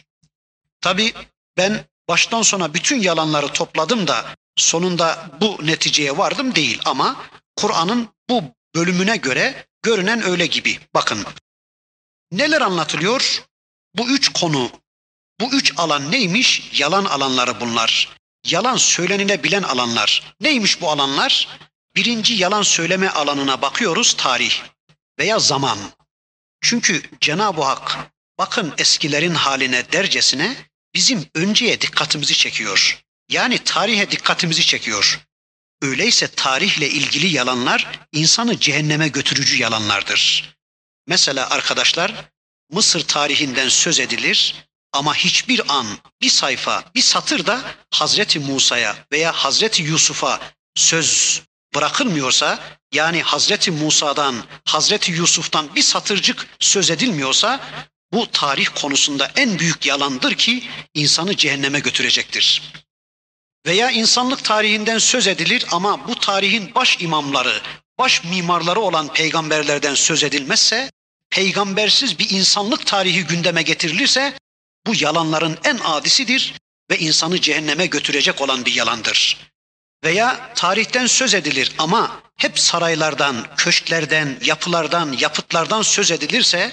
Tabi 0.81 1.13
ben 1.57 1.85
baştan 2.07 2.41
sona 2.41 2.73
bütün 2.73 3.01
yalanları 3.01 3.47
topladım 3.47 4.07
da 4.07 4.35
sonunda 4.55 5.29
bu 5.41 5.57
neticeye 5.63 6.17
vardım 6.17 6.55
değil 6.55 6.81
ama 6.85 7.15
Kur'an'ın 7.55 8.09
bu 8.29 8.43
bölümüne 8.75 9.17
göre 9.17 9.67
görünen 9.83 10.23
öyle 10.23 10.45
gibi. 10.45 10.79
Bakın 10.93 11.25
neler 12.31 12.61
anlatılıyor? 12.61 13.43
Bu 13.95 14.09
üç 14.09 14.29
konu, 14.29 14.71
bu 15.39 15.51
üç 15.53 15.73
alan 15.77 16.11
neymiş? 16.11 16.71
Yalan 16.79 17.05
alanları 17.05 17.61
bunlar. 17.61 18.17
Yalan 18.45 18.77
söylenilebilen 18.77 19.63
alanlar. 19.63 20.35
Neymiş 20.41 20.81
bu 20.81 20.91
alanlar? 20.91 21.47
Birinci 21.95 22.33
yalan 22.33 22.61
söyleme 22.61 23.09
alanına 23.09 23.61
bakıyoruz 23.61 24.13
tarih 24.13 24.61
veya 25.19 25.39
zaman. 25.39 25.77
Çünkü 26.61 27.01
Cenab-ı 27.21 27.61
Hak 27.61 27.97
bakın 28.37 28.73
eskilerin 28.77 29.35
haline 29.35 29.91
dercesine 29.91 30.55
bizim 30.95 31.25
önceye 31.35 31.81
dikkatimizi 31.81 32.33
çekiyor. 32.33 33.02
Yani 33.29 33.59
tarihe 33.59 34.11
dikkatimizi 34.11 34.65
çekiyor. 34.65 35.19
Öyleyse 35.81 36.27
tarihle 36.27 36.89
ilgili 36.89 37.27
yalanlar 37.27 37.99
insanı 38.11 38.59
cehenneme 38.59 39.07
götürücü 39.07 39.57
yalanlardır. 39.57 40.53
Mesela 41.07 41.49
arkadaşlar 41.49 42.13
Mısır 42.71 43.07
tarihinden 43.07 43.69
söz 43.69 43.99
edilir 43.99 44.55
ama 44.91 45.15
hiçbir 45.15 45.61
an, 45.73 45.87
bir 46.21 46.29
sayfa, 46.29 46.83
bir 46.95 47.01
satır 47.01 47.45
da 47.45 47.61
Hazreti 47.91 48.39
Musa'ya 48.39 48.95
veya 49.11 49.31
Hazreti 49.31 49.83
Yusuf'a 49.83 50.39
söz 50.75 51.41
bırakılmıyorsa 51.75 52.59
yani 52.93 53.23
Hazreti 53.23 53.71
Musa'dan, 53.71 54.45
Hazreti 54.65 55.11
Yusuf'tan 55.11 55.75
bir 55.75 55.81
satırcık 55.81 56.47
söz 56.59 56.91
edilmiyorsa 56.91 57.59
bu 58.13 58.31
tarih 58.31 58.67
konusunda 58.75 59.31
en 59.35 59.59
büyük 59.59 59.85
yalandır 59.85 60.35
ki 60.35 60.63
insanı 60.93 61.37
cehenneme 61.37 61.79
götürecektir. 61.79 62.61
Veya 63.65 63.91
insanlık 63.91 64.43
tarihinden 64.43 64.97
söz 64.97 65.27
edilir 65.27 65.65
ama 65.71 66.07
bu 66.07 66.15
tarihin 66.15 66.75
baş 66.75 66.97
imamları, 67.01 67.61
baş 67.99 68.23
mimarları 68.23 68.79
olan 68.79 69.13
peygamberlerden 69.13 69.95
söz 69.95 70.23
edilmezse, 70.23 70.91
peygambersiz 71.29 72.19
bir 72.19 72.29
insanlık 72.29 72.85
tarihi 72.85 73.25
gündeme 73.25 73.61
getirilirse 73.61 74.33
bu 74.87 74.93
yalanların 74.95 75.57
en 75.63 75.77
adisidir 75.83 76.53
ve 76.91 76.99
insanı 76.99 77.41
cehenneme 77.41 77.85
götürecek 77.85 78.41
olan 78.41 78.65
bir 78.65 78.73
yalandır. 78.73 79.37
Veya 80.03 80.53
tarihten 80.55 81.07
söz 81.07 81.33
edilir 81.33 81.71
ama 81.77 82.21
hep 82.37 82.59
saraylardan, 82.59 83.47
köşklerden, 83.57 84.37
yapılardan, 84.45 85.15
yapıtlardan 85.19 85.81
söz 85.81 86.11
edilirse 86.11 86.71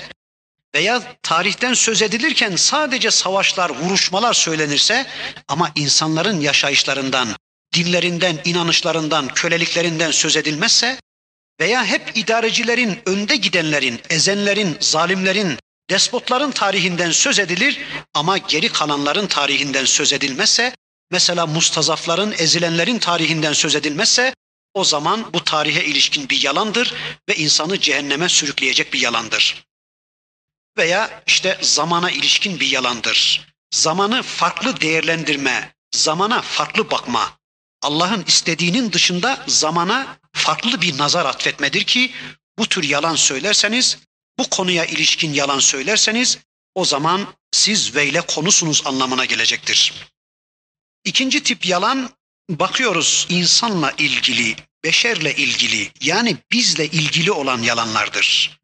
veya 0.74 1.02
tarihten 1.22 1.74
söz 1.74 2.02
edilirken 2.02 2.56
sadece 2.56 3.10
savaşlar, 3.10 3.70
vuruşmalar 3.70 4.34
söylenirse 4.34 5.06
ama 5.48 5.72
insanların 5.74 6.40
yaşayışlarından, 6.40 7.28
dinlerinden, 7.74 8.38
inanışlarından, 8.44 9.28
köleliklerinden 9.28 10.10
söz 10.10 10.36
edilmezse 10.36 10.98
veya 11.60 11.84
hep 11.84 12.12
idarecilerin, 12.14 12.98
önde 13.06 13.36
gidenlerin, 13.36 14.00
ezenlerin, 14.10 14.76
zalimlerin, 14.80 15.58
despotların 15.90 16.50
tarihinden 16.50 17.10
söz 17.10 17.38
edilir 17.38 17.80
ama 18.14 18.38
geri 18.38 18.68
kalanların 18.68 19.26
tarihinden 19.26 19.84
söz 19.84 20.12
edilmezse, 20.12 20.74
mesela 21.10 21.46
mustazafların, 21.46 22.34
ezilenlerin 22.38 22.98
tarihinden 22.98 23.52
söz 23.52 23.74
edilmezse 23.74 24.34
o 24.74 24.84
zaman 24.84 25.32
bu 25.32 25.44
tarihe 25.44 25.84
ilişkin 25.84 26.28
bir 26.28 26.42
yalandır 26.42 26.94
ve 27.28 27.36
insanı 27.36 27.80
cehenneme 27.80 28.28
sürükleyecek 28.28 28.92
bir 28.92 29.00
yalandır. 29.00 29.69
Veya 30.80 31.22
işte 31.26 31.58
zamana 31.62 32.10
ilişkin 32.10 32.60
bir 32.60 32.66
yalandır. 32.66 33.46
Zamanı 33.74 34.22
farklı 34.22 34.80
değerlendirme, 34.80 35.74
zamana 35.94 36.42
farklı 36.42 36.90
bakma. 36.90 37.38
Allah'ın 37.82 38.24
istediğinin 38.26 38.92
dışında 38.92 39.44
zamana 39.46 40.18
farklı 40.32 40.80
bir 40.80 40.98
nazar 40.98 41.26
atfetmedir 41.26 41.84
ki 41.84 42.12
bu 42.58 42.68
tür 42.68 42.84
yalan 42.84 43.14
söylerseniz, 43.14 43.98
bu 44.38 44.50
konuya 44.50 44.84
ilişkin 44.84 45.32
yalan 45.32 45.58
söylerseniz 45.58 46.38
o 46.74 46.84
zaman 46.84 47.34
siz 47.52 47.94
veyle 47.94 48.20
konusunuz 48.20 48.82
anlamına 48.84 49.24
gelecektir. 49.24 49.92
İkinci 51.04 51.42
tip 51.42 51.66
yalan 51.66 52.10
bakıyoruz 52.50 53.26
insanla 53.28 53.90
ilgili, 53.98 54.56
beşerle 54.84 55.34
ilgili 55.36 55.92
yani 56.00 56.36
bizle 56.52 56.86
ilgili 56.86 57.32
olan 57.32 57.62
yalanlardır. 57.62 58.58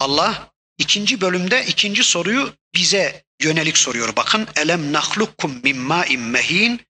Allah 0.00 0.52
İkinci 0.78 1.20
bölümde 1.20 1.66
ikinci 1.66 2.04
soruyu 2.04 2.54
bize 2.74 3.24
yönelik 3.42 3.78
soruyor. 3.78 4.16
Bakın 4.16 4.48
elem 4.56 4.92
nahlukkum 4.92 5.60
min 5.62 5.78
ma'in 5.78 6.20
mehin 6.20 6.80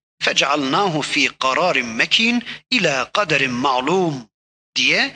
fi 1.03 1.28
kararin 1.39 1.86
mekin 1.86 2.45
ila 2.70 3.12
kaderin 3.12 3.51
ma'lum 3.51 4.28
diye 4.76 5.14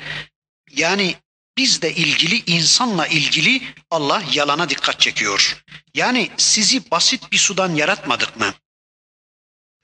yani 0.71 1.17
bizle 1.57 1.95
ilgili 1.95 2.43
insanla 2.47 3.07
ilgili 3.07 3.63
Allah 3.91 4.23
yalana 4.33 4.69
dikkat 4.69 5.01
çekiyor. 5.01 5.65
Yani 5.95 6.31
sizi 6.37 6.91
basit 6.91 7.33
bir 7.33 7.39
sudan 7.39 7.75
yaratmadık 7.75 8.37
mı? 8.37 8.55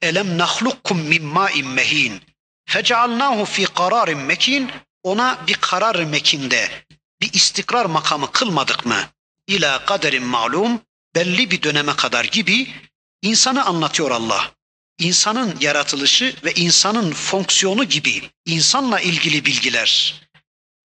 Elem 0.02 0.38
nahlukkum 0.38 1.00
min 1.00 1.24
ma'in 1.24 1.68
mehin 1.68 2.20
fi 3.44 3.64
kararin 3.64 4.18
mekin 4.18 4.70
ona 5.02 5.46
bir 5.46 5.54
karar 5.54 6.04
mekinde 6.04 6.86
bir 7.20 7.32
istikrar 7.32 7.86
makamı 7.86 8.32
kılmadık 8.32 8.86
mı? 8.86 9.08
İla 9.46 9.84
kaderin 9.84 10.24
malum 10.24 10.80
belli 11.14 11.50
bir 11.50 11.62
döneme 11.62 11.96
kadar 11.96 12.24
gibi 12.24 12.68
insanı 13.22 13.64
anlatıyor 13.64 14.10
Allah. 14.10 14.52
İnsanın 14.98 15.56
yaratılışı 15.60 16.34
ve 16.44 16.52
insanın 16.52 17.12
fonksiyonu 17.12 17.84
gibi 17.84 18.30
insanla 18.46 19.00
ilgili 19.00 19.44
bilgiler, 19.44 20.14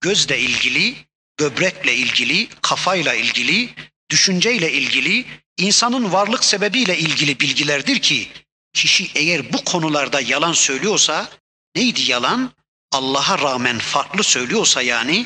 gözle 0.01 0.39
ilgili, 0.39 0.95
böbrekle 1.39 1.95
ilgili, 1.95 2.49
kafayla 2.61 3.13
ilgili, 3.13 3.69
düşünceyle 4.09 4.71
ilgili, 4.71 5.25
insanın 5.57 6.13
varlık 6.13 6.43
sebebiyle 6.45 6.97
ilgili 6.97 7.39
bilgilerdir 7.39 7.99
ki 7.99 8.31
kişi 8.73 9.11
eğer 9.15 9.53
bu 9.53 9.63
konularda 9.63 10.21
yalan 10.21 10.53
söylüyorsa 10.53 11.29
neydi 11.75 12.11
yalan? 12.11 12.51
Allah'a 12.91 13.39
rağmen 13.39 13.79
farklı 13.79 14.23
söylüyorsa 14.23 14.81
yani 14.81 15.25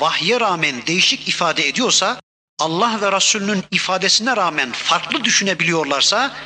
vahye 0.00 0.40
rağmen 0.40 0.86
değişik 0.86 1.28
ifade 1.28 1.68
ediyorsa 1.68 2.20
Allah 2.58 3.00
ve 3.00 3.12
Resulünün 3.12 3.64
ifadesine 3.70 4.36
rağmen 4.36 4.72
farklı 4.72 5.24
düşünebiliyorlarsa 5.24 6.36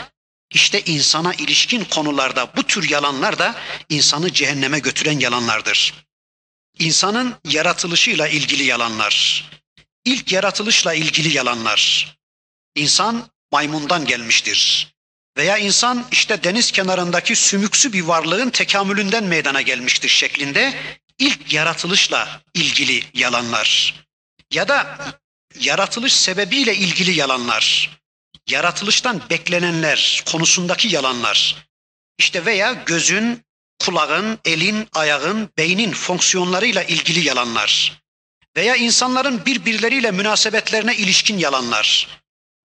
işte 0.50 0.82
insana 0.84 1.34
ilişkin 1.34 1.84
konularda 1.84 2.56
bu 2.56 2.62
tür 2.62 2.90
yalanlar 2.90 3.38
da 3.38 3.54
insanı 3.88 4.32
cehenneme 4.32 4.78
götüren 4.78 5.20
yalanlardır. 5.20 5.94
İnsanın 6.78 7.34
yaratılışıyla 7.44 8.28
ilgili 8.28 8.62
yalanlar, 8.62 9.44
ilk 10.04 10.32
yaratılışla 10.32 10.94
ilgili 10.94 11.36
yalanlar. 11.36 12.12
İnsan 12.74 13.28
maymundan 13.52 14.06
gelmiştir. 14.06 14.92
Veya 15.36 15.58
insan 15.58 16.06
işte 16.12 16.44
deniz 16.44 16.70
kenarındaki 16.70 17.36
sümüksü 17.36 17.92
bir 17.92 18.02
varlığın 18.02 18.50
tekamülünden 18.50 19.24
meydana 19.24 19.62
gelmiştir 19.62 20.08
şeklinde 20.08 20.74
ilk 21.18 21.52
yaratılışla 21.52 22.42
ilgili 22.54 23.04
yalanlar. 23.14 23.94
Ya 24.52 24.68
da 24.68 24.98
yaratılış 25.60 26.12
sebebiyle 26.12 26.76
ilgili 26.76 27.18
yalanlar. 27.18 27.90
Yaratılıştan 28.48 29.22
beklenenler 29.30 30.22
konusundaki 30.26 30.88
yalanlar. 30.88 31.68
İşte 32.18 32.44
veya 32.44 32.72
gözün, 32.72 33.44
kulağın, 33.78 34.38
elin, 34.44 34.88
ayağın, 34.92 35.50
beynin 35.58 35.92
fonksiyonlarıyla 35.92 36.82
ilgili 36.82 37.20
yalanlar. 37.20 38.02
Veya 38.56 38.76
insanların 38.76 39.46
birbirleriyle 39.46 40.10
münasebetlerine 40.10 40.96
ilişkin 40.96 41.38
yalanlar. 41.38 42.08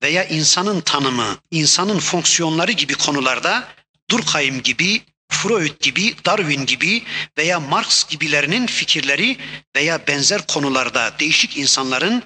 Veya 0.03 0.23
insanın 0.23 0.81
tanımı, 0.81 1.37
insanın 1.51 1.99
fonksiyonları 1.99 2.71
gibi 2.71 2.93
konularda 2.93 3.67
Durkheim 4.09 4.63
gibi, 4.63 5.01
Freud 5.29 5.79
gibi, 5.79 6.15
Darwin 6.25 6.65
gibi 6.65 7.03
veya 7.37 7.59
Marx 7.59 8.07
gibilerinin 8.09 8.67
fikirleri 8.67 9.37
veya 9.75 10.07
benzer 10.07 10.47
konularda 10.47 11.19
değişik 11.19 11.57
insanların 11.57 12.23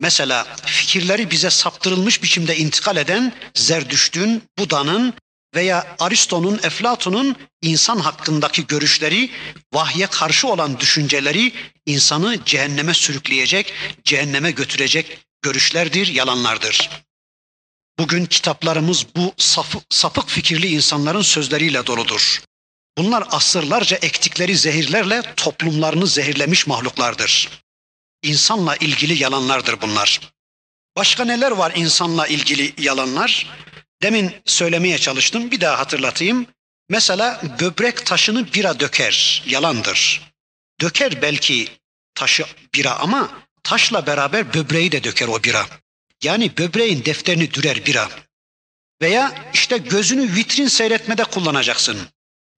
Mesela 0.00 0.46
fikirleri 0.66 1.30
bize 1.30 1.50
saptırılmış 1.50 2.22
biçimde 2.22 2.56
intikal 2.56 2.96
eden 2.96 3.32
Zerdüşt'ün, 3.54 4.42
Buda'nın 4.58 5.14
veya 5.54 5.96
Aristo'nun, 5.98 6.60
Eflatun'un 6.62 7.36
insan 7.62 7.98
hakkındaki 7.98 8.66
görüşleri, 8.66 9.30
vahye 9.72 10.06
karşı 10.06 10.48
olan 10.48 10.80
düşünceleri 10.80 11.52
insanı 11.86 12.44
cehenneme 12.44 12.94
sürükleyecek, 12.94 13.72
cehenneme 14.04 14.50
götürecek 14.50 15.18
görüşlerdir, 15.42 16.06
yalanlardır. 16.06 16.90
Bugün 18.00 18.26
kitaplarımız 18.26 19.06
bu 19.16 19.34
sapık 19.88 20.28
fikirli 20.28 20.66
insanların 20.66 21.22
sözleriyle 21.22 21.86
doludur. 21.86 22.42
Bunlar 22.98 23.24
asırlarca 23.30 23.96
ektikleri 23.96 24.56
zehirlerle 24.56 25.22
toplumlarını 25.36 26.06
zehirlemiş 26.06 26.66
mahluklardır. 26.66 27.48
İnsanla 28.22 28.76
ilgili 28.76 29.22
yalanlardır 29.22 29.80
bunlar. 29.80 30.20
Başka 30.96 31.24
neler 31.24 31.50
var 31.50 31.72
insanla 31.74 32.26
ilgili 32.26 32.74
yalanlar? 32.78 33.46
Demin 34.02 34.32
söylemeye 34.44 34.98
çalıştım, 34.98 35.50
bir 35.50 35.60
daha 35.60 35.78
hatırlatayım. 35.78 36.46
Mesela 36.88 37.42
böbrek 37.60 38.06
taşını 38.06 38.52
bira 38.52 38.80
döker, 38.80 39.42
yalandır. 39.46 40.20
Döker 40.80 41.22
belki 41.22 41.68
taşı 42.14 42.44
bira 42.74 42.98
ama 42.98 43.30
taşla 43.62 44.06
beraber 44.06 44.54
böbreği 44.54 44.92
de 44.92 45.04
döker 45.04 45.28
o 45.28 45.42
bira. 45.42 45.66
Yani 46.22 46.56
böbreğin 46.58 47.04
defterini 47.04 47.54
dürer 47.54 47.86
bira. 47.86 48.10
Veya 49.02 49.50
işte 49.54 49.78
gözünü 49.78 50.34
vitrin 50.34 50.68
seyretmede 50.68 51.24
kullanacaksın. 51.24 51.98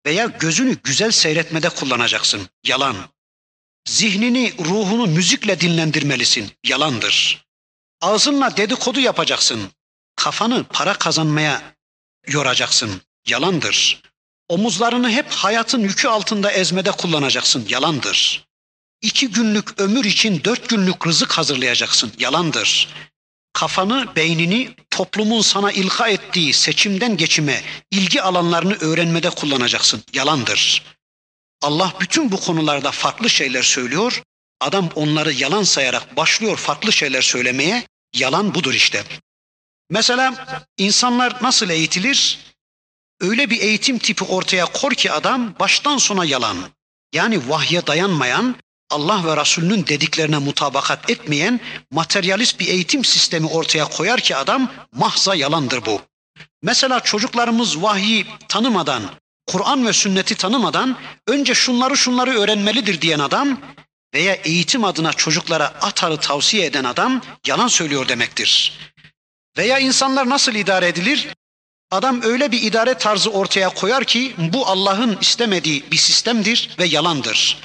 Veya 0.06 0.26
gözünü 0.26 0.78
güzel 0.84 1.12
seyretmede 1.12 1.70
kullanacaksın. 1.70 2.50
Yalan. 2.64 2.96
Zihnini, 3.88 4.54
ruhunu 4.60 5.08
müzikle 5.08 5.60
dinlendirmelisin. 5.60 6.52
Yalandır. 6.64 7.46
Ağzınla 8.02 8.58
dedikodu 8.58 9.00
yapacaksın. 9.00 9.72
Kafanı 10.16 10.64
para 10.64 10.94
kazanmaya 10.94 11.76
yoracaksın. 12.28 13.02
Yalandır. 13.28 14.02
Omuzlarını 14.50 15.10
hep 15.12 15.32
hayatın 15.32 15.80
yükü 15.82 16.08
altında 16.08 16.52
ezmede 16.52 16.92
kullanacaksın. 16.92 17.66
Yalandır. 17.70 18.48
İki 19.02 19.28
günlük 19.28 19.80
ömür 19.80 20.06
için 20.06 20.44
dört 20.44 20.70
günlük 20.70 21.08
rızık 21.08 21.32
hazırlayacaksın. 21.32 22.14
Yalandır. 22.20 22.88
Kafanı, 23.54 24.16
beynini 24.16 24.76
toplumun 24.90 25.42
sana 25.42 25.72
ilka 25.72 26.08
ettiği 26.08 26.54
seçimden 26.54 27.18
geçime, 27.18 27.64
ilgi 27.92 28.22
alanlarını 28.22 28.74
öğrenmede 28.74 29.30
kullanacaksın. 29.30 30.04
Yalandır. 30.14 30.84
Allah 31.62 31.94
bütün 32.00 32.32
bu 32.32 32.40
konularda 32.40 32.92
farklı 32.92 33.30
şeyler 33.30 33.64
söylüyor. 33.64 34.24
Adam 34.60 34.90
onları 34.96 35.34
yalan 35.34 35.64
sayarak 35.64 36.18
başlıyor 36.18 36.58
farklı 36.58 36.92
şeyler 36.92 37.22
söylemeye. 37.22 37.88
Yalan 38.14 38.56
budur 38.56 38.74
işte. 38.74 39.04
Mesela 39.90 40.48
insanlar 40.78 41.44
nasıl 41.44 41.70
eğitilir? 41.70 42.40
Öyle 43.20 43.50
bir 43.50 43.62
eğitim 43.62 44.00
tipi 44.00 44.24
ortaya 44.24 44.66
kor 44.66 44.92
ki 44.92 45.12
adam 45.12 45.60
baştan 45.60 45.98
sona 45.98 46.26
yalan. 46.26 46.58
Yani 47.14 47.50
vahye 47.50 47.88
dayanmayan, 47.88 48.56
Allah 48.92 49.26
ve 49.26 49.42
Resulünün 49.42 49.88
dediklerine 49.88 50.38
mutabakat 50.38 51.10
etmeyen 51.10 51.60
materyalist 51.92 52.60
bir 52.60 52.68
eğitim 52.68 53.06
sistemi 53.06 53.48
ortaya 53.48 53.86
koyar 53.86 54.20
ki 54.20 54.36
adam 54.36 54.72
mahza 54.92 55.36
yalandır 55.36 55.86
bu. 55.86 56.02
Mesela 56.62 57.00
çocuklarımız 57.00 57.82
vahyi 57.82 58.26
tanımadan, 58.50 59.04
Kur'an 59.48 59.88
ve 59.88 59.94
sünneti 59.94 60.36
tanımadan 60.36 60.98
önce 61.28 61.54
şunları 61.54 61.98
şunları 61.98 62.40
öğrenmelidir 62.40 63.02
diyen 63.02 63.20
adam 63.20 63.60
veya 64.14 64.34
eğitim 64.34 64.84
adına 64.84 65.14
çocuklara 65.14 65.66
atarı 65.66 66.18
tavsiye 66.18 66.66
eden 66.66 66.84
adam 66.84 67.22
yalan 67.48 67.68
söylüyor 67.68 68.08
demektir. 68.08 68.80
Veya 69.58 69.80
insanlar 69.80 70.30
nasıl 70.30 70.56
idare 70.56 70.88
edilir? 70.88 71.28
Adam 71.92 72.22
öyle 72.22 72.52
bir 72.52 72.62
idare 72.62 72.94
tarzı 72.94 73.30
ortaya 73.30 73.70
koyar 73.70 74.04
ki 74.04 74.36
bu 74.38 74.68
Allah'ın 74.68 75.18
istemediği 75.22 75.92
bir 75.92 75.98
sistemdir 75.98 76.70
ve 76.80 76.86
yalandır. 76.86 77.58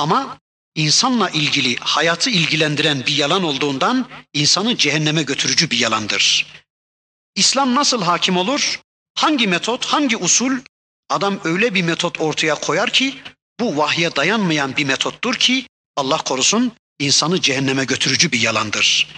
Ama 0.00 0.38
insanla 0.74 1.30
ilgili, 1.30 1.76
hayatı 1.76 2.30
ilgilendiren 2.30 3.06
bir 3.06 3.16
yalan 3.16 3.44
olduğundan 3.44 4.08
insanı 4.32 4.76
cehenneme 4.76 5.22
götürücü 5.22 5.70
bir 5.70 5.78
yalandır. 5.78 6.46
İslam 7.34 7.74
nasıl 7.74 8.02
hakim 8.02 8.36
olur? 8.36 8.80
Hangi 9.14 9.46
metot, 9.46 9.86
hangi 9.86 10.16
usul 10.16 10.58
Adam 11.10 11.40
öyle 11.44 11.74
bir 11.74 11.82
metot 11.82 12.20
ortaya 12.20 12.54
koyar 12.54 12.90
ki 12.90 13.14
bu 13.60 13.76
vahye 13.76 14.16
dayanmayan 14.16 14.76
bir 14.76 14.84
metottur 14.84 15.34
ki 15.34 15.66
Allah 15.96 16.16
korusun 16.16 16.72
insanı 16.98 17.40
cehenneme 17.40 17.84
götürücü 17.84 18.32
bir 18.32 18.40
yalandır. 18.40 19.08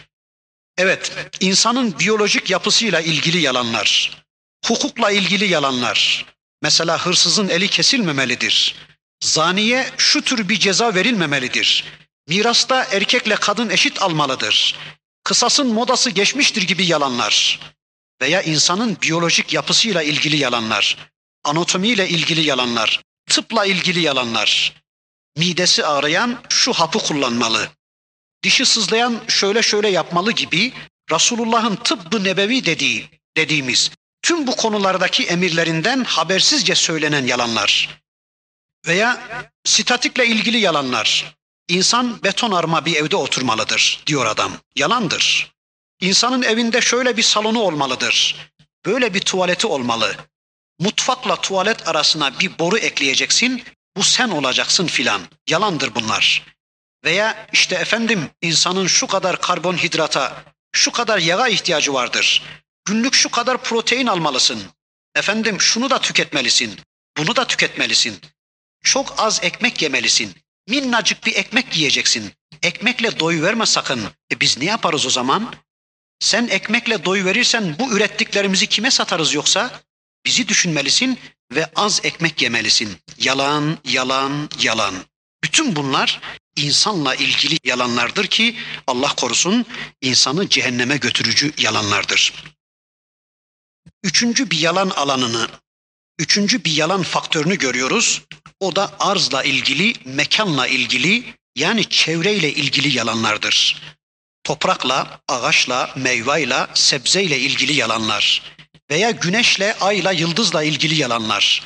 Evet, 0.79 1.13
insanın 1.41 1.99
biyolojik 1.99 2.51
yapısıyla 2.51 3.01
ilgili 3.01 3.39
yalanlar, 3.39 4.23
hukukla 4.67 5.11
ilgili 5.11 5.45
yalanlar. 5.45 6.27
Mesela 6.63 7.07
hırsızın 7.07 7.49
eli 7.49 7.69
kesilmemelidir. 7.69 8.75
Zaniye 9.23 9.91
şu 9.97 10.23
tür 10.23 10.49
bir 10.49 10.59
ceza 10.59 10.95
verilmemelidir. 10.95 11.85
Mirasta 12.29 12.85
erkekle 12.85 13.35
kadın 13.35 13.71
eşit 13.71 14.03
almalıdır. 14.03 14.77
Kısasın 15.25 15.67
modası 15.75 16.11
geçmiştir 16.11 16.63
gibi 16.63 16.87
yalanlar. 16.87 17.61
Veya 18.23 18.43
insanın 18.43 18.97
biyolojik 19.03 19.53
yapısıyla 19.53 20.03
ilgili 20.03 20.37
yalanlar 20.37 21.13
anatomiyle 21.45 22.09
ilgili 22.09 22.41
yalanlar, 22.41 23.03
tıpla 23.31 23.67
ilgili 23.67 24.01
yalanlar. 24.01 24.83
Midesi 25.37 25.87
ağrıyan 25.87 26.43
şu 26.49 26.73
hapı 26.73 26.99
kullanmalı. 26.99 27.69
dişi 28.45 28.67
sızlayan 28.67 29.21
şöyle 29.29 29.63
şöyle 29.63 29.89
yapmalı 29.89 30.33
gibi 30.33 30.73
Resulullah'ın 31.13 31.77
tıbbı 31.77 32.25
nebevi 32.25 32.65
dediği 32.65 33.09
dediğimiz 33.37 33.91
tüm 34.23 34.47
bu 34.47 34.57
konulardaki 34.57 35.25
emirlerinden 35.25 36.05
habersizce 36.05 36.75
söylenen 36.75 37.27
yalanlar 37.27 38.02
veya 38.87 39.23
statikle 39.65 40.27
ilgili 40.27 40.59
yalanlar. 40.59 41.37
İnsan 41.69 42.23
beton 42.23 42.53
arma 42.53 42.85
bir 42.85 42.97
evde 42.97 43.17
oturmalıdır 43.17 44.03
diyor 44.07 44.27
adam. 44.27 44.53
Yalandır. 44.77 45.53
İnsanın 46.01 46.43
evinde 46.43 46.81
şöyle 46.81 47.17
bir 47.17 47.23
salonu 47.23 47.61
olmalıdır. 47.61 48.37
Böyle 48.87 49.15
bir 49.15 49.21
tuvaleti 49.21 49.67
olmalı. 49.67 50.17
Mutfakla 50.79 51.37
tuvalet 51.37 51.89
arasına 51.89 52.41
bir 52.41 52.59
boru 52.59 52.79
ekleyeceksin. 52.79 53.65
Bu 53.97 54.03
sen 54.03 54.29
olacaksın 54.29 54.87
filan. 54.87 55.23
Yalandır 55.49 55.95
bunlar. 55.95 56.55
Veya 57.05 57.47
işte 57.53 57.75
efendim 57.75 58.31
insanın 58.43 58.87
şu 58.87 59.07
kadar 59.07 59.41
karbonhidrata, 59.41 60.45
şu 60.73 60.93
kadar 60.93 61.19
yağa 61.19 61.49
ihtiyacı 61.49 61.95
vardır. 61.95 62.43
Günlük 62.85 63.15
şu 63.15 63.31
kadar 63.31 63.63
protein 63.63 64.07
almalısın. 64.07 64.63
Efendim 65.15 65.61
şunu 65.61 65.91
da 65.91 65.99
tüketmelisin. 65.99 66.81
Bunu 67.17 67.37
da 67.37 67.47
tüketmelisin. 67.47 68.21
Çok 68.83 69.15
az 69.19 69.41
ekmek 69.43 69.83
yemelisin. 69.83 70.35
Minnacık 70.69 71.27
bir 71.27 71.37
ekmek 71.37 71.77
yiyeceksin. 71.77 72.33
Ekmekle 72.63 73.21
doyu 73.21 73.43
verme 73.43 73.67
sakın. 73.67 74.01
E 74.33 74.41
biz 74.41 74.59
ne 74.59 74.65
yaparız 74.65 75.07
o 75.07 75.11
zaman? 75.11 75.55
Sen 76.21 76.49
ekmekle 76.49 77.05
doyu 77.05 77.25
verirsen 77.25 77.77
bu 77.79 77.93
ürettiklerimizi 77.97 78.67
kime 78.67 78.91
satarız 78.91 79.35
yoksa? 79.35 79.81
Bizi 80.27 80.49
düşünmelisin 80.49 81.19
ve 81.53 81.67
az 81.77 82.01
ekmek 82.05 82.43
yemelisin. 82.43 82.97
Yalan, 83.19 83.79
yalan, 83.85 84.51
yalan. 84.61 84.95
Bütün 85.45 85.77
bunlar 85.77 86.21
insanla 86.57 87.15
ilgili 87.15 87.59
yalanlardır 87.65 88.27
ki 88.27 88.57
Allah 88.87 89.15
korusun 89.17 89.67
insanı 90.01 90.49
cehenneme 90.49 90.97
götürücü 90.97 91.53
yalanlardır. 91.59 92.33
Üçüncü 94.03 94.51
bir 94.51 94.59
yalan 94.59 94.91
alanını, 94.91 95.49
üçüncü 96.19 96.65
bir 96.65 96.73
yalan 96.73 97.03
faktörünü 97.03 97.59
görüyoruz. 97.59 98.23
O 98.61 98.77
da 98.77 98.93
arzla 99.01 99.43
ilgili, 99.43 99.95
mekanla 100.05 100.67
ilgili 100.67 101.35
yani 101.57 101.89
çevreyle 101.89 102.53
ilgili 102.53 102.97
yalanlardır. 102.97 103.83
Toprakla, 104.45 105.21
ağaçla, 105.29 105.91
meyveyle, 105.97 106.67
sebzeyle 106.75 107.39
ilgili 107.39 107.73
yalanlar 107.73 108.43
veya 108.91 109.11
güneşle, 109.11 109.77
ayla, 109.81 110.13
yıldızla 110.13 110.63
ilgili 110.63 110.95
yalanlar. 110.95 111.63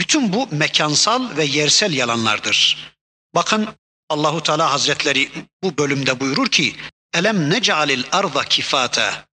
Bütün 0.00 0.32
bu 0.32 0.48
mekansal 0.50 1.36
ve 1.36 1.44
yersel 1.44 1.92
yalanlardır. 1.92 2.92
Bakın 3.34 3.68
Allahu 4.08 4.42
Teala 4.42 4.72
Hazretleri 4.72 5.30
bu 5.62 5.78
bölümde 5.78 6.20
buyurur 6.20 6.48
ki: 6.48 6.76
"Elem 7.14 7.50
nec'alil 7.50 8.04
arda 8.12 8.44
kifata 8.44 9.24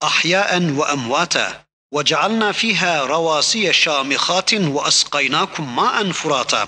ahyaen 0.00 0.78
ve 0.78 0.82
emvata 0.82 1.67
fiha 2.52 3.08
ravasiye 3.08 3.72
şamihatin 3.72 4.74
ve 4.74 4.80
asqaynakum 4.80 5.66
ma'en 5.66 6.12
furata." 6.12 6.66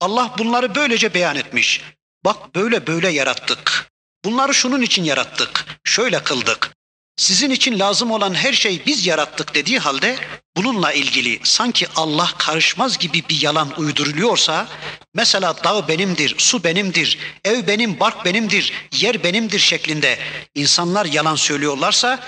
Allah 0.00 0.34
bunları 0.38 0.74
böylece 0.74 1.14
beyan 1.14 1.36
etmiş. 1.36 1.80
Bak 2.24 2.54
böyle 2.54 2.86
böyle 2.86 3.08
yarattık. 3.08 3.90
Bunları 4.24 4.54
şunun 4.54 4.82
için 4.82 5.04
yarattık. 5.04 5.80
Şöyle 5.84 6.22
kıldık. 6.22 6.70
Sizin 7.16 7.50
için 7.50 7.78
lazım 7.78 8.10
olan 8.10 8.34
her 8.34 8.52
şeyi 8.52 8.86
biz 8.86 9.06
yarattık 9.06 9.54
dediği 9.54 9.78
halde 9.78 10.16
bununla 10.56 10.92
ilgili 10.92 11.40
sanki 11.42 11.86
Allah 11.96 12.30
karışmaz 12.38 12.98
gibi 12.98 13.22
bir 13.28 13.42
yalan 13.42 13.80
uyduruluyorsa 13.80 14.66
mesela 15.14 15.64
dağ 15.64 15.88
benimdir, 15.88 16.34
su 16.38 16.64
benimdir, 16.64 17.18
ev 17.44 17.66
benim, 17.66 18.00
bark 18.00 18.24
benimdir, 18.24 18.72
yer 18.92 19.24
benimdir 19.24 19.58
şeklinde 19.58 20.18
insanlar 20.54 21.06
yalan 21.06 21.36
söylüyorlarsa 21.36 22.20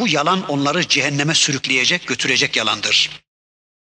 bu 0.00 0.08
yalan 0.08 0.48
onları 0.48 0.88
cehenneme 0.88 1.34
sürükleyecek, 1.34 2.06
götürecek 2.06 2.56
yalandır. 2.56 3.10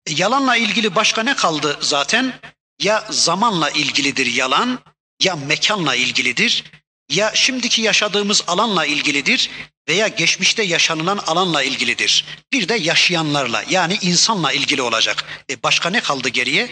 E, 0.06 0.14
yalanla 0.14 0.56
ilgili 0.56 0.96
başka 0.96 1.24
ne 1.24 1.36
kaldı 1.36 1.78
zaten? 1.82 2.40
Ya 2.82 3.08
zamanla 3.10 3.70
ilgilidir 3.70 4.26
yalan, 4.26 4.80
ya 5.24 5.36
mekanla 5.36 5.96
ilgilidir, 5.96 6.64
ya 7.10 7.32
şimdiki 7.36 7.82
yaşadığımız 7.82 8.44
alanla 8.48 8.86
ilgilidir 8.86 9.50
veya 9.90 10.08
geçmişte 10.08 10.64
yaşanılan 10.64 11.18
alanla 11.18 11.64
ilgilidir. 11.64 12.26
Bir 12.54 12.70
de 12.70 12.76
yaşayanlarla 12.76 13.64
yani 13.70 13.98
insanla 14.02 14.52
ilgili 14.52 14.82
olacak. 14.82 15.44
E 15.50 15.64
başka 15.64 15.90
ne 15.90 16.02
kaldı 16.02 16.30
geriye? 16.30 16.70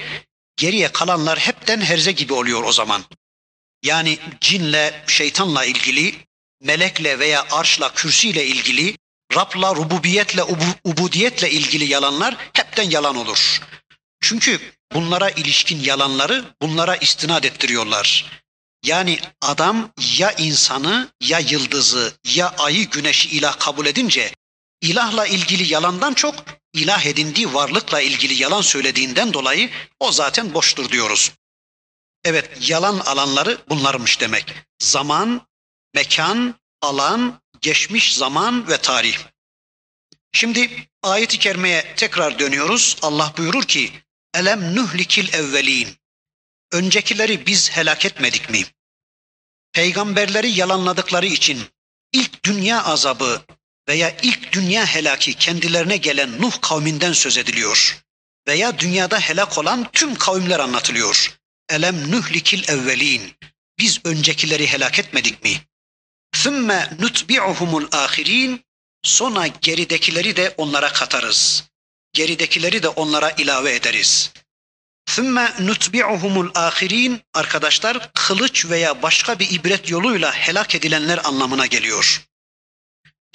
Geriye 0.57 0.91
kalanlar 0.91 1.39
hepten 1.39 1.81
herze 1.81 2.11
gibi 2.11 2.33
oluyor 2.33 2.63
o 2.63 2.71
zaman. 2.71 3.03
Yani 3.83 4.19
cinle, 4.41 5.03
şeytanla 5.07 5.65
ilgili, 5.65 6.15
melekle 6.61 7.19
veya 7.19 7.45
arşla, 7.51 7.93
kürsiyle 7.93 8.45
ilgili, 8.45 8.97
Rab'la, 9.37 9.75
rububiyetle, 9.75 10.43
ubu, 10.43 10.63
ubudiyetle 10.83 11.51
ilgili 11.51 11.85
yalanlar 11.85 12.37
hepten 12.53 12.89
yalan 12.89 13.15
olur. 13.15 13.61
Çünkü 14.21 14.59
bunlara 14.93 15.29
ilişkin 15.29 15.79
yalanları 15.79 16.45
bunlara 16.61 16.95
istinad 16.95 17.43
ettiriyorlar. 17.43 18.25
Yani 18.83 19.19
adam 19.41 19.91
ya 20.17 20.31
insanı 20.31 21.09
ya 21.21 21.39
yıldızı 21.39 22.13
ya 22.35 22.55
ayı 22.57 22.89
güneşi 22.89 23.29
ilah 23.29 23.59
kabul 23.59 23.85
edince 23.85 24.31
ilahla 24.81 25.27
ilgili 25.27 25.73
yalandan 25.73 26.13
çok 26.13 26.35
ilah 26.73 27.05
edindiği 27.05 27.53
varlıkla 27.53 28.01
ilgili 28.01 28.33
yalan 28.33 28.61
söylediğinden 28.61 29.33
dolayı 29.33 29.69
o 29.99 30.11
zaten 30.11 30.53
boştur 30.53 30.89
diyoruz. 30.89 31.31
Evet 32.23 32.69
yalan 32.69 32.99
alanları 32.99 33.57
bunlarmış 33.69 34.21
demek. 34.21 34.53
Zaman, 34.79 35.41
mekan, 35.93 36.55
alan, 36.81 37.41
geçmiş 37.61 38.15
zaman 38.15 38.67
ve 38.67 38.77
tarih. 38.77 39.17
Şimdi 40.31 40.87
ayet-i 41.03 41.39
kerimeye 41.39 41.95
tekrar 41.95 42.39
dönüyoruz. 42.39 42.97
Allah 43.01 43.33
buyurur 43.37 43.63
ki 43.63 43.91
Elem 44.33 44.75
nuhlikil 44.75 45.33
evvelin. 45.33 45.97
Öncekileri 46.71 47.45
biz 47.45 47.71
helak 47.71 48.05
etmedik 48.05 48.49
mi? 48.49 48.63
Peygamberleri 49.73 50.49
yalanladıkları 50.49 51.25
için 51.25 51.61
ilk 52.13 52.43
dünya 52.45 52.83
azabı 52.83 53.41
veya 53.89 54.17
ilk 54.21 54.53
dünya 54.53 54.85
helaki 54.85 55.33
kendilerine 55.33 55.97
gelen 55.97 56.41
Nuh 56.41 56.61
kavminden 56.61 57.13
söz 57.13 57.37
ediliyor. 57.37 58.03
Veya 58.47 58.79
dünyada 58.79 59.19
helak 59.19 59.57
olan 59.57 59.91
tüm 59.93 60.15
kavimler 60.15 60.59
anlatılıyor. 60.59 61.39
Elem 61.69 62.11
nuhlikil 62.11 62.69
evvelin. 62.69 63.33
Biz 63.79 63.99
öncekileri 64.05 64.67
helak 64.67 64.99
etmedik 64.99 65.43
mi? 65.43 65.61
Sümme 66.43 66.89
nutbi'uhumul 66.99 67.87
ahirin. 67.91 68.65
Sonra 69.03 69.47
geridekileri 69.47 70.35
de 70.35 70.53
onlara 70.57 70.93
katarız. 70.93 71.63
Geridekileri 72.13 72.83
de 72.83 72.87
onlara 72.87 73.31
ilave 73.31 73.75
ederiz. 73.75 74.31
Sümme 75.07 75.53
nutbi'uhumul 75.59 76.49
ahirin. 76.55 77.21
Arkadaşlar 77.33 78.13
kılıç 78.13 78.65
veya 78.65 79.01
başka 79.01 79.39
bir 79.39 79.51
ibret 79.51 79.89
yoluyla 79.89 80.33
helak 80.33 80.75
edilenler 80.75 81.19
anlamına 81.23 81.65
geliyor. 81.65 82.27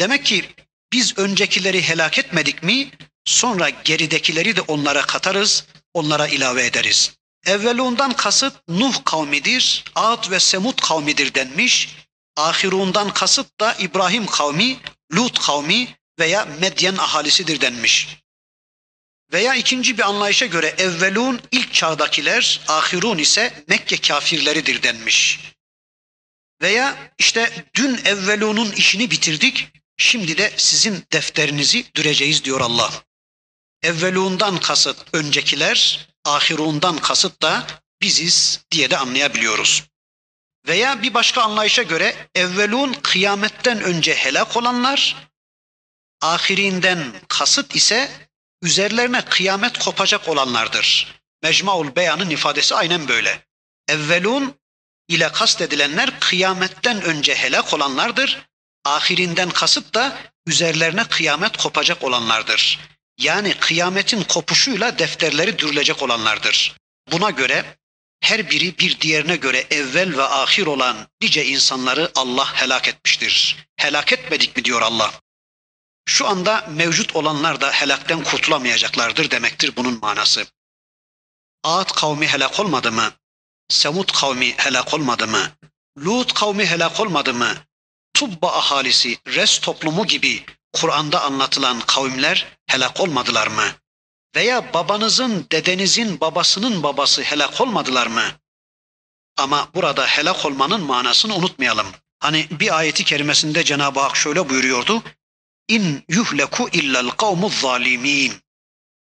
Demek 0.00 0.26
ki 0.26 0.44
biz 0.92 1.18
öncekileri 1.18 1.82
helak 1.82 2.18
etmedik 2.18 2.62
mi 2.62 2.90
sonra 3.24 3.68
geridekileri 3.68 4.56
de 4.56 4.60
onlara 4.60 5.02
katarız, 5.02 5.64
onlara 5.94 6.28
ilave 6.28 6.66
ederiz. 6.66 7.12
Evvelundan 7.46 8.12
kasıt 8.12 8.54
Nuh 8.68 8.94
kavmidir, 9.04 9.84
Ad 9.94 10.30
ve 10.30 10.40
Semud 10.40 10.78
kavmidir 10.80 11.34
denmiş. 11.34 12.01
Ahirundan 12.36 13.14
kasıt 13.14 13.60
da 13.60 13.74
İbrahim 13.74 14.26
kavmi, 14.26 14.80
Lut 15.14 15.46
kavmi 15.46 15.96
veya 16.18 16.44
Medyen 16.44 16.96
ahalisidir 16.96 17.60
denmiş. 17.60 18.08
Veya 19.32 19.54
ikinci 19.54 19.98
bir 19.98 20.02
anlayışa 20.02 20.46
göre 20.46 20.74
evvelun 20.78 21.40
ilk 21.50 21.74
çağdakiler, 21.74 22.60
ahirun 22.68 23.18
ise 23.18 23.64
Mekke 23.68 23.96
kafirleridir 23.96 24.82
denmiş. 24.82 25.40
Veya 26.62 27.12
işte 27.18 27.66
dün 27.74 28.00
evvelunun 28.04 28.72
işini 28.72 29.10
bitirdik, 29.10 29.68
şimdi 29.96 30.38
de 30.38 30.52
sizin 30.56 31.04
defterinizi 31.12 31.84
düreceğiz 31.94 32.44
diyor 32.44 32.60
Allah. 32.60 32.92
Evvelundan 33.82 34.60
kasıt 34.60 34.98
öncekiler, 35.12 36.08
ahirundan 36.24 36.98
kasıt 36.98 37.42
da 37.42 37.66
biziz 38.02 38.60
diye 38.70 38.90
de 38.90 38.98
anlayabiliyoruz. 38.98 39.82
Veya 40.68 41.02
bir 41.02 41.14
başka 41.14 41.42
anlayışa 41.42 41.82
göre 41.82 42.28
evvelun 42.34 42.92
kıyametten 42.92 43.80
önce 43.82 44.14
helak 44.14 44.56
olanlar, 44.56 45.16
ahirinden 46.20 47.12
kasıt 47.28 47.76
ise 47.76 48.10
üzerlerine 48.62 49.24
kıyamet 49.24 49.78
kopacak 49.78 50.28
olanlardır. 50.28 51.14
Mecmuaul 51.42 51.96
Beyan'ın 51.96 52.30
ifadesi 52.30 52.74
aynen 52.74 53.08
böyle. 53.08 53.46
Evvelun 53.88 54.54
ile 55.08 55.32
kastedilenler 55.32 56.20
kıyametten 56.20 57.02
önce 57.02 57.34
helak 57.34 57.74
olanlardır. 57.74 58.46
Ahirinden 58.84 59.50
kasıt 59.50 59.94
da 59.94 60.18
üzerlerine 60.46 61.04
kıyamet 61.04 61.56
kopacak 61.56 62.04
olanlardır. 62.04 62.80
Yani 63.18 63.54
kıyametin 63.54 64.22
kopuşuyla 64.22 64.98
defterleri 64.98 65.58
dürülecek 65.58 66.02
olanlardır. 66.02 66.76
Buna 67.12 67.30
göre 67.30 67.64
her 68.22 68.50
biri 68.50 68.78
bir 68.78 69.00
diğerine 69.00 69.36
göre 69.36 69.66
evvel 69.70 70.16
ve 70.16 70.22
ahir 70.22 70.66
olan 70.66 70.96
nice 71.22 71.46
insanları 71.46 72.12
Allah 72.14 72.54
helak 72.54 72.88
etmiştir. 72.88 73.66
Helak 73.76 74.12
etmedik 74.12 74.56
mi 74.56 74.64
diyor 74.64 74.82
Allah. 74.82 75.12
Şu 76.06 76.28
anda 76.28 76.66
mevcut 76.70 77.16
olanlar 77.16 77.60
da 77.60 77.72
helakten 77.72 78.24
kurtulamayacaklardır 78.24 79.30
demektir 79.30 79.76
bunun 79.76 80.00
manası. 80.00 80.46
Ad 81.64 81.92
kavmi 81.92 82.26
helak 82.26 82.60
olmadı 82.60 82.92
mı? 82.92 83.12
Semud 83.68 84.12
kavmi 84.12 84.54
helak 84.56 84.94
olmadı 84.94 85.26
mı? 85.26 85.50
Lut 85.98 86.34
kavmi 86.34 86.66
helak 86.66 87.00
olmadı 87.00 87.34
mı? 87.34 87.56
Tubba 88.14 88.52
ahalisi, 88.58 89.18
res 89.26 89.58
toplumu 89.58 90.06
gibi 90.06 90.44
Kur'an'da 90.72 91.22
anlatılan 91.22 91.80
kavimler 91.80 92.46
helak 92.66 93.00
olmadılar 93.00 93.46
mı? 93.46 93.64
Veya 94.36 94.74
babanızın, 94.74 95.46
dedenizin, 95.52 96.20
babasının 96.20 96.82
babası 96.82 97.22
helak 97.22 97.60
olmadılar 97.60 98.06
mı? 98.06 98.24
Ama 99.36 99.68
burada 99.74 100.06
helak 100.06 100.46
olmanın 100.46 100.80
manasını 100.80 101.34
unutmayalım. 101.34 101.86
Hani 102.18 102.46
bir 102.50 102.78
ayeti 102.78 103.04
kerimesinde 103.04 103.64
Cenab-ı 103.64 104.00
Hak 104.00 104.16
şöyle 104.16 104.48
buyuruyordu. 104.48 105.02
İn 105.68 106.04
yuhleku 106.08 106.68
illel 106.68 107.10
kavmuz 107.10 107.54
zalimin. 107.54 108.32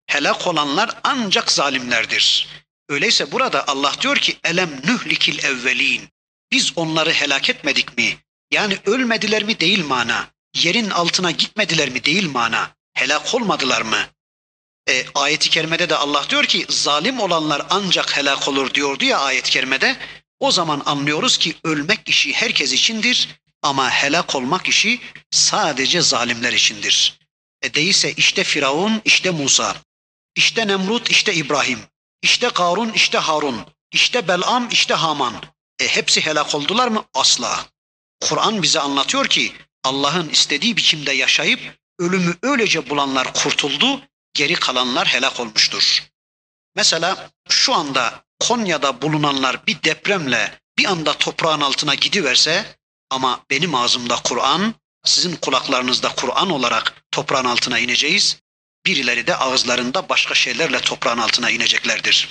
Helak 0.08 0.48
olanlar 0.48 0.90
ancak 1.04 1.52
zalimlerdir. 1.52 2.48
Öyleyse 2.90 3.32
burada 3.32 3.68
Allah 3.68 3.94
diyor 4.02 4.18
ki 4.18 4.38
elem 4.44 4.82
nühlikil 4.86 5.44
evvelin. 5.44 6.10
Biz 6.52 6.74
onları 6.76 7.12
helak 7.12 7.50
etmedik 7.50 7.98
mi? 7.98 8.18
Yani 8.52 8.78
ölmediler 8.86 9.44
mi 9.44 9.60
değil 9.60 9.86
mana. 9.86 10.28
Yerin 10.56 10.90
altına 10.90 11.32
gitmediler 11.32 11.90
mi 11.90 12.04
değil 12.04 12.30
mana. 12.32 12.72
Helak 12.94 13.36
olmadılar 13.36 13.82
mı? 13.82 13.98
E, 14.90 15.06
ayet-i 15.16 15.50
kerimede 15.50 15.90
de 15.90 15.96
Allah 15.96 16.26
diyor 16.30 16.44
ki 16.44 16.66
zalim 16.70 17.20
olanlar 17.20 17.66
ancak 17.70 18.18
helak 18.18 18.48
olur 18.48 18.74
diyordu 18.74 19.06
ya 19.06 19.20
ayet-i 19.20 19.52
kerimede. 19.52 19.98
O 20.40 20.52
zaman 20.52 20.82
anlıyoruz 20.86 21.38
ki 21.38 21.56
ölmek 21.64 22.10
işi 22.10 22.34
herkes 22.34 22.74
içindir 22.74 23.30
ama 23.62 23.90
helak 23.90 24.36
olmak 24.36 24.68
işi 24.68 25.00
sadece 25.32 26.02
zalimler 26.02 26.54
içindir. 26.54 27.20
E 27.62 27.74
değilse 27.74 28.14
işte 28.14 28.44
Firavun, 28.44 29.02
işte 29.06 29.32
Musa, 29.32 29.76
işte 30.36 30.68
Nemrut, 30.68 31.10
işte 31.10 31.34
İbrahim, 31.34 31.80
işte 32.22 32.50
Karun, 32.50 32.92
işte 32.94 33.18
Harun, 33.18 33.66
işte 33.92 34.28
Belam, 34.28 34.70
işte 34.72 34.94
Haman. 34.94 35.34
E 35.80 35.88
hepsi 35.88 36.22
helak 36.22 36.56
oldular 36.56 36.88
mı? 36.88 37.06
Asla. 37.14 37.66
Kur'an 38.22 38.64
bize 38.64 38.80
anlatıyor 38.80 39.28
ki 39.28 39.52
Allah'ın 39.84 40.30
istediği 40.30 40.78
biçimde 40.78 41.12
yaşayıp 41.12 41.60
ölümü 42.00 42.36
öylece 42.42 42.90
bulanlar 42.90 43.34
kurtuldu, 43.34 44.02
geri 44.36 44.54
kalanlar 44.54 45.08
helak 45.08 45.40
olmuştur. 45.40 46.04
Mesela 46.76 47.30
şu 47.50 47.74
anda 47.74 48.24
Konya'da 48.40 49.02
bulunanlar 49.02 49.68
bir 49.68 49.84
depremle 49.84 50.60
bir 50.78 50.86
anda 50.86 51.14
toprağın 51.14 51.62
altına 51.62 51.96
gidiverse 51.96 52.66
ama 53.10 53.46
benim 53.50 53.76
ağzımda 53.76 54.16
Kur'an, 54.24 54.74
sizin 55.06 55.36
kulaklarınızda 55.36 56.10
Kur'an 56.16 56.50
olarak 56.50 57.06
toprağın 57.12 57.46
altına 57.46 57.80
ineceğiz. 57.80 58.40
Birileri 58.86 59.28
de 59.28 59.36
ağızlarında 59.36 60.10
başka 60.10 60.36
şeylerle 60.36 60.80
toprağın 60.80 61.18
altına 61.18 61.50
ineceklerdir. 61.50 62.30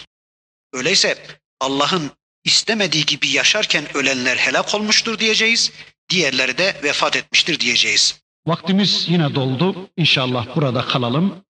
Öyleyse 0.72 1.26
Allah'ın 1.60 2.10
istemediği 2.44 3.06
gibi 3.06 3.28
yaşarken 3.28 3.96
ölenler 3.96 4.36
helak 4.36 4.74
olmuştur 4.74 5.18
diyeceğiz. 5.18 5.72
Diğerleri 6.10 6.58
de 6.58 6.80
vefat 6.82 7.16
etmiştir 7.16 7.60
diyeceğiz. 7.60 8.20
Vaktimiz 8.46 9.08
yine 9.08 9.34
doldu. 9.34 9.90
İnşallah 9.96 10.56
burada 10.56 10.86
kalalım. 10.86 11.44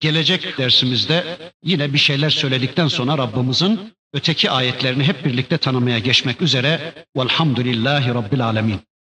Gelecek 0.00 0.58
dersimizde 0.58 1.24
yine 1.64 1.92
bir 1.92 1.98
şeyler 1.98 2.30
söyledikten 2.30 2.88
sonra 2.88 3.18
Rabbimizin 3.18 3.80
öteki 4.12 4.50
ayetlerini 4.50 5.04
hep 5.04 5.24
birlikte 5.24 5.58
tanımaya 5.58 5.98
geçmek 5.98 6.42
üzere. 6.42 6.94
Velhamdülillahi 7.16 8.14
Rabbil 8.14 8.44
Alemin. 8.44 8.80